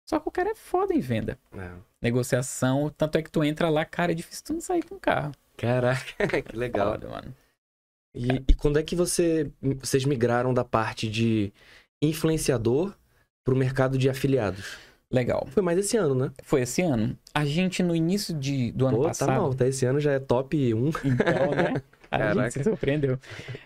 [0.08, 1.38] Só que o cara é foda em venda.
[1.56, 1.72] É.
[2.02, 5.00] Negociação, tanto é que tu entra lá, cara, é difícil tu não sair com o
[5.00, 5.34] carro.
[5.56, 6.94] Caraca, que legal.
[6.94, 7.36] Foda, mano.
[8.16, 11.54] E, e quando é que você, vocês migraram da parte de
[12.02, 12.96] influenciador
[13.46, 14.78] pro mercado de afiliados?
[15.12, 15.48] Legal.
[15.52, 16.32] Foi mais esse ano, né?
[16.44, 17.18] Foi esse ano.
[17.34, 19.30] A gente, no início de, do ano tá passado.
[19.30, 19.68] mal, tá?
[19.68, 20.88] Esse ano já é top 1.
[20.88, 21.82] Então, né?
[22.12, 22.42] A Caraca.
[22.44, 23.20] gente se surpreendeu.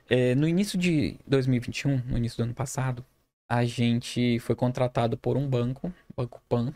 [0.10, 3.06] É, no início de 2021, no início do ano passado,
[3.50, 6.74] a gente foi contratado por um banco, Banco Pan.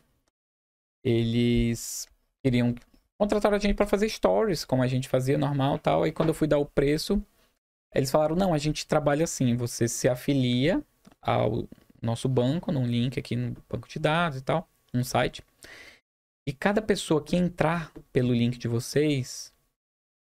[1.04, 2.08] Eles
[2.44, 2.76] queriam
[3.18, 6.04] contratar a gente para fazer stories, como a gente fazia normal tal.
[6.04, 7.24] Aí quando eu fui dar o preço,
[7.94, 10.84] eles falaram: não, a gente trabalha assim, você se afilia
[11.22, 11.68] ao
[12.02, 15.44] nosso banco, num link aqui no banco de dados e tal, num site.
[16.48, 19.54] E cada pessoa que entrar pelo link de vocês,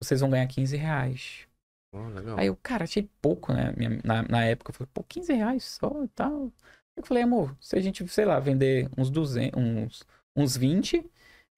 [0.01, 1.46] vocês vão ganhar 15 reais.
[1.93, 2.35] Oh.
[2.37, 3.73] Aí eu, cara, achei pouco, né?
[4.03, 6.51] Na, na época, eu falei, pô, 15 reais só e tal.
[6.95, 11.09] Eu falei, amor, se a gente, sei lá, vender uns 200, uns, uns 20,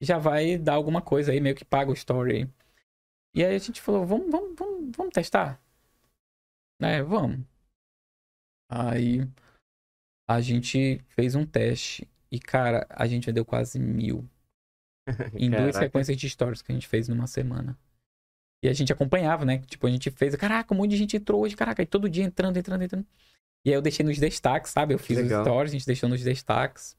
[0.02, 2.50] já vai dar alguma coisa aí, meio que paga o story aí.
[3.34, 5.62] E aí a gente falou, vamos, vamos, vamos, vamos testar?
[6.82, 7.46] Né, vamos.
[8.72, 9.28] Aí
[10.30, 14.30] a gente fez um teste e, cara, a gente vendeu quase mil
[15.34, 17.78] em duas sequências de stories que a gente fez numa semana.
[18.64, 19.60] E a gente acompanhava, né?
[19.68, 22.24] Tipo, a gente fez, caraca, um monte de gente entrou hoje, caraca, e todo dia
[22.24, 23.06] entrando, entrando, entrando.
[23.66, 24.94] E aí eu deixei nos destaques, sabe?
[24.94, 26.98] Eu fiz os stories, a gente deixou nos destaques.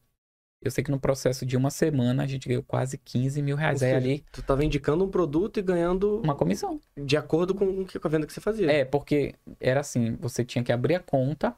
[0.62, 3.80] Eu sei que no processo de uma semana a gente ganhou quase 15 mil reais.
[3.80, 6.78] Ou Aí seja, ali, Tu tava indicando um produto e ganhando uma comissão.
[6.96, 8.70] de acordo com, o que- com a venda que você fazia.
[8.70, 11.56] É, porque era assim, você tinha que abrir a conta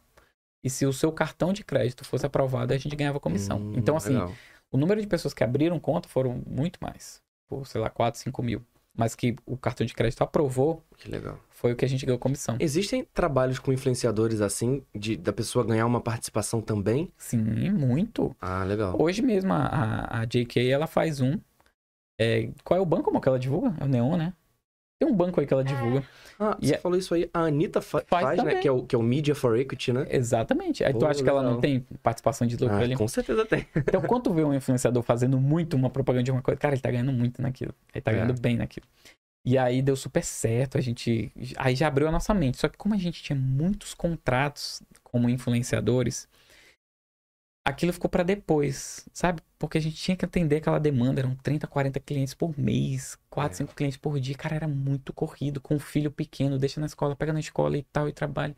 [0.64, 3.58] e se o seu cartão de crédito fosse aprovado, a gente ganhava comissão.
[3.58, 4.32] Hum, então, assim, legal.
[4.70, 7.20] o número de pessoas que abriram conta foram muito mais.
[7.48, 8.64] Por, sei lá, 4, 5 mil.
[8.96, 11.38] Mas que o cartão de crédito aprovou, Que legal.
[11.50, 12.56] foi o que a gente ganhou comissão.
[12.60, 17.10] Existem trabalhos com influenciadores assim, de, da pessoa ganhar uma participação também?
[17.16, 18.36] Sim, muito.
[18.40, 18.94] Ah, legal.
[19.00, 21.38] Hoje mesmo a, a, a JK, ela faz um.
[22.20, 23.74] É, qual é o banco que ela divulga?
[23.80, 24.34] É o Neon, né?
[25.02, 26.04] Tem um banco aí que ela divulga.
[26.38, 27.28] Ah, E você é- falou isso aí.
[27.34, 28.54] A Anitta fa- Faz faz, né?
[28.56, 30.06] Que é, o, que é o Media for Equity, né?
[30.08, 30.84] Exatamente.
[30.84, 31.60] Aí tu Pô, acha que ela não legal.
[31.60, 32.94] tem participação de lucro Ah, ali?
[32.94, 33.66] com certeza tem.
[33.74, 36.80] Então, quando tu vê um influenciador fazendo muito uma propaganda de uma coisa, cara, ele
[36.80, 37.74] tá ganhando muito naquilo.
[37.92, 38.14] Ele tá É.
[38.14, 38.86] ganhando bem naquilo.
[39.44, 41.32] E aí deu super certo, a gente.
[41.56, 42.58] Aí já abriu a nossa mente.
[42.58, 46.28] Só que como a gente tinha muitos contratos como influenciadores,
[47.64, 49.40] aquilo ficou pra depois, sabe?
[49.58, 53.52] Porque a gente tinha que atender aquela demanda, eram 30, 40 clientes por mês, 4,
[53.54, 53.56] É.
[53.58, 54.34] 5 clientes por dia.
[54.34, 57.82] Cara, era muito corrido, com um filho pequeno, deixa na escola, pega na escola e
[57.84, 58.54] tal, e trabalho.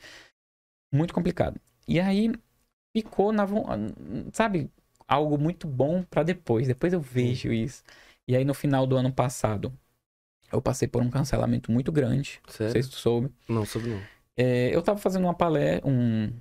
[0.92, 1.60] Muito complicado.
[1.86, 2.32] E aí
[2.96, 3.46] ficou na
[4.32, 4.70] sabe,
[5.06, 6.66] algo muito bom pra depois.
[6.66, 7.82] Depois eu vejo isso.
[8.26, 9.72] E aí no final do ano passado,
[10.50, 12.40] eu passei por um cancelamento muito grande.
[12.46, 12.84] Não sei Sério?
[12.84, 13.30] se tu soube.
[13.48, 14.00] Não, soube não.
[14.36, 16.32] É, eu tava fazendo uma palestra, um,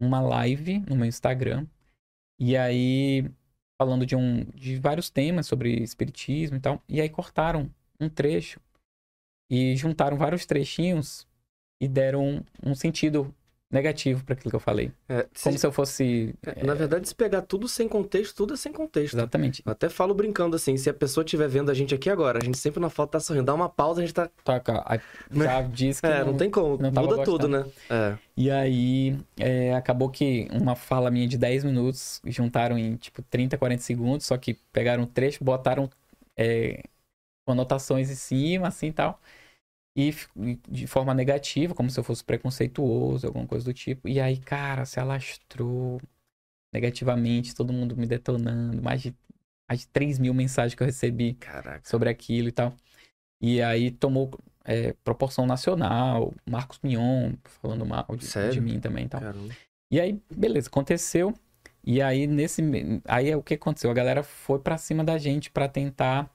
[0.00, 1.66] uma live no meu Instagram.
[2.38, 3.30] E aí,
[3.78, 6.82] falando de, um, de vários temas sobre espiritismo e tal.
[6.88, 7.70] E aí cortaram
[8.00, 8.58] um trecho
[9.50, 11.28] e juntaram vários trechinhos
[11.80, 13.34] e deram um sentido
[13.70, 14.90] negativo para aquilo que eu falei.
[15.08, 16.34] É, se- Como se eu fosse.
[16.44, 19.14] é, Na verdade, se pegar tudo sem contexto, tudo é sem contexto.
[19.16, 19.62] Exatamente.
[19.64, 22.44] Eu até falo brincando assim, se a pessoa estiver vendo a gente aqui agora, a
[22.44, 24.28] gente sempre na foto tá sorrindo, dá uma pausa, a gente tá.
[24.44, 24.82] Toca.
[24.86, 25.00] Aí
[25.32, 26.06] já disse que.
[26.08, 27.64] É, não, tem como, não muda tudo, né?
[27.88, 28.16] É.
[28.36, 33.56] E aí, é, acabou que uma fala minha de 10 minutos juntaram em tipo 30,
[33.56, 35.88] 40 segundos, só que pegaram um trecho, botaram
[36.36, 36.82] é,
[37.46, 39.20] anotações em cima, assim e tal.
[39.96, 40.14] E
[40.68, 44.08] de forma negativa, como se eu fosse preconceituoso, alguma coisa do tipo.
[44.08, 46.00] E aí, cara, se alastrou
[46.72, 49.14] negativamente, todo mundo me detonando, mais de,
[49.68, 51.88] mais de 3 mil mensagens que eu recebi Caraca.
[51.88, 52.72] sobre aquilo e tal.
[53.40, 54.30] E aí tomou
[54.64, 59.20] é, proporção nacional, Marcos Mion falando mal de, de mim também e tal.
[59.20, 59.54] Caramba.
[59.90, 61.34] E aí, beleza, aconteceu.
[61.82, 62.62] E aí, nesse.
[63.06, 63.90] Aí o que aconteceu?
[63.90, 66.30] A galera foi pra cima da gente pra tentar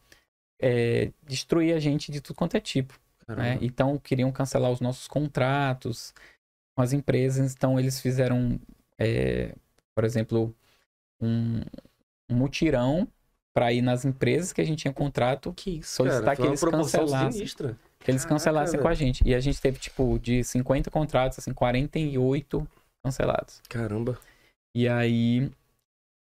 [0.60, 2.99] é, destruir a gente de tudo quanto é tipo.
[3.28, 3.57] Né?
[3.61, 6.13] Então, queriam cancelar os nossos contratos
[6.76, 7.53] com as empresas.
[7.53, 8.59] Então, eles fizeram,
[8.99, 9.55] é,
[9.95, 10.55] por exemplo,
[11.19, 11.61] um,
[12.30, 13.07] um mutirão
[13.53, 16.36] pra ir nas empresas que a gente tinha contrato Que isso, solicitar cara?
[16.36, 17.47] que eles cancelassem.
[17.99, 19.23] que eles cancelassem com a gente.
[19.26, 22.67] E a gente teve, tipo, de 50 contratos, assim, 48
[23.03, 23.61] cancelados.
[23.69, 24.19] Caramba.
[24.76, 25.49] E aí,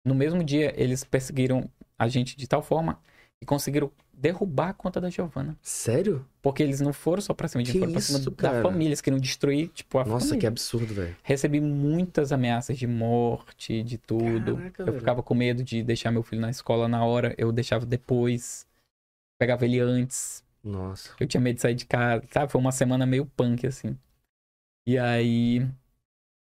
[0.04, 1.68] no mesmo dia, eles perseguiram
[1.98, 3.00] a gente de tal forma
[3.40, 5.56] que conseguiram derrubar a conta da Giovana.
[5.62, 6.24] Sério?
[6.40, 8.88] Porque eles não foram só pra cima de mim, foram pra isso, cima da família.
[8.88, 10.40] Eles queriam destruir, tipo, a Nossa, família.
[10.40, 11.16] que absurdo, velho.
[11.22, 14.56] Recebi muitas ameaças de morte, de tudo.
[14.56, 14.98] Caraca, eu velho.
[14.98, 18.66] ficava com medo de deixar meu filho na escola na hora, eu deixava depois.
[19.38, 20.42] Pegava ele antes.
[20.64, 21.10] Nossa.
[21.20, 22.50] Eu tinha medo de sair de casa, sabe?
[22.50, 23.96] Foi uma semana meio punk, assim.
[24.88, 25.66] E aí,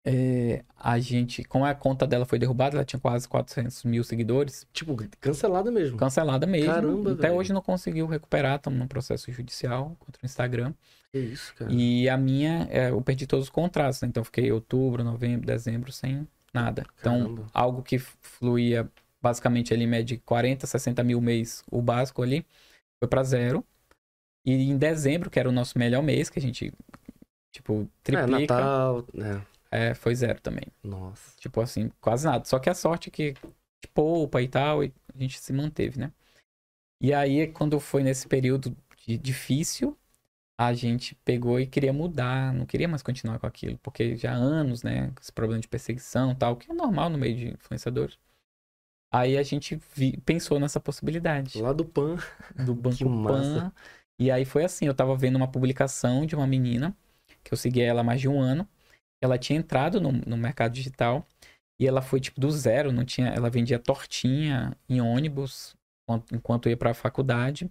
[0.05, 4.65] é, a gente, como a conta dela foi derrubada, ela tinha quase 400 mil seguidores,
[4.73, 5.97] Tipo, cancelado mesmo.
[5.97, 6.73] cancelada mesmo.
[6.73, 7.35] Caramba, Até velho.
[7.35, 10.73] hoje não conseguiu recuperar, estamos num processo judicial contra o Instagram.
[11.11, 11.71] Que isso, cara.
[11.71, 14.07] E a minha, é, eu perdi todos os contratos, né?
[14.07, 16.85] Então, fiquei outubro, novembro, dezembro sem nada.
[16.99, 17.45] Então, Caramba.
[17.53, 18.89] algo que fluía
[19.21, 22.45] basicamente ali, em média de 40, 60 mil mês, o básico ali,
[22.99, 23.65] foi para zero.
[24.45, 26.71] E em dezembro, que era o nosso melhor mês, que a gente,
[27.51, 29.05] tipo, É, triplica, Natal.
[29.17, 29.41] É.
[29.71, 30.65] é, foi zero também.
[30.83, 31.39] Nossa.
[31.39, 32.45] Tipo assim, quase nada.
[32.45, 35.99] Só que a sorte é que de poupa e tal, e a gente se manteve,
[35.99, 36.11] né?
[37.01, 38.75] E aí, quando foi nesse período
[39.07, 39.97] de difícil,
[40.57, 44.35] a gente pegou e queria mudar, não queria mais continuar com aquilo, porque já há
[44.35, 48.17] anos, né, esse problema de perseguição tal, que é normal no meio de influenciadores.
[49.11, 52.17] Aí a gente vi- pensou nessa possibilidade Lá do Pan.
[52.55, 53.59] do Banco Que massa.
[53.59, 53.73] Pan.
[54.19, 56.95] E aí foi assim, eu tava vendo uma publicação de uma menina,
[57.43, 58.67] que eu segui ela há mais de um ano.
[59.21, 61.25] Ela tinha entrado no, no mercado digital
[61.79, 65.75] e ela foi tipo do zero, não tinha, ela vendia tortinha em ônibus
[66.31, 67.69] enquanto, ia pra faculdade.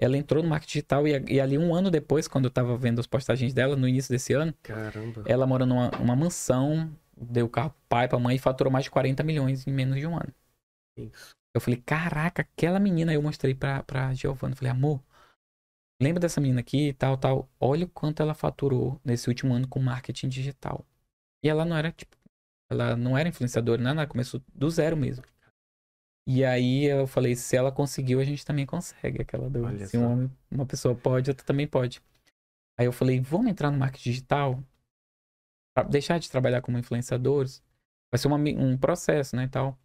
[0.00, 2.98] Ela entrou no marketing digital e, e ali um ano depois, quando eu tava vendo
[2.98, 5.22] as postagens dela, no início desse ano, Caramba.
[5.26, 8.90] ela mora numa uma mansão, deu carro pro pai, pra mãe e faturou mais de
[8.90, 10.34] 40 milhões em menos de um ano.
[10.98, 11.34] Isso.
[11.54, 13.12] Eu falei, caraca, aquela menina.
[13.12, 14.56] Eu mostrei pra, pra Giovana.
[14.56, 15.00] Falei, amor,
[16.00, 17.48] lembra dessa menina aqui e tal, tal.
[17.58, 20.86] Olha o quanto ela faturou nesse último ano com marketing digital.
[21.44, 22.16] E ela não era, tipo,
[22.70, 25.24] ela não era influenciadora, nada, começou do zero mesmo.
[26.26, 29.22] E aí eu falei, se ela conseguiu, a gente também consegue.
[29.22, 32.00] Aquela do, Olha se um uma pessoa pode, outra também pode.
[32.78, 34.62] Aí eu falei, vamos entrar no marketing digital?
[35.74, 37.62] Pra deixar de trabalhar como influenciadores?
[38.12, 39.78] Vai ser uma um processo, né, e tal.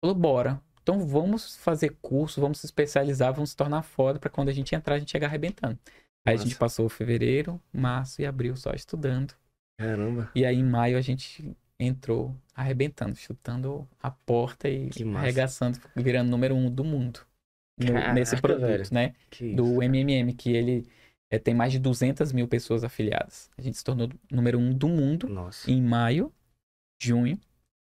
[0.00, 0.60] Falou, bora.
[0.86, 4.72] Então vamos fazer curso, vamos se especializar, vamos se tornar foda pra quando a gente
[4.72, 5.76] entrar, a gente chegar arrebentando.
[6.24, 9.34] Aí a gente passou fevereiro, março e abril só estudando.
[9.80, 10.30] Caramba.
[10.32, 16.54] E aí em maio a gente entrou arrebentando, chutando a porta e arregaçando, virando número
[16.54, 17.18] um do mundo.
[17.78, 18.84] no- nesse Caraca, produto, velho.
[18.92, 19.14] né?
[19.28, 19.56] Que isso.
[19.56, 20.88] Do MMM, que ele
[21.30, 23.50] é, tem mais de 200 mil pessoas afiliadas.
[23.58, 25.68] A gente se tornou número um do mundo Nossa.
[25.70, 26.32] em maio,
[27.02, 27.38] junho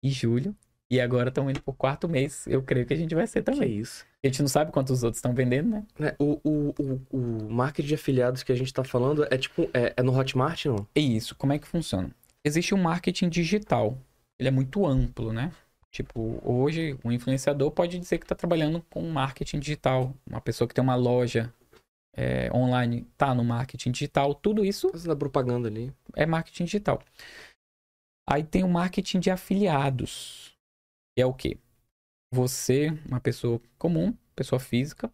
[0.04, 0.54] e julho.
[0.92, 2.48] E agora estamos indo pro quarto mês.
[2.48, 3.78] Eu creio que a gente vai ser Que também.
[3.78, 4.06] isso.
[4.24, 5.86] A gente não sabe quantos outros estão vendendo, né?
[6.00, 9.70] É, o, o, o, o marketing de afiliados que a gente tá falando é tipo.
[9.74, 10.88] É, é no Hotmart, não?
[10.96, 11.36] É isso.
[11.36, 12.10] Como é que funciona?
[12.44, 13.98] Existe o marketing digital.
[14.40, 15.52] Ele é muito amplo, né?
[15.92, 20.14] Tipo, hoje um influenciador pode dizer que está trabalhando com marketing digital.
[20.28, 21.54] Uma pessoa que tem uma loja
[22.16, 24.34] é, online tá no marketing digital.
[24.34, 25.92] Tudo isso Fazendo a propaganda ali.
[26.16, 27.02] é marketing digital.
[28.28, 30.58] Aí tem o marketing de afiliados.
[31.20, 31.58] Que é o quê?
[32.34, 35.12] Você, uma pessoa comum, pessoa física,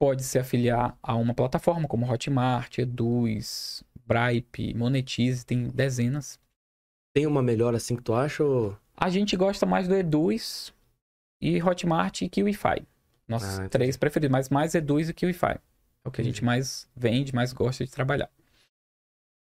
[0.00, 6.40] pode se afiliar a uma plataforma como Hotmart, Eduz, Bripe, Monetize, tem dezenas.
[7.14, 8.42] Tem uma melhor assim que tu acha?
[8.42, 8.74] Ou...
[8.96, 10.72] A gente gosta mais do Eduz
[11.38, 12.82] e Hotmart e Kiwify.
[13.28, 15.60] Nossos Ah, três preferidos, mas mais Eduz e Kiwify.
[16.02, 18.30] É o que a gente mais vende, mais gosta de trabalhar.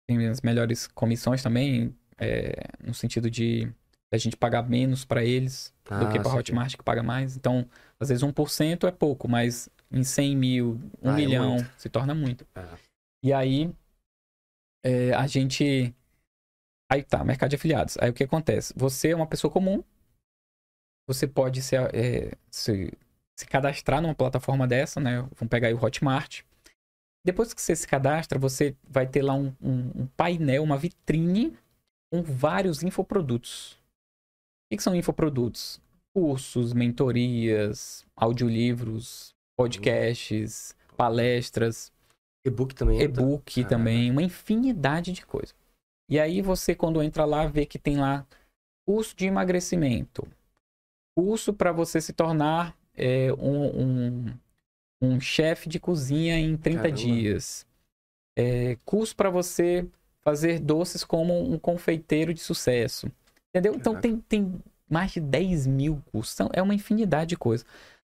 [0.05, 2.51] Tem as melhores comissões também, é,
[2.85, 3.73] no sentido de
[4.11, 6.39] a gente pagar menos para eles do Ah, que para saquei.
[6.39, 7.35] Hotmart que paga mais.
[7.37, 7.67] Então,
[7.99, 11.71] às vezes 1% é pouco, mas em 100 mil, 1 Ah, é milhão, muito.
[11.77, 12.45] se torna muito.
[12.55, 12.65] É.
[13.23, 13.73] E aí,
[14.83, 15.93] é, a gente.
[16.91, 17.97] Aí tá, mercado de afiliados.
[18.01, 18.73] Aí o que acontece?
[18.75, 19.81] Você é uma pessoa comum,
[21.07, 22.91] você pode se, é, se,
[23.39, 25.21] se cadastrar numa plataforma dessa, né?
[25.35, 26.41] Vamos pegar aí o Hotmart.
[27.25, 31.55] Depois que você se cadastra, você vai ter lá um, um- um painel, uma vitrine
[32.11, 33.79] com vários infoprodutos.
[34.71, 35.81] O que, são infoprodutos?
[36.13, 41.91] Cursos, mentorias, audiolivros, podcasts, palestras,
[42.45, 45.53] E-book também e-book também, uma infinidade de coisas.
[46.09, 48.25] E aí você, quando entra lá, vê que tem lá
[48.87, 50.27] curso de emagrecimento,
[51.15, 54.33] curso para você se tornar é, um, um,
[55.01, 56.97] um chefe de cozinha em 30 Caramba.
[56.97, 57.65] dias,
[58.37, 59.85] é, curso para você
[60.21, 63.11] fazer doces como um confeiteiro de sucesso.
[63.53, 63.75] Entendeu?
[63.75, 64.01] Então Caraca.
[64.01, 66.33] tem, tem mais de 10 mil cursos.
[66.33, 67.65] Então, é uma infinidade de coisas.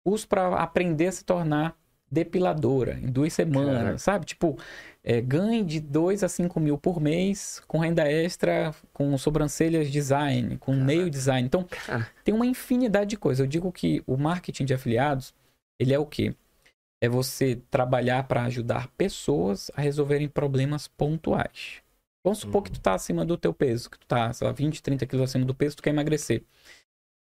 [0.05, 1.75] Curso para aprender a se tornar
[2.11, 3.97] depiladora em duas semanas, Caraca.
[3.97, 4.25] sabe?
[4.25, 4.57] Tipo,
[5.03, 10.57] é, ganhe de 2 a 5 mil por mês com renda extra, com sobrancelhas design,
[10.57, 11.45] com nail design.
[11.45, 12.07] Então, Cara.
[12.23, 13.39] tem uma infinidade de coisas.
[13.39, 15.33] Eu digo que o marketing de afiliados,
[15.79, 16.35] ele é o quê?
[17.01, 21.82] É você trabalhar para ajudar pessoas a resolverem problemas pontuais.
[22.23, 22.63] Vamos supor Uhum.
[22.63, 25.29] que tu tá acima do teu peso, que tu tá, sei lá, 20, 30 quilos
[25.29, 26.43] acima do peso, tu quer emagrecer.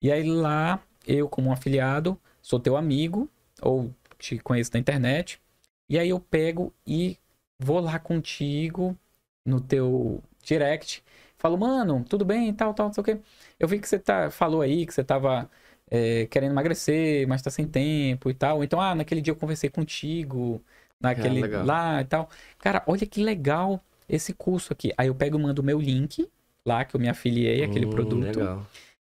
[0.02, 3.30] E aí lá, eu como um afiliado, sou teu amigo,
[3.62, 5.42] ou te conheço na internet,
[5.90, 7.18] e aí eu pego e
[7.60, 8.98] vou lá contigo
[9.46, 11.04] no teu direct,
[11.38, 13.20] falo, mano, tudo bem, tal, tal, não sei o quê.
[13.60, 15.50] Eu vi que você tá, falou aí que você tava
[15.90, 18.64] é, querendo emagrecer, mas tá sem tempo e tal.
[18.64, 20.64] Então, ah, naquele dia eu conversei contigo,
[21.00, 21.62] naquele legal.
[21.62, 22.30] lá e tal.
[22.60, 24.94] Cara, olha que legal esse curso aqui.
[24.98, 26.30] Aí eu pego e mando o meu link
[26.66, 28.40] lá que eu me afiliei àquele Hum, produto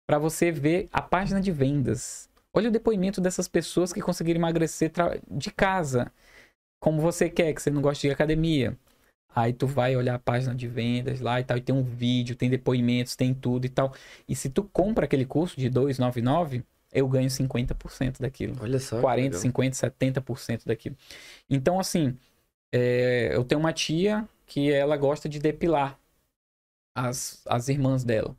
[0.06, 2.28] para você ver a página de vendas.
[2.52, 4.92] Olha o depoimento dessas pessoas que conseguiram emagrecer
[5.30, 6.12] de casa,
[6.80, 8.76] como você quer, que você não gosta de academia.
[9.34, 12.36] Aí tu vai olhar a página de vendas lá e tal, e tem um vídeo,
[12.36, 13.94] tem depoimentos, tem tudo e tal.
[14.28, 18.56] E se tu compra aquele curso de 299, eu ganho 50% daquilo.
[18.60, 18.96] Olha só.
[18.96, 19.40] que 40, legal.
[19.40, 20.96] 50, 70% daquilo.
[21.48, 22.16] Então, assim,
[22.72, 25.98] é, eu tenho uma tia que ela gosta de depilar
[26.94, 28.36] as, as irmãs dela.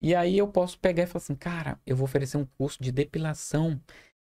[0.00, 2.92] E aí eu posso pegar e falar assim, cara, eu vou oferecer um curso de
[2.92, 3.80] depilação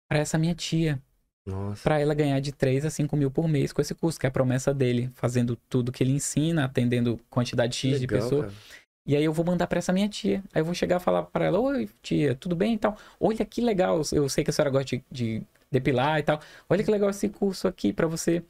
[0.07, 1.01] para essa minha tia,
[1.43, 1.81] Nossa.
[1.81, 4.29] para ela ganhar de 3 a 5 mil por mês com esse curso, que é
[4.29, 8.45] a promessa dele, fazendo tudo que ele ensina, atendendo quantidade X de Legal, pessoas.
[8.53, 8.81] cara.
[9.07, 10.43] E aí eu vou mandar pra essa minha tia.
[10.53, 12.95] Aí eu vou chegar e falar pra ela: Oi, tia, tudo bem e tal?
[13.19, 13.99] Olha que legal.
[14.11, 15.41] Eu sei que a senhora gosta de, de
[15.71, 16.39] depilar e tal.
[16.69, 18.43] Olha que legal esse curso aqui pra você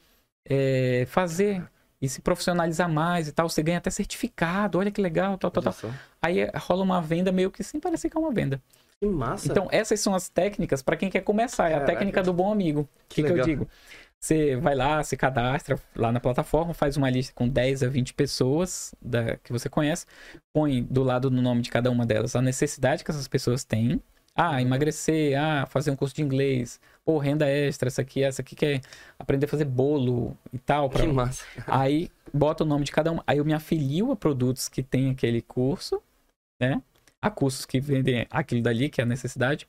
[0.45, 1.63] é, fazer
[2.01, 3.47] e se profissionalizar mais e tal.
[3.49, 4.79] Você ganha até certificado.
[4.79, 5.73] Olha que legal, tal, tal, tal.
[6.21, 8.61] Aí é, rola uma venda meio que sem parecer que é uma venda.
[8.99, 9.47] Que massa.
[9.49, 11.69] Então, essas são as técnicas pra quem quer começar.
[11.69, 11.93] É a Caraca.
[11.93, 12.81] técnica do bom amigo.
[12.81, 13.45] O que, que eu legal.
[13.45, 13.67] digo?
[14.19, 18.13] Você vai lá, se cadastra lá na plataforma, faz uma lista com 10 a 20
[18.13, 20.05] pessoas da, que você conhece,
[20.53, 23.99] põe do lado no nome de cada uma delas a necessidade que essas pessoas têm.
[24.35, 24.59] Ah, Uhum.
[24.59, 28.81] emagrecer, ah, fazer um curso de inglês, ou renda extra, essa aqui, essa aqui quer
[29.17, 30.89] aprender a fazer bolo e tal.
[30.89, 31.45] pra- que massa.
[31.67, 33.19] Aí bota o nome de cada um.
[33.25, 36.01] Aí eu me afilio a produtos que tem aquele curso,
[36.61, 36.81] né?
[37.21, 39.67] A cursos que vendem aquilo dali, que é a necessidade.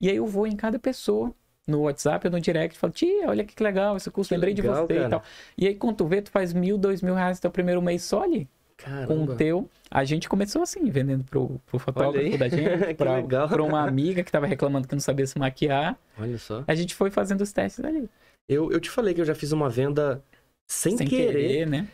[0.00, 1.32] E aí eu vou em cada pessoa,
[1.66, 4.62] no WhatsApp ou no direct, falo, tia, olha que legal esse curso, Que lembrei de
[4.62, 5.06] legal, você cara.
[5.06, 5.22] e tal.
[5.56, 8.02] E aí quando tu vê, tu faz mil, dois mil reais no teu primeiro mês
[8.02, 8.48] só ali.
[8.84, 9.32] Com Caramba.
[9.32, 9.70] o teu.
[9.90, 13.48] A gente começou assim, vendendo pro, pro fotógrafo da gente, pra, legal.
[13.48, 15.98] pra uma amiga que tava reclamando que não sabia se maquiar.
[16.18, 16.64] Olha só.
[16.66, 18.08] A gente foi fazendo os testes ali.
[18.48, 20.22] Eu, eu te falei que eu já fiz uma venda
[20.66, 21.88] sem, Sem querer, querer, né?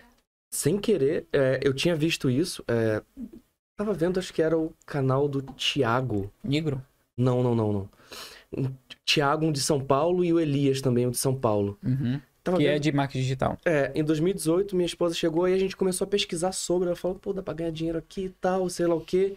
[0.52, 1.26] Sem querer.
[1.32, 2.64] É, eu tinha visto isso.
[2.68, 3.02] É,
[3.76, 6.32] tava vendo, acho que era o canal do Thiago.
[6.42, 6.82] Negro.
[7.16, 7.88] Não, não, não, não.
[8.56, 8.70] O
[9.04, 11.78] Thiago, um de São Paulo, e o Elias também, um de São Paulo.
[11.84, 12.20] Uhum.
[12.56, 12.74] Que vendo...
[12.74, 13.58] é de marketing digital.
[13.64, 16.88] É, em 2018, minha esposa chegou e a gente começou a pesquisar sobre.
[16.88, 19.36] Ela falou, pô, dá pra ganhar dinheiro aqui e tal, sei lá o quê.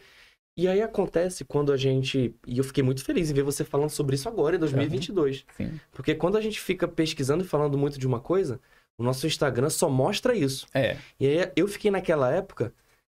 [0.57, 2.35] E aí acontece quando a gente.
[2.45, 5.45] E eu fiquei muito feliz em ver você falando sobre isso agora, em 2022.
[5.55, 5.79] Sim.
[5.91, 8.59] Porque quando a gente fica pesquisando e falando muito de uma coisa,
[8.97, 10.67] o nosso Instagram só mostra isso.
[10.73, 10.97] É.
[11.19, 12.73] E aí eu fiquei naquela época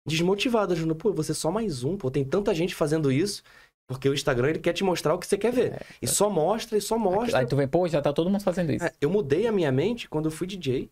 [0.07, 3.43] desmotivado, achando, pô, você é só mais um, pô, tem tanta gente fazendo isso.
[3.87, 5.85] Porque o Instagram ele quer te mostrar o que você quer ver.
[6.01, 7.39] e só mostra, e só mostra.
[7.39, 8.83] Aí tu vê, pô, já tá todo mundo fazendo isso.
[8.85, 10.89] É, eu mudei a minha mente quando eu fui DJ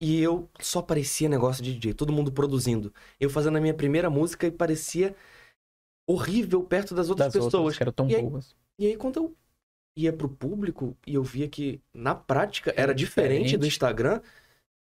[0.00, 2.92] e eu só parecia negócio de DJ, todo mundo produzindo.
[3.18, 5.14] Eu fazendo a minha primeira música e parecia
[6.08, 7.54] horrível perto das outras das pessoas.
[7.54, 8.54] outras que eram tão E aí- boas.
[8.78, 9.34] E aí quando eu
[9.96, 13.56] ia pro público e eu via que na prática era, Era diferente, diferente.
[13.56, 14.20] do Instagram,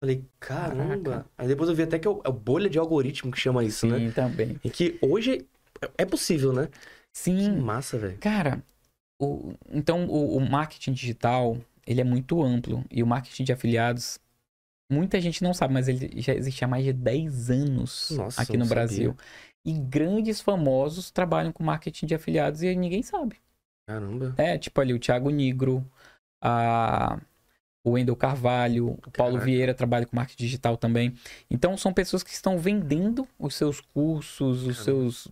[0.02, 1.10] falei, caramba.
[1.10, 1.26] Caraca.
[1.39, 3.80] Aí depois eu vi até que é o, é bolha de algoritmo que chama isso,
[3.86, 4.10] Sim, né?
[4.12, 4.59] também.
[4.64, 5.47] E que hoje
[5.80, 6.68] é- é possível, né?
[7.36, 8.18] Que Sim, massa, velho.
[8.20, 8.64] cara,
[9.20, 12.84] o- então o, o marketing digital, ele é muito amplo.
[12.90, 14.18] E o marketing de afiliados,
[14.90, 18.55] muita gente não sabe, mas ele já existe há mais de 10 anos Nossa, aqui
[18.55, 18.76] no não sabia.
[18.76, 19.16] Brasil.
[19.64, 23.36] E grandes famosos trabalham com marketing de afiliados e ninguém sabe.
[23.86, 24.34] Caramba.
[24.36, 25.84] É, tipo ali o Thiago Nigro,
[26.43, 27.20] a
[27.84, 29.44] o Wendel Carvalho, o Paulo Caraca.
[29.44, 31.14] Vieira trabalha com marketing digital também.
[31.51, 34.84] Então, são pessoas que estão vendendo os seus cursos, os Caramba.
[34.84, 35.28] seus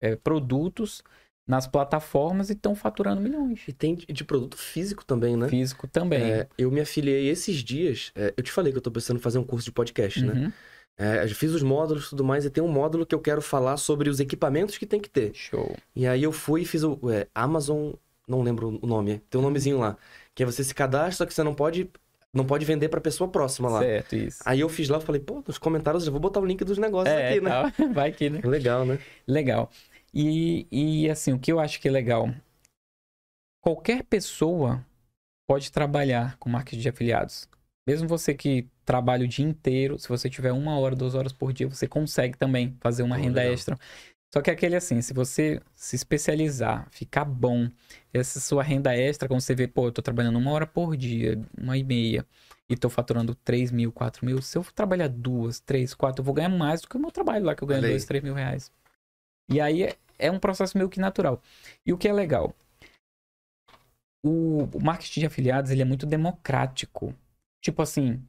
[0.00, 1.02] é, produtos
[1.46, 3.60] nas plataformas e estão faturando milhões.
[3.66, 5.48] E tem de produto físico também, né?
[5.48, 6.22] Físico também.
[6.22, 8.12] É, eu me afiliei esses dias.
[8.14, 10.32] é, eu te falei que eu tô pensando em fazer um curso de podcast, né?
[10.32, 10.52] Uhum.
[10.96, 13.40] É, eu fiz os módulos e tudo mais, e tem um módulo que eu quero
[13.40, 15.32] falar sobre os equipamentos que tem que ter.
[15.34, 15.74] Show.
[15.96, 17.92] E aí eu fui e fiz o é, Amazon,
[18.28, 19.96] não lembro o nome, tem um nomezinho lá.
[20.34, 21.90] Que é você se cadastra, só que você não pode,
[22.34, 23.80] não pode vender pra pessoa próxima lá.
[23.80, 24.42] Certo, isso.
[24.44, 26.76] Aí eu fiz lá, eu falei, pô, nos comentários eu vou botar o link dos
[26.76, 27.50] negócios É, aqui, né?
[27.50, 27.72] tá.
[27.94, 28.40] vai que, né?
[28.44, 28.98] Legal, né?
[29.26, 29.70] Legal.
[30.12, 32.28] E, e assim, o que eu acho que é legal,
[33.60, 34.84] qualquer pessoa
[35.48, 37.48] pode trabalhar com marketing de afiliados.
[37.86, 41.52] Mesmo você que trabalha o dia inteiro, se você tiver uma hora, duas horas por
[41.52, 43.52] dia, você consegue também fazer uma Oh, renda legal.
[43.54, 43.78] extra.
[44.32, 47.68] Só que aquele assim, se você se especializar, ficar bom,
[48.14, 51.40] essa sua renda extra, quando você vê, pô, eu tô trabalhando uma hora por dia,
[51.58, 52.24] uma e meia,
[52.68, 56.34] e tô faturando 3 mil, 4 mil, se eu trabalhar duas, três, quatro, eu vou
[56.34, 57.90] ganhar mais do que o meu trabalho lá, que eu ganho aí.
[57.90, 58.70] dois, três mil reais.
[59.52, 61.42] E aí é, é um processo meio que natural.
[61.84, 62.54] E o que é legal?
[64.24, 67.14] O, o marketing de afiliados, ele é muito democrático.
[67.62, 68.22] Tipo assim,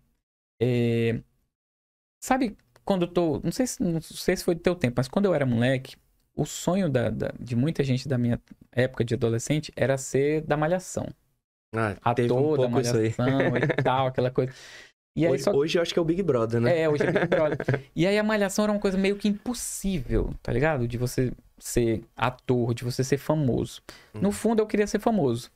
[0.61, 1.21] é,
[2.23, 5.07] sabe quando eu tô, não sei, se, não sei se foi do teu tempo, mas
[5.07, 5.95] quando eu era moleque,
[6.35, 8.41] o sonho da, da- de muita gente da minha
[8.71, 11.07] época de adolescente era ser da malhação.
[12.03, 14.53] Ah, teve um Ator da malhação e tal, aquela coisa.
[15.15, 16.81] E hoje, só hoje eu acho que é o Big Brother, né?
[16.81, 17.57] é, hoje é Big Brother.
[17.95, 20.87] E aí a malhação era uma coisa meio que impossível, tá ligado?
[20.87, 23.81] De você ser ator, de você ser famoso.
[24.13, 24.31] No Hum.
[24.31, 25.51] fundo, eu queria ser famoso.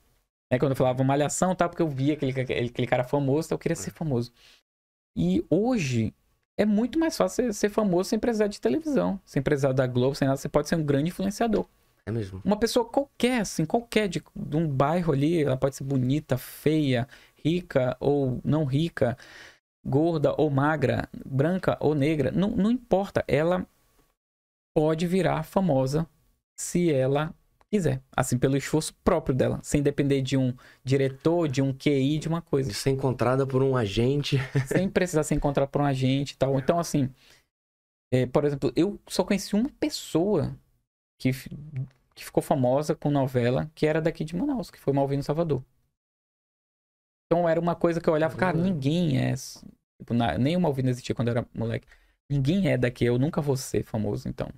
[0.51, 1.67] É quando eu falava malhação, tá?
[1.67, 4.31] Porque eu via aquele, aquele, cara famoso, então eu queria ser famoso.
[5.17, 6.13] E hoje
[6.57, 10.15] é muito mais fácil ser, ser famoso sem precisar de televisão, sem precisar da Globo,
[10.15, 10.37] sem nada.
[10.37, 11.65] Você pode ser um grande influenciador.
[12.05, 12.41] É mesmo.
[12.45, 17.07] Uma pessoa qualquer, assim, qualquer, de, de um bairro ali, ela pode ser bonita, feia,
[17.45, 19.15] rica ou não rica,
[19.85, 23.23] gorda ou magra, branca ou negra, não, não importa.
[23.27, 23.67] Ela
[24.75, 26.07] pode virar famosa
[26.59, 27.33] se ela
[27.69, 28.01] quiser.
[28.15, 30.53] Assim, pelo esforço próprio dela, sem depender de um
[30.83, 32.69] diretor, de um QI, de uma coisa.
[32.69, 34.37] De ser encontrada por um agente.
[34.65, 36.57] sem precisar se encontrar por um agente e tal.
[36.57, 37.09] Então, assim,
[38.11, 40.57] é, por exemplo, eu só conheci uma pessoa
[41.19, 41.31] que,
[42.15, 45.63] que ficou famosa com novela, que era daqui de Manaus, que foi Malvino Salvador.
[47.25, 48.69] Então, era uma coisa que eu olhava, cara, Caramba.
[48.69, 49.33] ninguém é.
[49.99, 51.87] Tipo, na, nem o Malvino existia quando eu era moleque.
[52.29, 54.49] Ninguém é daqui, eu nunca vou ser famoso, então.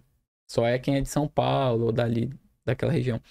[0.49, 2.31] Só é quem é de São Paulo ou dali,
[2.65, 3.21] daquela região.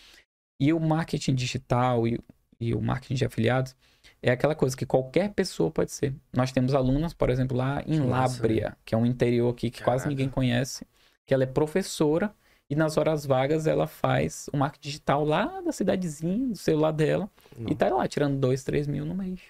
[0.60, 2.18] E o marketing digital e,
[2.60, 3.74] e o marketing de afiliados
[4.22, 6.14] é aquela coisa que qualquer pessoa pode ser.
[6.32, 9.82] Nós temos alunas, por exemplo, lá em massa, Lábrea, que é um interior aqui que
[9.82, 10.08] quase Caraca.
[10.10, 10.86] ninguém conhece,
[11.26, 12.34] que ela é professora
[12.70, 17.30] e nas horas vagas ela faz o marketing digital lá da cidadezinha, do celular dela,
[17.58, 19.40] e tá lá tirando 2, 3 mil no mês.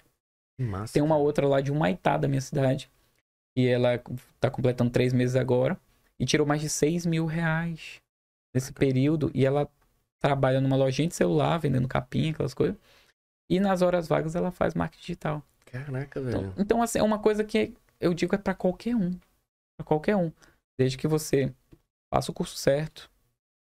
[0.59, 0.93] Massa.
[0.93, 2.89] Tem uma outra lá de Humaitá, da minha cidade,
[3.55, 4.01] e ela
[4.39, 5.79] tá completando três meses agora,
[6.19, 7.97] e tirou mais de 6 mil reais
[8.55, 9.69] nesse período, e ela
[10.19, 12.77] trabalha numa lojinha de celular, vendendo capinha, aquelas coisas,
[13.49, 15.43] e nas horas vagas ela faz marketing digital.
[15.65, 16.53] Caraca, Então, velho.
[16.57, 19.11] então, assim, é uma coisa que eu digo é pra qualquer um.
[19.77, 20.31] Pra qualquer um.
[20.79, 21.53] Desde que você
[22.13, 23.09] faça o curso certo,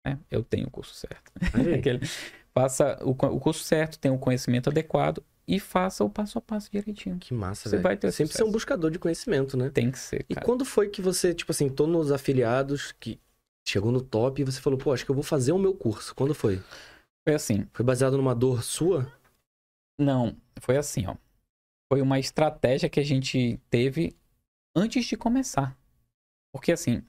[0.05, 0.19] né?
[0.29, 1.31] Eu tenho o curso certo.
[1.79, 2.01] Aquele-
[2.53, 6.71] faça o, o curso certo, tenha o conhecimento adequado e faça o passo a passo
[6.71, 7.19] direitinho.
[7.19, 7.83] que massa, Você velho.
[7.83, 8.49] vai ter Sempre ser sucesso.
[8.49, 9.69] um buscador de conhecimento, né?
[9.69, 10.45] Tem que ser, E cara.
[10.45, 13.19] quando foi que você, tipo assim, tô nos afiliados, que
[13.67, 16.15] chegou no top e você falou, pô, acho que eu vou fazer o meu curso.
[16.15, 16.61] Quando foi?
[17.27, 17.67] Foi assim.
[17.73, 19.11] Foi baseado numa dor sua?
[19.99, 21.15] Não, foi assim, ó.
[21.91, 24.15] Foi uma estratégia que a gente teve
[24.75, 25.77] antes de começar.
[26.53, 27.03] Porque assim,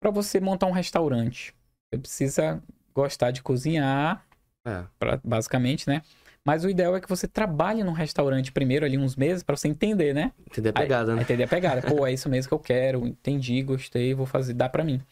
[0.00, 1.54] pra você montar um restaurante,
[1.92, 2.62] você precisa
[2.94, 4.26] gostar de cozinhar,
[4.66, 4.84] É.
[4.98, 6.02] pra- basicamente, né?
[6.44, 9.68] Mas o ideal é que você trabalhe num restaurante primeiro ali uns meses pra você
[9.68, 10.32] entender, né?
[10.46, 11.22] Entender a pegada, aí né?
[11.22, 11.82] entender a pegada.
[11.82, 15.02] Pô, é isso mesmo que eu quero, entendi, gostei, vou fazer, dá pra mim.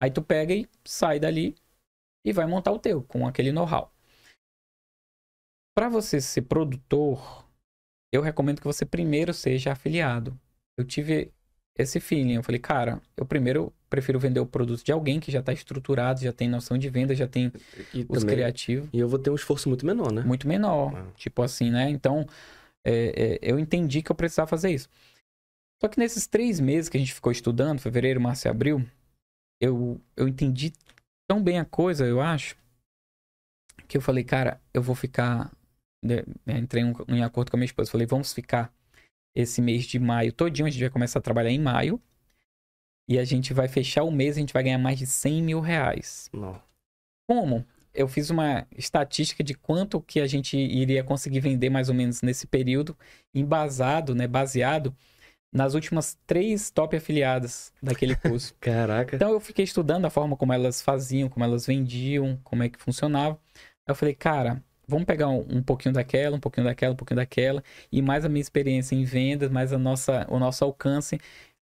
[0.00, 1.56] Aí tu pega e sai dali
[2.24, 3.92] e vai montar o teu com aquele know-how.
[5.74, 7.46] Pra você ser produtor,
[8.12, 10.38] eu recomendo que você primeiro seja afiliado.
[10.78, 11.32] Eu tive
[11.78, 15.42] esse feeling, eu falei, cara, eu primeiro prefiro vender o produto de alguém que já
[15.42, 17.52] tá estruturado, já tem noção de venda, já tem
[17.94, 20.22] E, os também- criativos e eu vou ter um esforço muito menor, né?
[20.22, 20.94] muito menor.
[20.96, 21.06] Ah.
[21.16, 21.88] Tipo assim, né?
[21.90, 22.26] Então,
[22.84, 24.88] é, é, eu entendi que eu precisava fazer isso.
[25.82, 28.84] Só que nesses três meses que a gente ficou estudando, fevereiro, março e abril,
[29.60, 30.72] eu, eu entendi
[31.28, 32.56] tão bem a coisa, eu acho,
[33.86, 35.52] que eu falei, cara, eu vou ficar.
[36.02, 37.90] né, Entrei em, um- em acordo com a minha esposa.
[37.90, 38.72] Falei, vamos ficar
[39.36, 40.66] esse mês de maio todinho.
[40.66, 42.00] A gente vai começar a trabalhar em maio.
[43.08, 45.60] E a gente vai fechar o mês, a gente vai ganhar mais de 100 mil
[45.60, 46.28] reais.
[46.32, 46.60] Não.
[47.28, 47.64] Como?
[47.96, 52.20] eu fiz uma estatística de quanto que a gente iria conseguir vender mais ou menos
[52.20, 52.96] nesse período,
[53.34, 54.94] embasado, né, baseado
[55.52, 58.54] nas últimas três top afiliadas daquele curso.
[58.60, 59.16] Caraca.
[59.16, 62.78] Então eu fiquei estudando a forma como elas faziam, como elas vendiam, como é que
[62.78, 63.40] funcionava.
[63.88, 67.62] Eu falei, cara, vamos pegar um, um pouquinho daquela, um pouquinho daquela, um pouquinho daquela,
[67.90, 71.20] e mais a minha experiência em vendas, mais a nossa, o nosso alcance.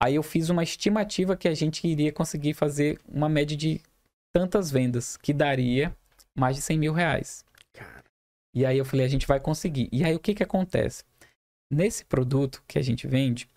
[0.03, 3.81] Aí eu fiz uma estimativa que a gente iria conseguir fazer uma média de
[4.33, 5.95] tantas vendas, que daria
[6.35, 7.45] mais de 100 mil reais.
[7.73, 8.05] Cara.
[8.55, 9.89] E aí eu falei, a gente vai conseguir.
[9.91, 11.05] E aí o que que acontece?
[11.71, 13.49] Nesse produto que a gente vende,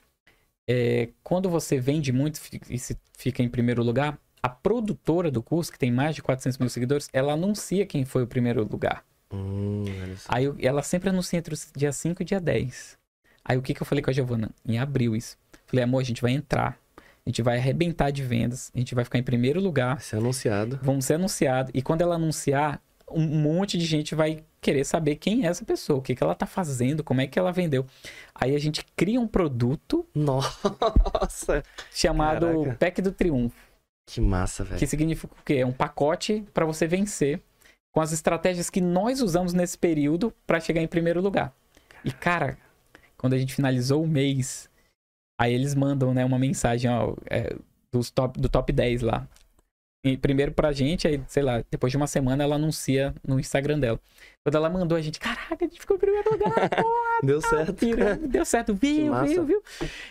[0.69, 5.71] é, quando você vende muito e se fica em primeiro lugar, a produtora do curso,
[5.71, 9.03] que tem mais de 400 mil seguidores, ela anuncia quem foi o primeiro lugar.
[9.31, 9.85] Hum.
[10.27, 12.97] Aí eu- ela sempre anuncia entre os dia 5 e dia 10.
[13.43, 14.49] Aí o que, que eu falei com a Giovana?
[14.67, 15.37] Em abril isso.
[15.67, 16.77] Falei, amor, a gente vai entrar.
[16.97, 18.71] A gente vai arrebentar de vendas.
[18.73, 19.95] A gente vai ficar em primeiro lugar.
[19.95, 20.79] Vai ser anunciado.
[20.81, 21.71] Vamos ser anunciado.
[21.73, 25.99] E quando ela anunciar, um monte de gente vai querer saber quem é essa pessoa,
[25.99, 27.85] o que, que ela tá fazendo, como é que ela vendeu.
[28.35, 31.63] Aí a gente cria um produto Nossa.
[31.91, 32.75] chamado Caraca.
[32.79, 33.55] Pack do Triunfo.
[34.05, 34.77] Que massa, velho.
[34.79, 35.55] Que significa o quê?
[35.55, 37.41] É um pacote para você vencer
[37.91, 41.53] com as estratégias que nós usamos nesse período para chegar em primeiro lugar.
[42.03, 42.57] E cara,
[43.17, 44.69] quando a gente finalizou o mês,
[45.39, 47.55] aí eles mandam, né, uma mensagem, ó, é,
[47.91, 49.27] dos top, do top 10 lá.
[50.05, 53.79] E primeiro pra gente, aí, sei lá, depois de uma semana ela anuncia no Instagram
[53.79, 53.99] dela.
[54.45, 56.53] Quando ela mandou, a gente, caraca, a gente ficou em primeiro lugar,
[57.21, 57.73] Deu certo.
[57.73, 59.63] pirando, deu certo, viu, viu, viu.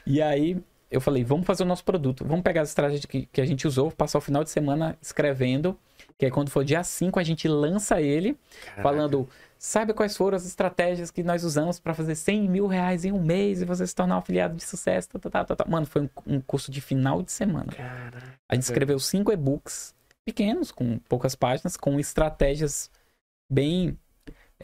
[0.05, 0.59] E aí
[0.91, 3.67] eu falei, vamos fazer o nosso produto, vamos pegar as estratégias que, que a gente
[3.67, 5.79] usou, passar o final de semana escrevendo,
[6.17, 8.83] que aí quando for dia 5 a gente lança ele, Caraca.
[8.83, 9.29] falando,
[9.59, 13.21] saiba quais foram as estratégias que nós usamos para fazer 100 mil reais em um
[13.21, 15.65] mês e você se tornar um afiliado de sucesso, tá, tá, tá, tá, tá.
[15.69, 17.73] Mano, foi um, um curso de final de semana.
[17.73, 18.35] Caraca.
[18.49, 19.95] A gente escreveu cinco e-books
[20.25, 22.91] pequenos, com poucas páginas, com estratégias
[23.51, 23.99] bem.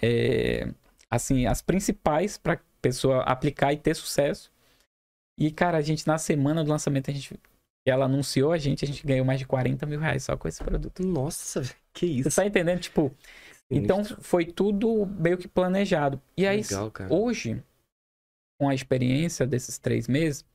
[0.01, 0.69] é,
[1.11, 4.53] assim, as principais para pessoa aplicar e ter sucesso.
[5.39, 7.39] E, cara, a gente, na semana do lançamento, a gente.
[7.87, 10.65] Ela anunciou a gente, a gente ganhou mais de 40 mil reais só com esse
[10.65, 11.07] produto.
[11.07, 11.63] Nossa.
[11.93, 12.31] Que isso.
[12.31, 12.81] Você tá entendendo?
[12.81, 13.15] Tipo,
[13.71, 16.21] então foi tudo meio que planejado.
[16.35, 17.63] E aí, Legal, hoje,
[18.59, 20.47] com a experiência desses três meses,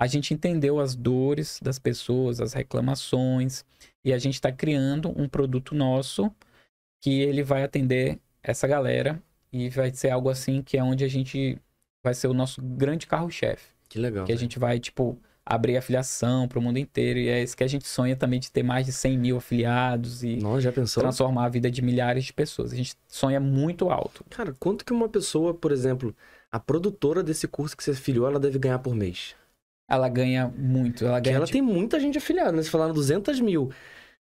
[0.00, 3.64] a gente entendeu as dores das pessoas, as reclamações,
[4.04, 6.34] e a gente está criando um produto nosso
[7.00, 9.22] que ele vai atender essa galera
[9.52, 11.60] e vai ser algo assim que é onde a gente
[12.04, 13.71] vai ser o nosso grande carro-chefe.
[13.92, 14.24] Que legal.
[14.24, 17.62] Que a gente vai, tipo, abrir afiliação para o mundo inteiro, e é isso que
[17.62, 21.48] a gente sonha também de ter mais de 100 mil afiliados e Nossa, transformar a
[21.50, 22.72] vida de milhares de pessoas.
[22.72, 24.24] A gente sonha muito alto.
[24.30, 26.14] Cara, quanto que uma pessoa, por exemplo,
[26.50, 29.34] a produtora desse curso que você afiliou, ela deve ganhar por mês?
[29.90, 32.62] Ela ganha muito, ela Porque ganha, ela de- tem muita gente afiliada, né?
[32.62, 33.70] Você falaram 200 mil.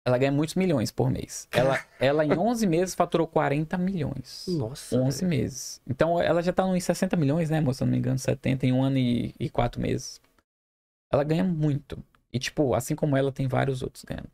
[0.07, 1.47] Ela ganha muitos milhões por mês.
[1.51, 4.45] Ela, ela em 11 meses faturou 40 milhões.
[4.47, 4.95] Nossa.
[4.95, 5.29] 11 velho.
[5.29, 5.81] meses.
[5.87, 7.79] Então ela já tá nos 60 milhões, né, moça?
[7.79, 10.21] Se não me engano, 70 em um ano e, e quatro meses.
[11.11, 12.03] Ela ganha muito.
[12.31, 14.29] E, tipo, assim como ela, tem vários outros ganhando.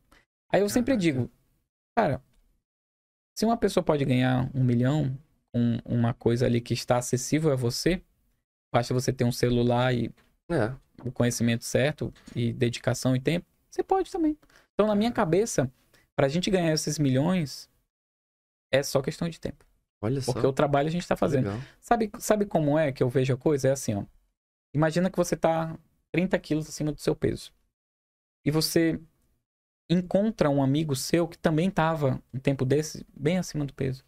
[0.52, 1.30] Aí eu sempre digo,
[1.98, 2.22] cara,
[3.38, 5.18] se uma pessoa pode ganhar um milhão
[5.53, 8.02] com uma coisa ali que está acessível a você,
[8.73, 10.11] basta você ter um celular e
[10.49, 10.73] É.
[11.06, 14.38] o conhecimento certo e dedicação e tempo, você pode também.
[14.73, 15.72] Então, na minha cabeça,
[16.15, 17.69] pra gente ganhar esses milhões,
[18.72, 19.65] é só questão de tempo.
[20.02, 20.34] Olha só.
[20.34, 21.45] Porque o trabalho a gente tá fazendo.
[21.45, 21.61] Legal.
[21.80, 23.68] Sabe, sabe como é que eu vejo a coisa?
[23.68, 24.03] É assim, ó.
[24.73, 25.77] Imagina que você tá
[26.11, 27.52] 30 quilos acima do seu peso.
[28.45, 28.99] E você
[29.89, 34.03] encontra um amigo seu que também tava um tempo desse bem acima do peso.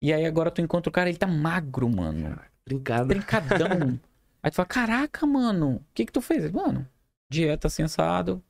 [0.00, 2.40] E aí agora tu encontra o cara, ele tá magro, mano.
[2.64, 3.08] Brincada.
[3.08, 4.00] Trincadão.
[4.42, 6.50] aí tu fala, caraca, mano, o que que tu fez?
[6.50, 6.88] Mano,
[7.30, 8.42] dieta assim assado,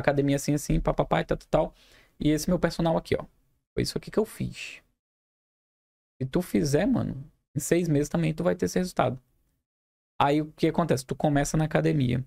[0.00, 1.74] academia assim assim, papapá e tal, tal, tal.
[2.20, 3.24] E esse meu personal aqui, ó.
[3.74, 4.82] Foi isso aqui que eu fiz.
[6.20, 7.24] Se tu fizer, mano,
[7.56, 9.20] em seis meses também tu vai ter esse resultado.
[10.20, 11.04] Aí o que acontece?
[11.04, 12.24] Tu começa na academia.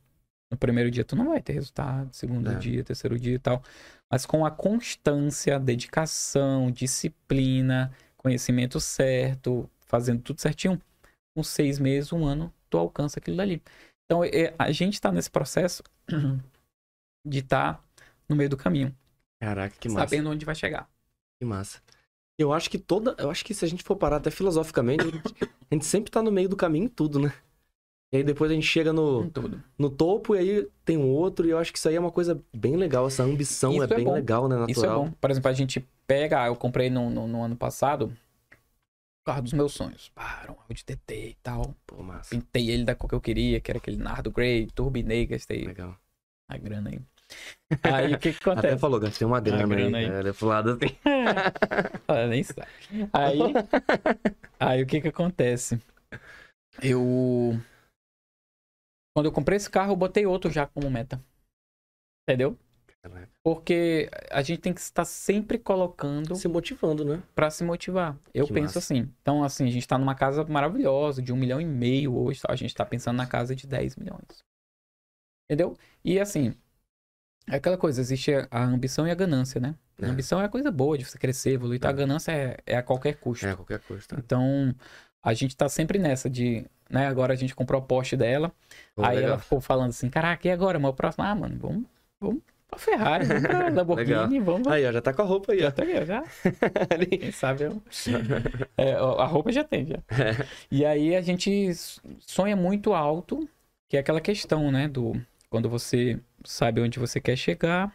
[0.51, 2.55] No primeiro dia tu não vai ter resultado, segundo É.
[2.55, 3.63] dia, terceiro dia e tal.
[4.11, 10.81] Mas com a constância, dedicação, disciplina, conhecimento certo, fazendo tudo certinho,
[11.35, 13.61] com seis meses, um ano, tu alcança aquilo dali.
[14.05, 15.81] Então é- a gente tá nesse processo
[17.27, 17.83] de estar
[18.29, 18.95] no meio do caminho,
[19.39, 20.07] Caraca, que massa.
[20.07, 20.89] sabendo onde vai chegar.
[21.39, 21.81] Que massa.
[22.37, 23.15] Eu acho que toda.
[23.17, 25.23] Eu acho que se a gente for parar até filosoficamente, a gente,
[25.71, 27.33] a gente sempre tá no meio do caminho em tudo, né?
[28.11, 29.29] E aí depois a gente chega no,
[29.77, 32.11] no topo e aí tem um outro, e eu acho que isso aí é uma
[32.11, 33.05] coisa bem legal.
[33.07, 34.13] Essa ambição Isso é é bem bom.
[34.13, 34.55] legal, né?
[34.55, 34.71] Natural.
[34.71, 35.11] Isso é bom.
[35.11, 38.05] Por exemplo, a gente pega, eu comprei no, no, no ano passado
[39.21, 40.09] o carro dos meus sonhos.
[40.15, 41.75] Pá, era um Audi TT e tal.
[41.85, 42.29] Pô, massa.
[42.29, 45.97] Pintei ele da cor que eu queria, que era aquele Nardo Grey, turbinei, gastei Legal.
[46.47, 46.99] a grana aí.
[47.83, 48.77] Aí o que que Até acontece?
[48.77, 50.05] falou, gastei uma grana, grana aí.
[50.05, 50.11] aí.
[50.11, 50.95] É, ele pro lado assim.
[52.07, 52.67] Ah, nem sabe.
[53.13, 53.39] Aí,
[54.59, 55.79] aí o que que acontece?
[56.81, 57.59] Eu.
[59.15, 61.23] Quando eu comprei esse carro, eu botei outro já como meta.
[62.27, 62.57] Entendeu?
[63.41, 67.23] Porque a gente tem que estar sempre colocando Se motivando, né?
[67.33, 68.17] pra se motivar.
[68.33, 68.79] Eu Que penso massa.
[68.79, 69.13] assim.
[69.21, 72.41] Então, assim, a gente tá numa casa maravilhosa, de um milhão e meio hoje.
[72.49, 74.43] A gente tá pensando na casa de 10 milhões.
[75.49, 75.77] Entendeu?
[76.03, 76.53] E assim,
[77.49, 79.75] é aquela coisa, existe a ambição e a ganância, né?
[80.01, 80.09] A É.
[80.09, 81.77] ambição é a coisa boa de você crescer, evoluir.
[81.77, 81.95] Então, a É.
[81.95, 83.45] ganância é, é a qualquer custo.
[83.47, 84.17] É, qualquer coisa, tá?
[84.19, 84.73] Então,
[85.23, 87.07] a gente tá sempre nessa de, né?
[87.07, 88.51] Agora a gente comprou a Porsche dela.
[88.95, 89.31] Pô, aí legal.
[89.31, 90.77] ela ficou falando assim, caraca, e agora?
[90.79, 91.83] Meu próximo, ah, mano, vamos,
[92.19, 95.59] vamos pra Ferrari, vamos pra Lamborghini, vamos Aí, ó, já tá com a roupa aí,
[95.59, 95.61] ó.
[95.63, 96.23] já tá aí, já.
[97.19, 97.81] Quem sabe eu...
[98.77, 99.97] É, a roupa já tem, já.
[100.69, 101.71] E aí a gente
[102.19, 103.47] sonha muito alto,
[103.89, 104.87] que é aquela questão, né?
[104.87, 105.19] Do
[105.49, 107.93] quando você sabe onde você quer chegar,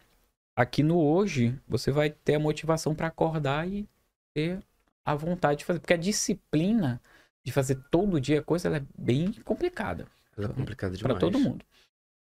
[0.57, 3.89] aqui no hoje, você vai ter a motivação pra acordar e
[4.35, 4.61] ter
[5.05, 5.81] a vontade de fazer.
[5.81, 7.01] Porque a disciplina
[7.45, 10.07] de fazer todo dia coisa, ela é bem complicada
[10.37, 11.19] Ela é complicado pra demais.
[11.19, 11.65] todo mundo.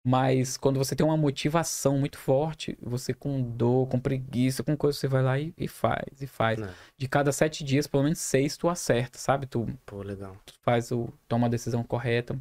[0.05, 4.97] Mas quando você tem uma motivação muito forte, você com dor, com preguiça, com coisa,
[4.97, 6.59] você vai lá e, e faz, e faz.
[6.59, 6.73] É.
[6.97, 9.45] De cada sete dias, pelo menos seis, tu acerta, sabe?
[9.45, 10.37] Tu, Pô, legal.
[10.45, 11.09] tu faz o.
[11.27, 12.39] toma a decisão correta.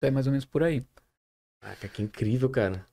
[0.00, 0.84] É mais ou menos por aí.
[1.60, 2.84] Caraca, que incrível, cara.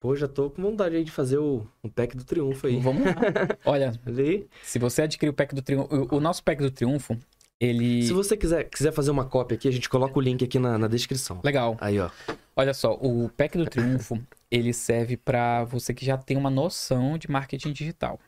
[0.00, 2.80] Pô, já tô com vontade aí de fazer o, o pack do triunfo aí.
[2.80, 3.12] Vamos lá.
[3.66, 4.48] Olha, Ali.
[4.62, 5.94] se você adquirir o pack do triunfo.
[5.94, 7.18] O, o nosso pack do triunfo,
[7.60, 8.02] ele.
[8.02, 10.78] Se você quiser, quiser fazer uma cópia aqui, a gente coloca o link aqui na,
[10.78, 11.40] na descrição.
[11.44, 11.76] Legal.
[11.80, 12.10] Aí, ó.
[12.56, 14.18] Olha só, o pack do triunfo,
[14.50, 18.18] ele serve para você que já tem uma noção de marketing digital,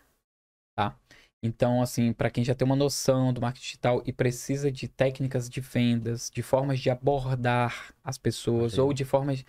[0.77, 0.95] tá?
[1.43, 5.51] Então, assim, para quem já tem uma noção do marketing digital e precisa de técnicas
[5.51, 9.45] de vendas, de formas de abordar as pessoas ou de formas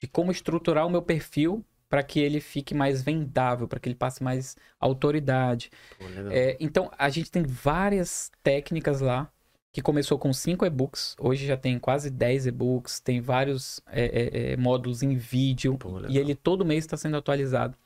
[0.00, 3.94] de como estruturar o meu perfil para que ele fique mais vendável, para que ele
[3.94, 5.70] passe mais autoridade.
[5.96, 6.04] Pô.
[6.32, 9.30] É, então, a gente tem várias técnicas lá,
[9.76, 14.52] que começou com cinco e-books, hoje já tem quase 10 e-books, tem vários é, é,
[14.52, 17.76] é, módulos em vídeo, Pô, e ele todo mês está sendo atualizado.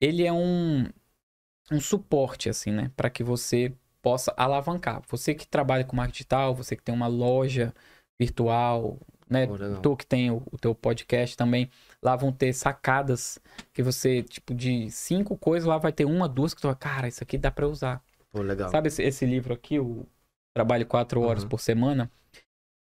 [0.00, 0.86] Ele é um,
[1.70, 3.72] um suporte, assim, né, para que você
[4.02, 5.02] possa alavancar.
[5.08, 7.74] Você que trabalha com marketing digital, você que tem uma loja
[8.18, 8.98] virtual,
[9.28, 9.46] né,
[9.82, 11.70] tu que tem o, o teu podcast também,
[12.02, 13.38] lá vão ter sacadas
[13.72, 17.08] que você, tipo, de cinco coisas, lá vai ter uma, duas que tu vai, cara,
[17.08, 18.02] isso aqui dá pra usar.
[18.32, 18.70] Pô, legal.
[18.70, 20.06] Sabe esse, esse livro aqui, o
[20.54, 21.48] Trabalho Quatro Horas Uhum.
[21.48, 22.10] por Semana?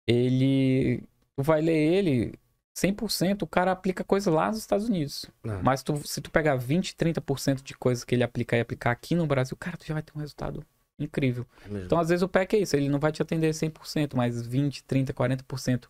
[0.07, 1.03] Ele,
[1.35, 2.33] tu vai ler ele,
[2.73, 5.25] 100% o cara aplica coisa lá nos Estados Unidos.
[5.43, 8.91] Ah, Mas tu- se tu pegar 20, 30% de coisas que ele aplicar e aplicar
[8.91, 10.65] aqui no Brasil, cara, tu já vai ter um resultado
[10.97, 11.45] incrível.
[11.69, 11.79] é.
[11.83, 14.83] Então, às vezes, o PEC é isso, ele não vai te atender 100%, mas 20,
[14.83, 15.87] 30, 40%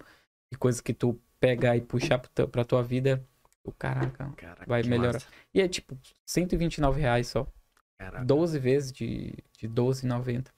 [0.52, 3.24] de coisas que tu pegar e puxar teu- pra tua vida,
[3.64, 4.32] o caraca.
[4.36, 5.14] Caraca, vai melhorar.
[5.14, 5.28] massa.
[5.53, 7.45] E é tipo, 129 reais só.
[7.99, 8.26] Caraca.
[8.26, 10.52] 12 vezes de, de 12,90.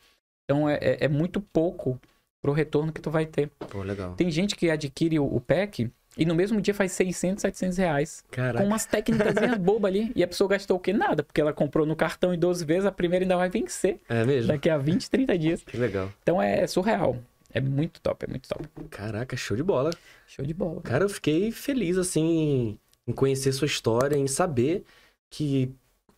[0.46, 2.00] Então, é, é, é muito pouco
[2.42, 3.50] pro retorno que tu vai ter.
[3.70, 4.16] Pô, legal.
[4.16, 8.24] Tem gente que adquire o, o PEC e no mesmo dia faz 600, 700 reais.
[8.32, 8.60] Caraca.
[8.60, 10.12] Com umas técnicas bobas ali.
[10.16, 10.94] E a pessoa gastou o quê?
[10.94, 11.24] Nada.
[11.24, 14.48] Porque ela comprou no cartão em 12 vezes, a primeira ainda vai vencer É mesmo?
[14.48, 15.64] daqui a 20, 30 dias.
[15.64, 16.12] Que legal.
[16.22, 17.18] Então é surreal.
[17.54, 18.68] É muito top, é muito top.
[18.90, 19.92] Caraca, show de bola.
[20.26, 20.82] Show de bola.
[20.82, 24.84] Cara, eu fiquei feliz, assim, em conhecer sua história, em saber
[25.30, 25.72] que,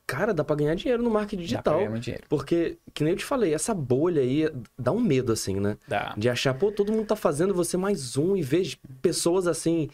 [0.07, 1.77] cara, dá pra ganhar dinheiro no marketing Dá pra digital.
[1.79, 2.23] ganhar dinheiro.
[2.29, 5.77] Porque, que nem eu te falei, essa bolha aí dá um medo, assim, né?
[5.87, 6.13] Dá.
[6.17, 9.89] De achar, pô, todo mundo tá fazendo, você mais um, e ver pessoas assim,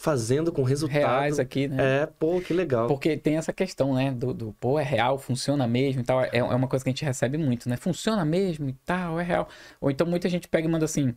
[0.00, 0.98] fazendo com resultado.
[1.00, 2.02] Reais aqui, né?
[2.02, 2.86] É, pô, que legal.
[2.86, 4.12] Porque tem essa questão, né?
[4.12, 6.22] Do, do, pô, é real, funciona mesmo e tal.
[6.22, 7.76] É, é uma coisa que a gente recebe muito, né?
[7.76, 9.48] Funciona mesmo e tal, é real.
[9.80, 11.14] Ou então muita gente pega e manda assim: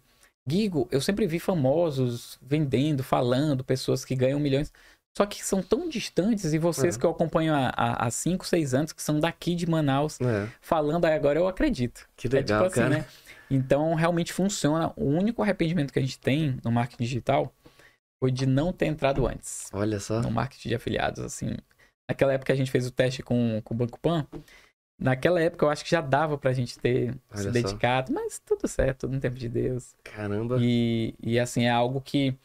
[0.47, 4.73] Gigo, eu sempre vi famosos vendendo, falando, pessoas que ganham milhões.
[5.17, 6.99] Só que são tão distantes, e vocês É.
[6.99, 11.03] que eu acompanho há- há 5, 6 anos, que são daqui de Manaus, É, falando,
[11.05, 12.07] aí agora eu acredito.
[12.15, 13.01] que É legal, tipo assim, cara.
[13.01, 13.05] né?
[13.49, 14.93] Então, realmente funciona.
[14.95, 17.53] O único arrependimento que a gente tem no marketing digital
[18.23, 20.21] foi de não ter entrado antes Olha só.
[20.21, 21.57] no marketing de afiliados, assim.
[22.09, 24.25] Naquela época a gente fez o teste com, com o Banco Pan.
[24.99, 27.51] Naquela época eu acho que já dava pra gente ter Olha se só.
[27.51, 29.93] dedicado, mas tudo certo, tudo no tempo de Deus.
[30.03, 30.57] Caramba.
[30.61, 32.35] E, e assim, é algo que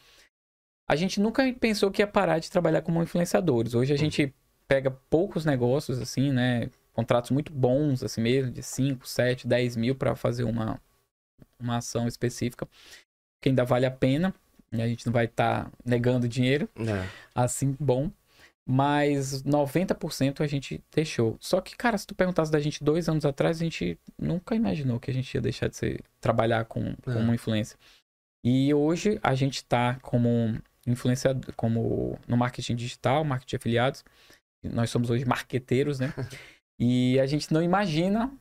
[0.87, 3.73] a gente nunca pensou que ia parar de trabalhar como influenciadores.
[3.73, 4.33] Hoje a gente
[4.67, 6.69] pega poucos negócios, assim, né?
[6.93, 10.79] Contratos muito bons, assim mesmo, de 5, 7, 10 mil pra fazer uma,
[11.59, 12.67] uma ação específica,
[13.41, 14.33] que ainda vale a pena.
[14.71, 18.11] E a gente não vai estar negando dinheiro É, assim bom.
[18.69, 21.37] Mas 90% a gente deixou.
[21.39, 24.99] Só que, cara, se tu perguntasse da gente dois anos atrás, a gente nunca imaginou
[24.99, 27.15] que a gente ia deixar de ser, trabalhar com, com É.
[27.15, 27.77] uma influência.
[28.43, 34.05] E hoje a gente tá como influenciador, como no marketing digital, marketing de afiliados.
[34.63, 36.13] Nós somos hoje marqueteiros, né?
[36.79, 38.31] e a gente não imagina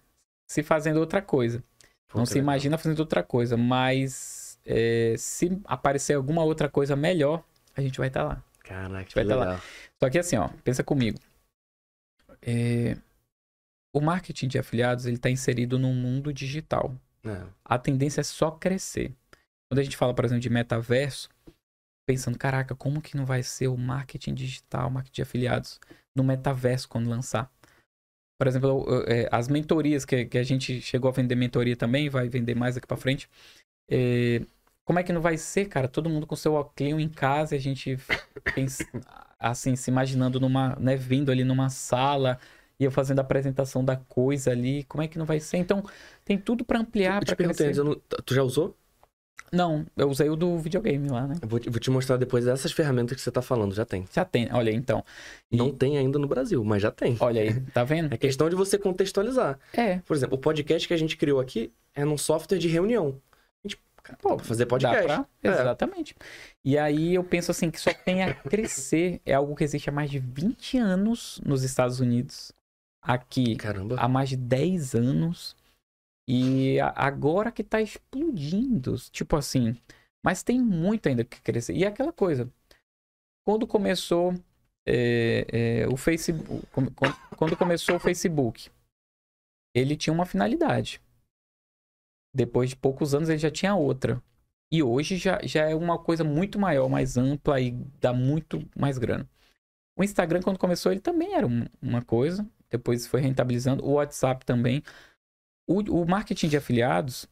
[0.48, 1.62] se fazendo outra coisa.
[2.08, 2.44] Pô, não se legal.
[2.44, 7.44] imagina fazendo outra coisa, mas é, se aparecer alguma outra coisa melhor,
[7.76, 8.42] a gente vai estar lá.
[8.60, 9.44] Caraca, que vai tá lá.
[9.44, 9.60] legal.
[9.98, 11.18] Só que assim, ó, pensa comigo.
[12.40, 12.96] É,
[13.92, 16.94] o marketing de afiliados ele está inserido num mundo digital.
[17.24, 17.42] É.
[17.64, 19.12] A tendência é só crescer.
[19.68, 21.28] Quando a gente fala, por exemplo, de metaverso,
[22.06, 25.80] pensando, caraca, como que não vai ser o marketing digital, marketing de afiliados
[26.14, 27.50] no metaverso quando lançar?
[28.38, 32.28] Por exemplo, é, as mentorias que, que a gente chegou a vender mentoria também, vai
[32.28, 33.28] vender mais daqui pra frente.
[33.90, 34.42] É,
[34.84, 35.88] como é que não vai ser, cara?
[35.88, 37.98] Todo mundo com seu óculos em casa e a gente
[38.54, 38.84] pensa,
[39.38, 42.38] assim, se imaginando numa, né, vindo ali numa sala
[42.78, 44.84] e eu fazendo a apresentação da coisa ali.
[44.84, 45.56] Como é que não vai ser?
[45.56, 45.82] Então,
[46.24, 48.00] tem tudo pra ampliar, Eu te pra perguntei crescer.
[48.24, 48.76] tu já usou?
[49.52, 51.36] Não, eu usei o do videogame lá, né?
[51.40, 54.04] Eu vou, te- vou te mostrar depois dessas ferramentas que você tá falando, já tem.
[54.12, 55.04] Já tem, olha aí, então.
[55.50, 57.16] E- Não tem ainda no Brasil, mas já tem.
[57.20, 58.12] Olha aí, tá vendo?
[58.14, 59.58] É questão de você contextualizar.
[59.72, 63.20] É, Por exemplo, o podcast que a gente criou aqui é num software de reunião.
[63.64, 65.04] A gente, cara, Pô, dá pra fazer dá podcast.
[65.06, 65.26] pra...
[65.44, 65.48] É.
[65.48, 66.16] Exatamente.
[66.64, 69.20] E aí eu penso assim, que só tem a crescer.
[69.24, 72.52] É algo que existe há mais de 20 anos nos Estados Unidos.
[73.00, 73.94] Aqui, Caramba.
[74.00, 75.55] há mais de 10 anos.
[76.28, 78.96] E agora que tá explodindo.
[79.10, 79.76] Tipo assim.
[80.24, 81.74] Mas tem muito ainda que crescer.
[81.74, 82.50] E é aquela coisa.
[83.44, 84.34] Quando começou
[84.86, 85.46] é,
[85.82, 86.66] é, o Facebook.
[87.36, 88.70] Quando começou o Facebook,
[89.74, 91.00] ele tinha uma finalidade.
[92.34, 94.22] Depois de poucos anos ele já tinha outra.
[94.70, 97.70] E hoje já, já é uma coisa muito maior, mais ampla e
[98.00, 99.28] dá muito mais grana.
[99.96, 102.46] O Instagram, quando começou, ele também era um- uma coisa.
[102.68, 103.84] Depois foi rentabilizando.
[103.84, 104.82] O WhatsApp também.
[105.66, 107.26] O, o marketing de afiliados,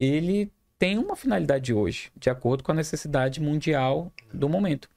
[0.00, 4.88] ele tem uma finalidade hoje, de acordo com a necessidade mundial do momento.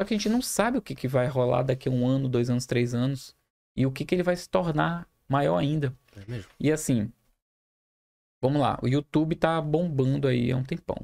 [0.00, 2.28] Só que a gente não sabe o que, que vai rolar daqui a um ano,
[2.28, 3.34] dois anos, três anos.
[3.76, 5.94] E o que, que ele vai se tornar maior ainda.
[6.16, 6.44] É.
[6.58, 7.12] E assim,
[8.40, 10.96] vamos lá, o YouTube tá bombando aí há um tempão.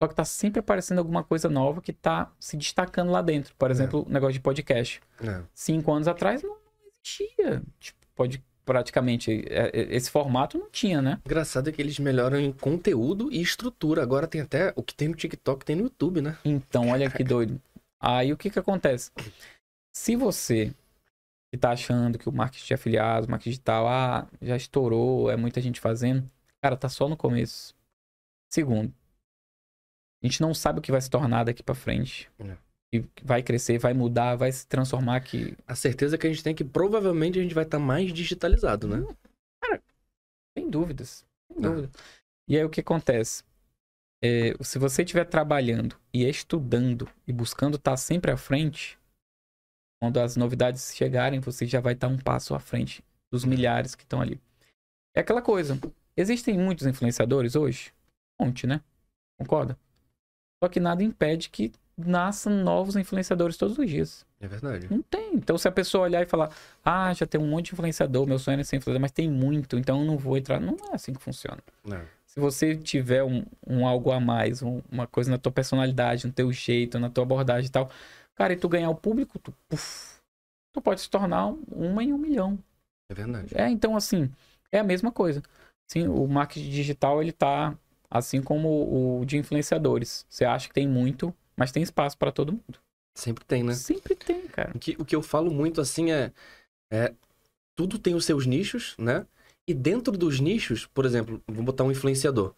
[0.00, 3.52] Só que tá sempre aparecendo alguma coisa nova que tá se destacando lá dentro.
[3.56, 5.00] Por exemplo, o negócio de podcast.
[5.20, 5.42] É.
[5.52, 7.62] Cinco anos atrás não existia.
[7.80, 11.18] Tipo, pode, praticamente, é, é, esse formato não tinha, né?
[11.24, 14.02] Engraçado é que eles melhoram em conteúdo e estrutura.
[14.02, 16.36] Agora tem até o que tem no TikTok, tem no YouTube, né?
[16.44, 17.58] Então, olha que doido.
[17.98, 19.10] Aí o que que acontece?
[19.90, 20.74] Se você
[21.50, 25.62] que tá achando que o marketing de afiliados, marketing digital, ah, já estourou, é muita
[25.62, 26.30] gente fazendo,
[26.60, 27.74] cara, tá só no começo.
[28.52, 28.92] Segundo,
[30.22, 32.30] a gente não sabe o que vai se tornar daqui pra frente.
[32.38, 32.54] É.
[32.92, 36.52] E vai crescer, vai mudar, vai se transformar que A certeza que a gente tem
[36.52, 39.06] é que provavelmente a gente vai estar mais digitalizado, né?
[40.56, 41.26] Sem dúvidas.
[41.52, 41.68] Sem Ah.
[41.68, 41.90] dúvida.
[42.48, 43.44] E aí o que acontece?
[44.24, 48.98] É, se você estiver trabalhando e estudando e buscando estar sempre à frente,
[50.00, 54.02] quando as novidades chegarem, você já vai estar um passo à frente dos milhares que
[54.02, 54.40] estão ali.
[55.14, 55.78] É aquela coisa.
[56.16, 57.92] Existem muitos influenciadores hoje?
[58.40, 58.82] Um monte, né?
[59.38, 59.78] Concorda?
[60.62, 64.24] Só que nada impede que nasçam novos influenciadores todos os dias.
[64.40, 64.86] É verdade.
[64.90, 65.34] Não tem.
[65.34, 66.50] Então, se a pessoa olhar e falar,
[66.84, 69.76] ah, já tem um monte de influenciador, meu sonho é ser influenciador, mas tem muito,
[69.78, 70.60] então eu não vou entrar.
[70.60, 71.58] Não é assim que funciona.
[71.90, 72.00] É.
[72.26, 76.32] Se você tiver um, um algo a mais, um- uma coisa na tua personalidade, no
[76.32, 77.90] teu jeito, na tua abordagem e tal,
[78.36, 80.18] cara, e tu ganhar o público, tu, puf,
[80.72, 82.58] tu pode se tornar um- uma em um milhão.
[83.10, 83.52] É verdade.
[83.56, 84.30] É, então, assim,
[84.70, 85.42] é a mesma coisa.
[85.90, 87.74] Sim, o marketing digital, ele tá
[88.10, 90.24] assim como o de influenciadores.
[90.28, 92.78] Você acha que tem muito, mas tem espaço para todo mundo.
[93.14, 93.74] Sempre tem, né?
[93.74, 94.70] Sempre tem, cara.
[94.74, 96.32] O que, o que eu falo muito assim é,
[96.90, 97.12] é.
[97.76, 99.26] Tudo tem os seus nichos, né?
[99.68, 102.54] E dentro dos nichos, por exemplo, vou botar um influenciador.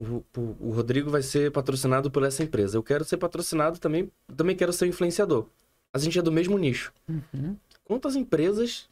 [0.00, 2.76] O, o- o Rodrigo vai ser patrocinado por essa empresa.
[2.76, 4.10] Eu quero ser patrocinado também.
[4.36, 5.46] Também quero ser influenciador.
[5.92, 6.92] A gente é do mesmo nicho.
[7.08, 7.56] Uhum.
[7.84, 8.88] Quantas empresas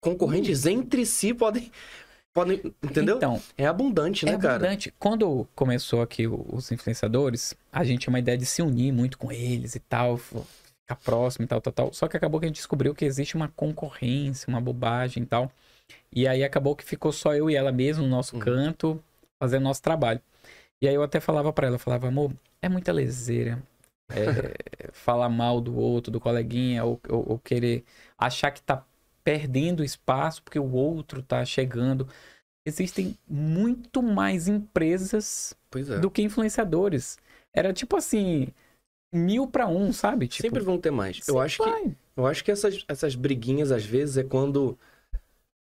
[0.00, 1.70] concorrentes entre si podem.
[2.32, 3.16] Podem entendeu?
[3.16, 4.54] Então, é abundante, né, é cara?
[4.54, 4.92] abundante.
[4.98, 9.30] Quando começou aqui os influenciadores, a gente tinha uma ideia de se unir muito com
[9.30, 11.92] eles e tal, ficar próximo e tal, tal, tal.
[11.92, 15.50] Só que acabou que a gente descobriu que existe uma concorrência, uma bobagem e tal.
[16.14, 18.40] E aí acabou que ficou só eu e ela mesmo no nosso Uhum.
[18.42, 19.04] canto,
[19.42, 20.20] fazendo nosso trabalho.
[20.82, 23.62] E aí eu até falava pra ela, falava, amor, é muita leseira.
[24.10, 27.84] é, falar mal do outro, do coleguinha, ou, ou- ou querer
[28.18, 28.84] achar que tá
[29.24, 32.08] perdendo espaço porque o outro tá chegando.
[32.66, 35.98] Existem muito mais empresas é.
[35.98, 37.18] do que influenciadores.
[37.54, 38.48] Era tipo assim,
[39.12, 40.28] mil pra um, sabe?
[40.28, 41.26] Tipo, Sempre vão ter mais.
[41.26, 41.96] Eu acho que.
[42.16, 44.78] Eu acho que essas, essas briguinhas, às vezes, é quando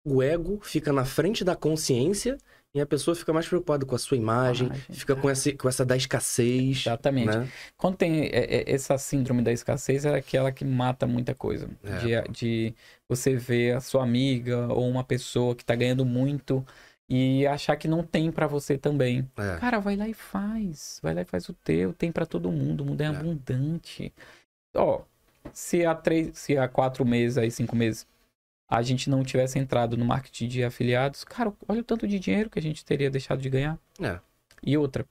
[0.03, 2.37] o ego fica na frente da consciência
[2.73, 5.85] e a pessoa fica mais preocupada com a sua imagem, fica com essa, com essa
[5.85, 6.81] da escassez.
[6.81, 7.37] Exatamente.
[7.37, 7.49] Né?
[7.77, 8.29] Quando tem é,
[8.61, 11.69] é, essa síndrome da escassez, é aquela que mata muita coisa.
[11.83, 12.21] É.
[12.21, 12.75] De, de
[13.09, 16.65] você ver a sua amiga ou uma pessoa que tá ganhando muito
[17.09, 19.29] e achar que não tem pra você também.
[19.37, 19.57] É.
[19.59, 20.97] Cara, vai lá e faz.
[21.03, 21.91] Vai lá e faz o teu.
[21.91, 22.81] Tem pra todo mundo.
[22.81, 23.07] O mundo é, É.
[23.07, 24.13] abundante.
[24.73, 25.01] Ó,
[25.51, 28.07] se há três, se há quatro meses, aí cinco meses,
[28.71, 32.49] a gente não tivesse entrado no marketing de afiliados, cara, olha o tanto de dinheiro
[32.49, 33.77] que a gente teria deixado de ganhar.
[34.01, 34.17] É.
[34.63, 35.05] E outra,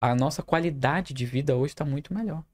[0.00, 2.44] a nossa qualidade de vida hoje tá muito melhor.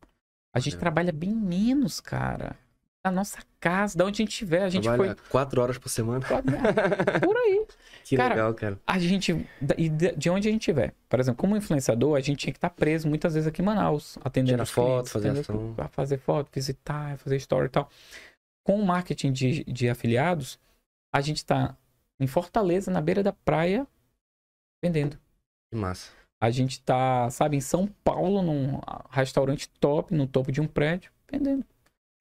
[0.55, 0.79] A gente É.
[0.79, 2.57] trabalha bem menos, cara.
[3.05, 4.63] Na nossa casa, da onde a gente estiver.
[4.63, 6.21] A gente Trabalha quatro horas por semana.
[6.21, 6.43] foi.
[6.43, 7.67] Por aí.
[8.05, 8.79] Que Cara, legal, cara.
[8.87, 9.47] A gente.
[9.79, 10.93] E de de onde a gente estiver.
[11.09, 14.19] Por exemplo, como influenciador, a gente tinha que estar preso muitas vezes aqui em Manaus,
[14.25, 15.73] atendendo Tirar foto, clientes, fazer entendeu?
[15.77, 15.89] ação.
[15.93, 17.89] Fazer foto, visitar, fazer story e tal.
[18.67, 20.59] Com o marketing de, de afiliados,
[21.15, 21.77] a gente tá
[22.21, 23.87] em Fortaleza, na beira da praia,
[24.85, 25.19] vendendo.
[25.71, 26.13] Que massa.
[26.43, 28.81] A gente tá, sabe, em São Paulo, num
[29.11, 31.65] restaurante top, no topo de um prédio, vendendo.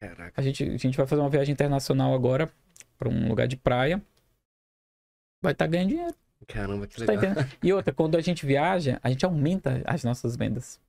[0.01, 0.39] Caraca.
[0.39, 2.51] A gente, a gente vai fazer uma viagem internacional agora
[2.97, 4.01] para um lugar de praia.
[5.41, 6.15] Vai estar ganhando dinheiro.
[6.47, 7.31] Caramba, que tá legal.
[7.31, 7.57] entendendo?
[7.63, 10.79] E outra, quando a gente viaja, a gente aumenta as nossas vendas.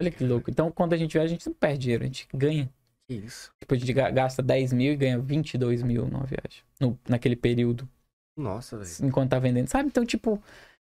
[0.00, 0.50] Olha que louco.
[0.50, 2.72] Então, quando a gente viaja, a gente não perde dinheiro, a gente ganha.
[3.10, 3.52] Isso.
[3.60, 6.62] Tipo, a gente ga- gasta 10 mil e ganha 22 mil numa viagem.
[6.80, 7.88] No, naquele período,
[8.36, 9.08] Nossa, velho.
[9.08, 9.66] enquanto tá vendendo.
[9.68, 9.88] Sabe?
[9.88, 10.40] Então, tipo,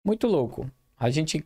[0.06, 0.70] muito louco.
[0.98, 1.46] A gente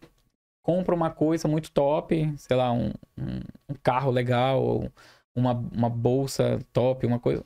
[0.63, 3.39] compra uma coisa muito top, sei lá, um, um,
[3.69, 4.91] um carro legal, ou
[5.35, 7.43] uma, uma bolsa top, uma coisa.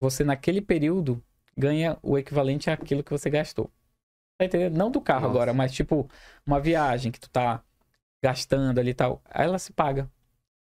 [0.00, 1.22] Você, naquele período,
[1.56, 3.70] ganha o equivalente àquilo que você gastou.
[4.38, 4.76] Tá entendendo?
[4.76, 5.32] Não do carro Nossa.
[5.32, 6.08] agora, mas tipo,
[6.46, 7.62] uma viagem que tu tá
[8.22, 9.22] gastando ali e tal.
[9.26, 10.10] Aí ela se paga.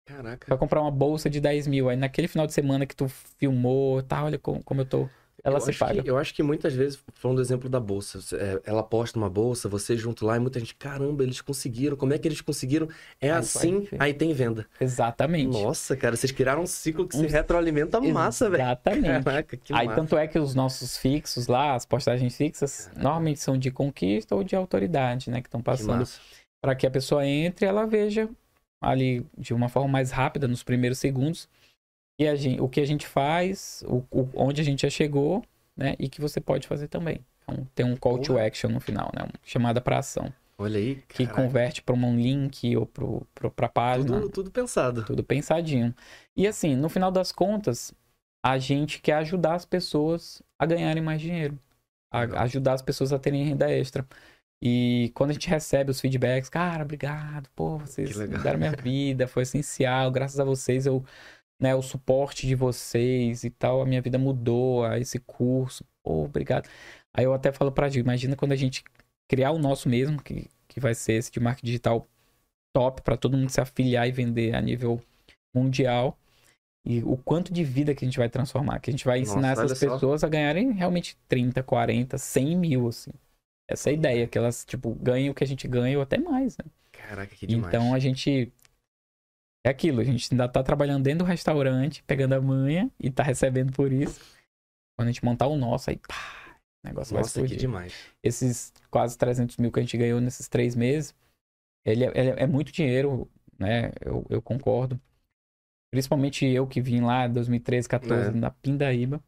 [0.08, 0.46] Caraca.
[0.48, 1.90] Vai comprar uma bolsa de 10 mil.
[1.90, 3.08] Aí naquele final de semana que tu
[3.38, 5.10] filmou, tá, olha como, como eu tô.
[5.44, 6.02] Ela eu se paga.
[6.02, 9.30] Que, eu acho que muitas vezes, falando do exemplo da bolsa, é, ela posta uma
[9.30, 12.88] bolsa, você junto lá e muita gente, caramba, eles conseguiram, como é que eles conseguiram?
[13.22, 13.98] É Aí vai assim, ver.
[14.02, 14.66] aí tem venda.
[14.82, 15.48] Exatamente.
[15.62, 18.64] Nossa, cara, vocês criaram um ciclo que se Um- retroalimenta massa, velho.
[18.64, 19.24] Exatamente.
[19.24, 20.02] Caraca, que Aí massa.
[20.02, 24.44] tanto é que os nossos fixos lá, as postagens fixas, normalmente são de conquista ou
[24.44, 25.40] de autoridade, né?
[25.42, 26.04] Que estão passando
[26.62, 28.28] para que a pessoa entre e ela veja
[28.82, 31.49] ali de uma forma mais rápida, nos primeiros segundos,
[32.20, 35.44] e a gente, o que a gente faz, o, o- onde a gente já chegou,
[35.76, 35.95] né?
[35.99, 37.20] E que você pode fazer também.
[37.44, 38.48] Então, tem um call to Porra.
[38.48, 39.24] action no final, né?
[39.24, 43.70] Uma chamada para ação, Olha aí, que caraca, converte para um link ou para a
[43.70, 44.08] página.
[44.22, 45.06] tudo, tudo pensado.
[45.06, 45.94] Tudo pensadinho.
[46.36, 47.94] E assim, no final das contas,
[48.44, 51.58] a gente quer ajudar as pessoas a ganharem mais dinheiro.
[52.12, 54.08] A- ajudar as pessoas a terem renda extra.
[54.62, 59.44] E quando a gente recebe os feedbacks, cara, obrigado, pô, vocês mudaram minha vida, foi
[59.44, 61.06] essencial, graças a vocês eu,
[61.62, 66.24] né, o suporte de vocês e tal, a minha vida mudou, a esse curso, pô,
[66.26, 66.68] obrigado.
[67.16, 68.84] Aí eu até falo pra Gil, imagina quando a gente
[69.30, 72.08] criar o nosso mesmo, que, que vai ser esse de marketing digital
[72.74, 75.02] top para todo mundo se afiliar e vender a nível
[75.54, 76.18] mundial.
[76.86, 79.32] E o quanto de vida que a gente vai transformar, que a gente vai Nossa,
[79.32, 79.94] ensinar essas olha só.
[79.94, 83.12] pessoas a ganharem realmente 30, 40, 100 mil, assim.
[83.68, 86.57] Essa é ideia, que elas, tipo, ganhem o que a gente ganha ou até mais,
[86.57, 86.65] né?
[86.91, 87.73] Caraca, que demais.
[87.73, 88.52] Então a gente.
[89.65, 93.22] É aquilo, a gente ainda tá trabalhando dentro do restaurante, pegando a manha e tá
[93.23, 94.22] recebendo por isso.
[94.95, 97.94] Quando a gente montar o nosso, aí pá, o negócio vai Nossa, que explodir demais.
[98.23, 101.14] esses quase 300 mil que a gente ganhou nesses três meses,
[101.85, 103.30] ele é, ele é muito dinheiro,
[103.60, 103.91] né?
[103.99, 104.99] Eu, eu concordo.
[105.91, 108.31] Principalmente eu que vim lá em 2013, 14, É.
[108.31, 109.22] na Pindaíba.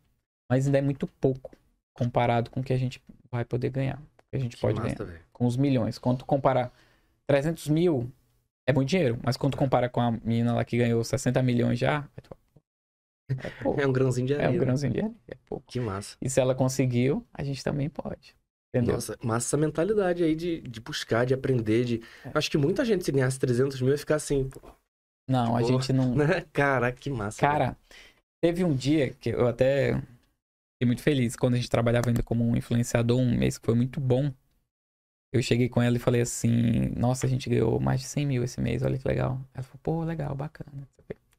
[0.49, 1.55] Mas ainda é muito pouco
[1.93, 4.01] comparado com o que a gente vai poder ganhar.
[4.31, 5.11] Que a gente Que pode massa, ganhar.
[5.11, 5.25] velho.
[5.33, 5.97] Com os milhões.
[5.97, 6.71] Quando comparar
[7.27, 8.11] 300 mil,
[8.67, 9.19] é muito dinheiro.
[9.23, 12.39] Mas quando tu compara com a menina lá que ganhou 60 milhões já, fala,
[13.43, 13.81] é pouco.
[13.81, 14.49] É um grãozinho de É areia.
[14.49, 14.59] um né?
[14.59, 15.65] grãozinho de areia, é pouco.
[15.67, 16.15] Que massa.
[16.21, 18.35] E se ela conseguiu, a gente também pode.
[18.73, 18.95] Entendeu?
[18.95, 22.03] Nossa, massa essa mentalidade aí de, de buscar, de aprender, de...
[22.23, 22.31] É.
[22.35, 24.61] Acho que muita gente se ganhasse 300 mil ia ficar assim, pô,
[25.27, 25.63] Não, a Boa.
[25.63, 26.13] gente não.
[26.15, 26.45] né?
[26.53, 27.41] Caraca, que massa.
[27.41, 27.51] velho.
[27.51, 27.77] Cara,
[28.43, 29.99] teve um dia que eu até
[30.79, 33.75] fiquei muito feliz quando a gente trabalhava ainda como um influenciador, um mês que foi
[33.75, 34.33] muito bom.
[35.33, 38.43] Eu cheguei com ela e falei assim: Nossa, a gente ganhou mais de 100 mil
[38.43, 39.39] esse mês, olha que legal.
[39.53, 40.87] Ela falou: Pô, legal, bacana.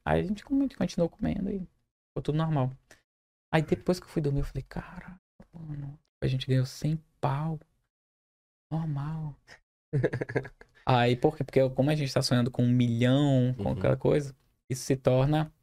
[0.05, 2.71] Aí a gente continuou comendo e ficou tudo normal.
[3.51, 5.19] Aí depois que eu fui dormir, eu falei: Cara,
[5.51, 7.59] mano, a gente ganhou 100 pau.
[8.71, 9.35] Normal.
[10.85, 11.43] Aí, por quê?
[11.43, 13.71] Porque como a gente tá sonhando com um milhão, com Uhum.
[13.73, 14.35] aquela coisa,
[14.69, 15.53] isso se torna.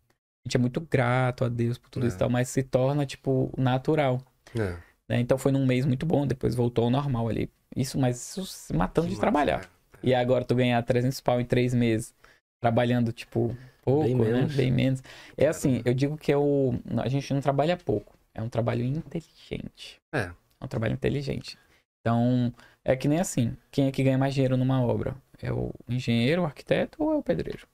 [0.49, 2.09] Gente é muito grato a Deus por tudo É.
[2.09, 4.19] isso e tal, mas se torna, tipo, natural.
[4.59, 4.77] É,
[5.07, 5.21] né?
[5.21, 7.51] Então foi num mês muito bom, depois voltou ao normal ali.
[7.77, 9.61] Isso, mas isso se matando que de trabalhar.
[9.61, 9.71] cara.
[10.03, 12.15] E agora tu ganhar 300 pau em três meses,
[12.61, 14.25] trabalhando, tipo, pouco, Bem né?
[14.33, 14.55] menos.
[14.57, 15.03] Bem menos.
[15.37, 16.73] É assim, eu digo que é o...
[17.03, 18.17] a gente não trabalha pouco.
[18.35, 20.01] é um trabalho inteligente.
[20.13, 20.31] É.
[20.61, 21.59] É um trabalho inteligente.
[22.01, 22.53] Então,
[22.85, 25.15] é que nem assim, quem é que ganha mais dinheiro numa obra?
[25.43, 27.67] É o engenheiro, o arquiteto ou é o pedreiro?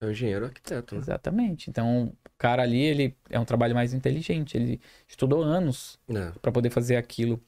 [0.00, 1.00] É um engenheiro arquiteto, né?
[1.00, 1.68] Exatamente.
[1.68, 4.56] Então, o cara ali, ele é um trabalho mais inteligente.
[4.56, 6.32] Ele estudou anos É.
[6.40, 7.40] para poder fazer aquilo.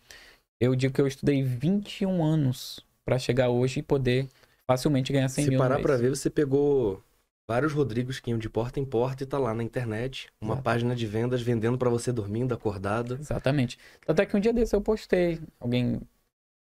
[0.60, 4.28] Eu digo que eu estudei 21 anos para chegar hoje e poder
[4.66, 7.02] facilmente ganhar 100 Se mil no parar pra ver, você pegou
[7.50, 10.28] vários Rodrigos que iam de porta em porta e tá lá na internet.
[10.40, 10.62] Uma Exato.
[10.62, 13.14] página de vendas vendendo pra você dormindo, acordado.
[13.14, 13.78] Exatamente.
[14.06, 15.40] Tanto é que um dia desse eu postei.
[15.58, 16.00] Alguém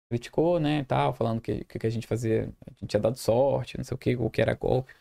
[0.09, 3.83] criticou, né, tal, falando que, que a gente fazia, a gente tinha dado sorte, não
[3.83, 4.93] sei o que, ou que era golpe.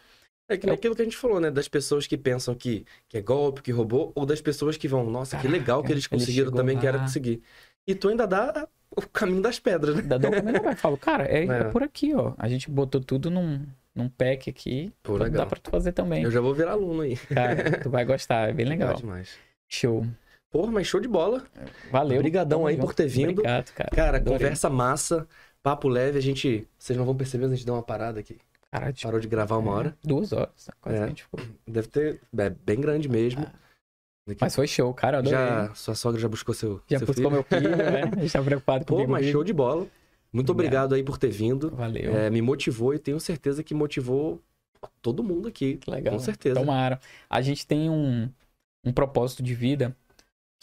[0.48, 1.51] É que nem Eu- aquilo que a gente falou, né?
[1.51, 5.09] Das pessoas que pensam que, que é golpe, que roubou, ou das pessoas que vão,
[5.09, 6.81] nossa, que legal que Caraca, eles ele conseguiram chegou também, lá.
[6.81, 7.43] quero conseguir.
[7.86, 10.02] E tu ainda dá o caminho das pedras, né?
[10.02, 10.74] Da dou caminho vai.
[10.77, 11.60] Falo, cara, é, É.
[11.60, 12.35] é por aqui, ó.
[12.39, 13.64] A gente botou tudo num,
[13.94, 14.93] num pack aqui.
[15.02, 15.47] Pô, Dá legal.
[15.47, 16.23] pra tu fazer também.
[16.24, 17.16] Eu já vou virar aluno aí.
[17.16, 18.94] Cara, tu vai gostar, é bem legal.
[18.94, 19.31] demais.
[19.69, 20.06] Show.
[20.51, 21.43] Porra, mas show de bola.
[21.90, 22.19] Valeu.
[22.19, 22.86] Obrigadão aí junto.
[22.86, 23.31] por ter vindo.
[23.31, 23.90] Obrigado, cara.
[23.90, 24.39] Cara, Adorei.
[24.39, 25.27] conversa massa,
[25.62, 26.69] papo leve, a gente.
[26.78, 28.36] Vocês não vão perceber, a gente deu uma parada aqui.
[28.72, 29.96] Caralho, tipo, Parou de gravar uma hora.
[30.02, 30.68] Duas horas.
[30.80, 31.00] Quase É.
[31.00, 31.40] que a gente ficou.
[31.66, 32.20] Deve ter.
[32.38, 33.42] É bem grande mesmo.
[34.26, 35.18] Daqui- Mas foi show, cara.
[35.18, 35.38] Adorei.
[35.38, 36.80] já, sua sogra já buscou seu.
[36.88, 37.30] Já seu buscou filho?
[37.30, 38.02] meu filho, né?
[38.16, 39.12] A gente tá preocupado Pô, comigo.
[39.12, 39.86] mas show de bola.
[40.32, 40.94] Muito obrigado Obrigado.
[40.94, 41.70] aí por ter vindo.
[41.70, 42.16] Valeu.
[42.16, 44.40] É, me motivou e tenho certeza que motivou
[45.02, 45.76] todo mundo aqui.
[45.76, 46.14] Que legal.
[46.14, 46.58] Com certeza.
[46.58, 46.98] Tomara.
[47.28, 48.30] A gente tem um,
[48.86, 49.94] um propósito de vida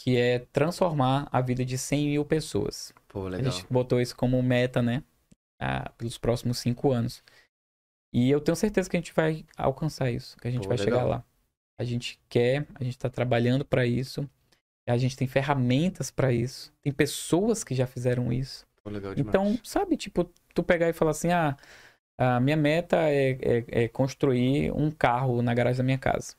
[0.00, 2.92] que é transformar a vida de 100 mil pessoas.
[3.06, 3.52] Pô, A legal.
[3.52, 5.04] gente botou isso como meta, né?
[5.60, 7.22] Ah, pelos próximos cinco anos.
[8.12, 10.78] E eu tenho certeza que a gente vai alcançar isso, que a gente Pô, vai
[10.78, 11.00] legal.
[11.00, 11.24] chegar lá.
[11.78, 14.28] A gente quer, a gente está trabalhando para isso.
[14.86, 16.72] A gente tem ferramentas para isso.
[16.82, 18.66] Tem pessoas que já fizeram isso.
[19.14, 19.20] Pô.
[19.20, 21.56] Então, sabe, tipo, tu pegar e falar assim, ah,
[22.18, 26.34] a minha meta é, é- é construir um carro na garagem da minha casa.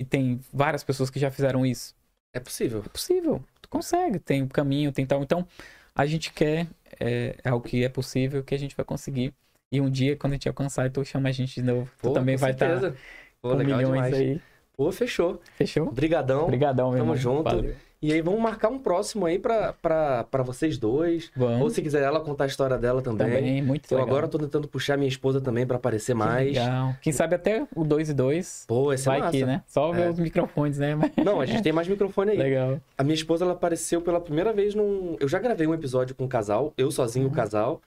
[0.00, 1.94] E tem várias pessoas que já fizeram isso.
[2.32, 2.82] É possível.
[2.84, 5.22] É possível, tu consegue, tem um caminho, tem tal.
[5.22, 5.46] Então,
[5.94, 6.66] a gente quer,
[7.00, 9.34] é, é o que é possível, que a gente vai conseguir.
[9.72, 11.90] E um dia, quando a gente alcançar, tu chama a gente de novo.
[12.00, 12.96] Tu Pô, também com vai estar certeza.
[13.42, 14.14] Pô, com legal milhões demais.
[14.14, 14.40] aí.
[14.76, 15.40] Pô, fechou.
[15.56, 15.88] Fechou?
[15.88, 16.44] Obrigadão.
[16.44, 17.16] Obrigadão, meu Tamo irmão.
[17.36, 17.42] junto.
[17.44, 17.74] Valeu.
[18.00, 21.32] E aí, vamos marcar um próximo aí pra, pra, pra vocês dois.
[21.36, 21.72] Ou Vamos.
[21.72, 23.26] se quiser ela contar a história dela também.
[23.26, 24.08] Também, muito Eu legal.
[24.14, 26.46] agora tô tentando puxar minha esposa também pra aparecer Que mais.
[26.48, 26.94] Legal.
[27.00, 29.28] Quem sabe até o 2 e 2 Pô, esse é vai massa.
[29.30, 29.62] aqui, né?
[29.66, 30.10] Só ver É.
[30.10, 30.94] os microfones, né?
[30.94, 32.36] Mas- Não, a gente tem mais microfone aí.
[32.38, 32.78] Legal.
[32.98, 35.16] A minha esposa, ela apareceu pela primeira vez num...
[35.18, 37.34] Eu já gravei um episódio com um casal, eu sozinho, o Uhum.
[37.34, 37.80] casal.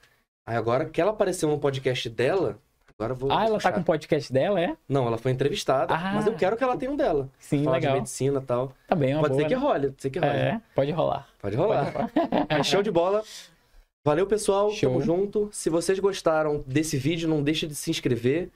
[0.50, 2.58] Aí agora que ela apareceu no podcast dela,
[2.98, 3.72] agora vou Ah, ela tá puxar.
[3.72, 4.76] com o podcast dela, é?
[4.88, 6.12] Não, ela foi entrevistada, Ah.
[6.14, 7.28] mas eu quero que ela tenha um dela.
[7.38, 7.98] Sim, Falar de legal.
[7.98, 8.72] medicina e tal.
[8.88, 9.60] Tá bem, é uma Pode boa, ser que né?
[9.60, 10.32] role, pode ser que role.
[10.32, 11.28] É, pode rolar.
[11.40, 11.92] Pode Pode rolar.
[11.92, 12.10] rolar.
[12.50, 13.22] Mas show de bola.
[14.04, 14.70] Valeu, pessoal.
[14.72, 14.90] Show.
[14.90, 15.48] Tamo junto.
[15.52, 18.50] Se vocês gostaram desse vídeo, não deixa de se inscrever.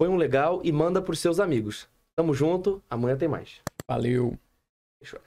[0.00, 1.88] Põe um legal e manda pros seus amigos.
[2.16, 2.82] Tamo junto.
[2.90, 3.60] Amanhã tem mais.
[3.88, 4.36] Valeu.
[5.00, 5.20] Fechou.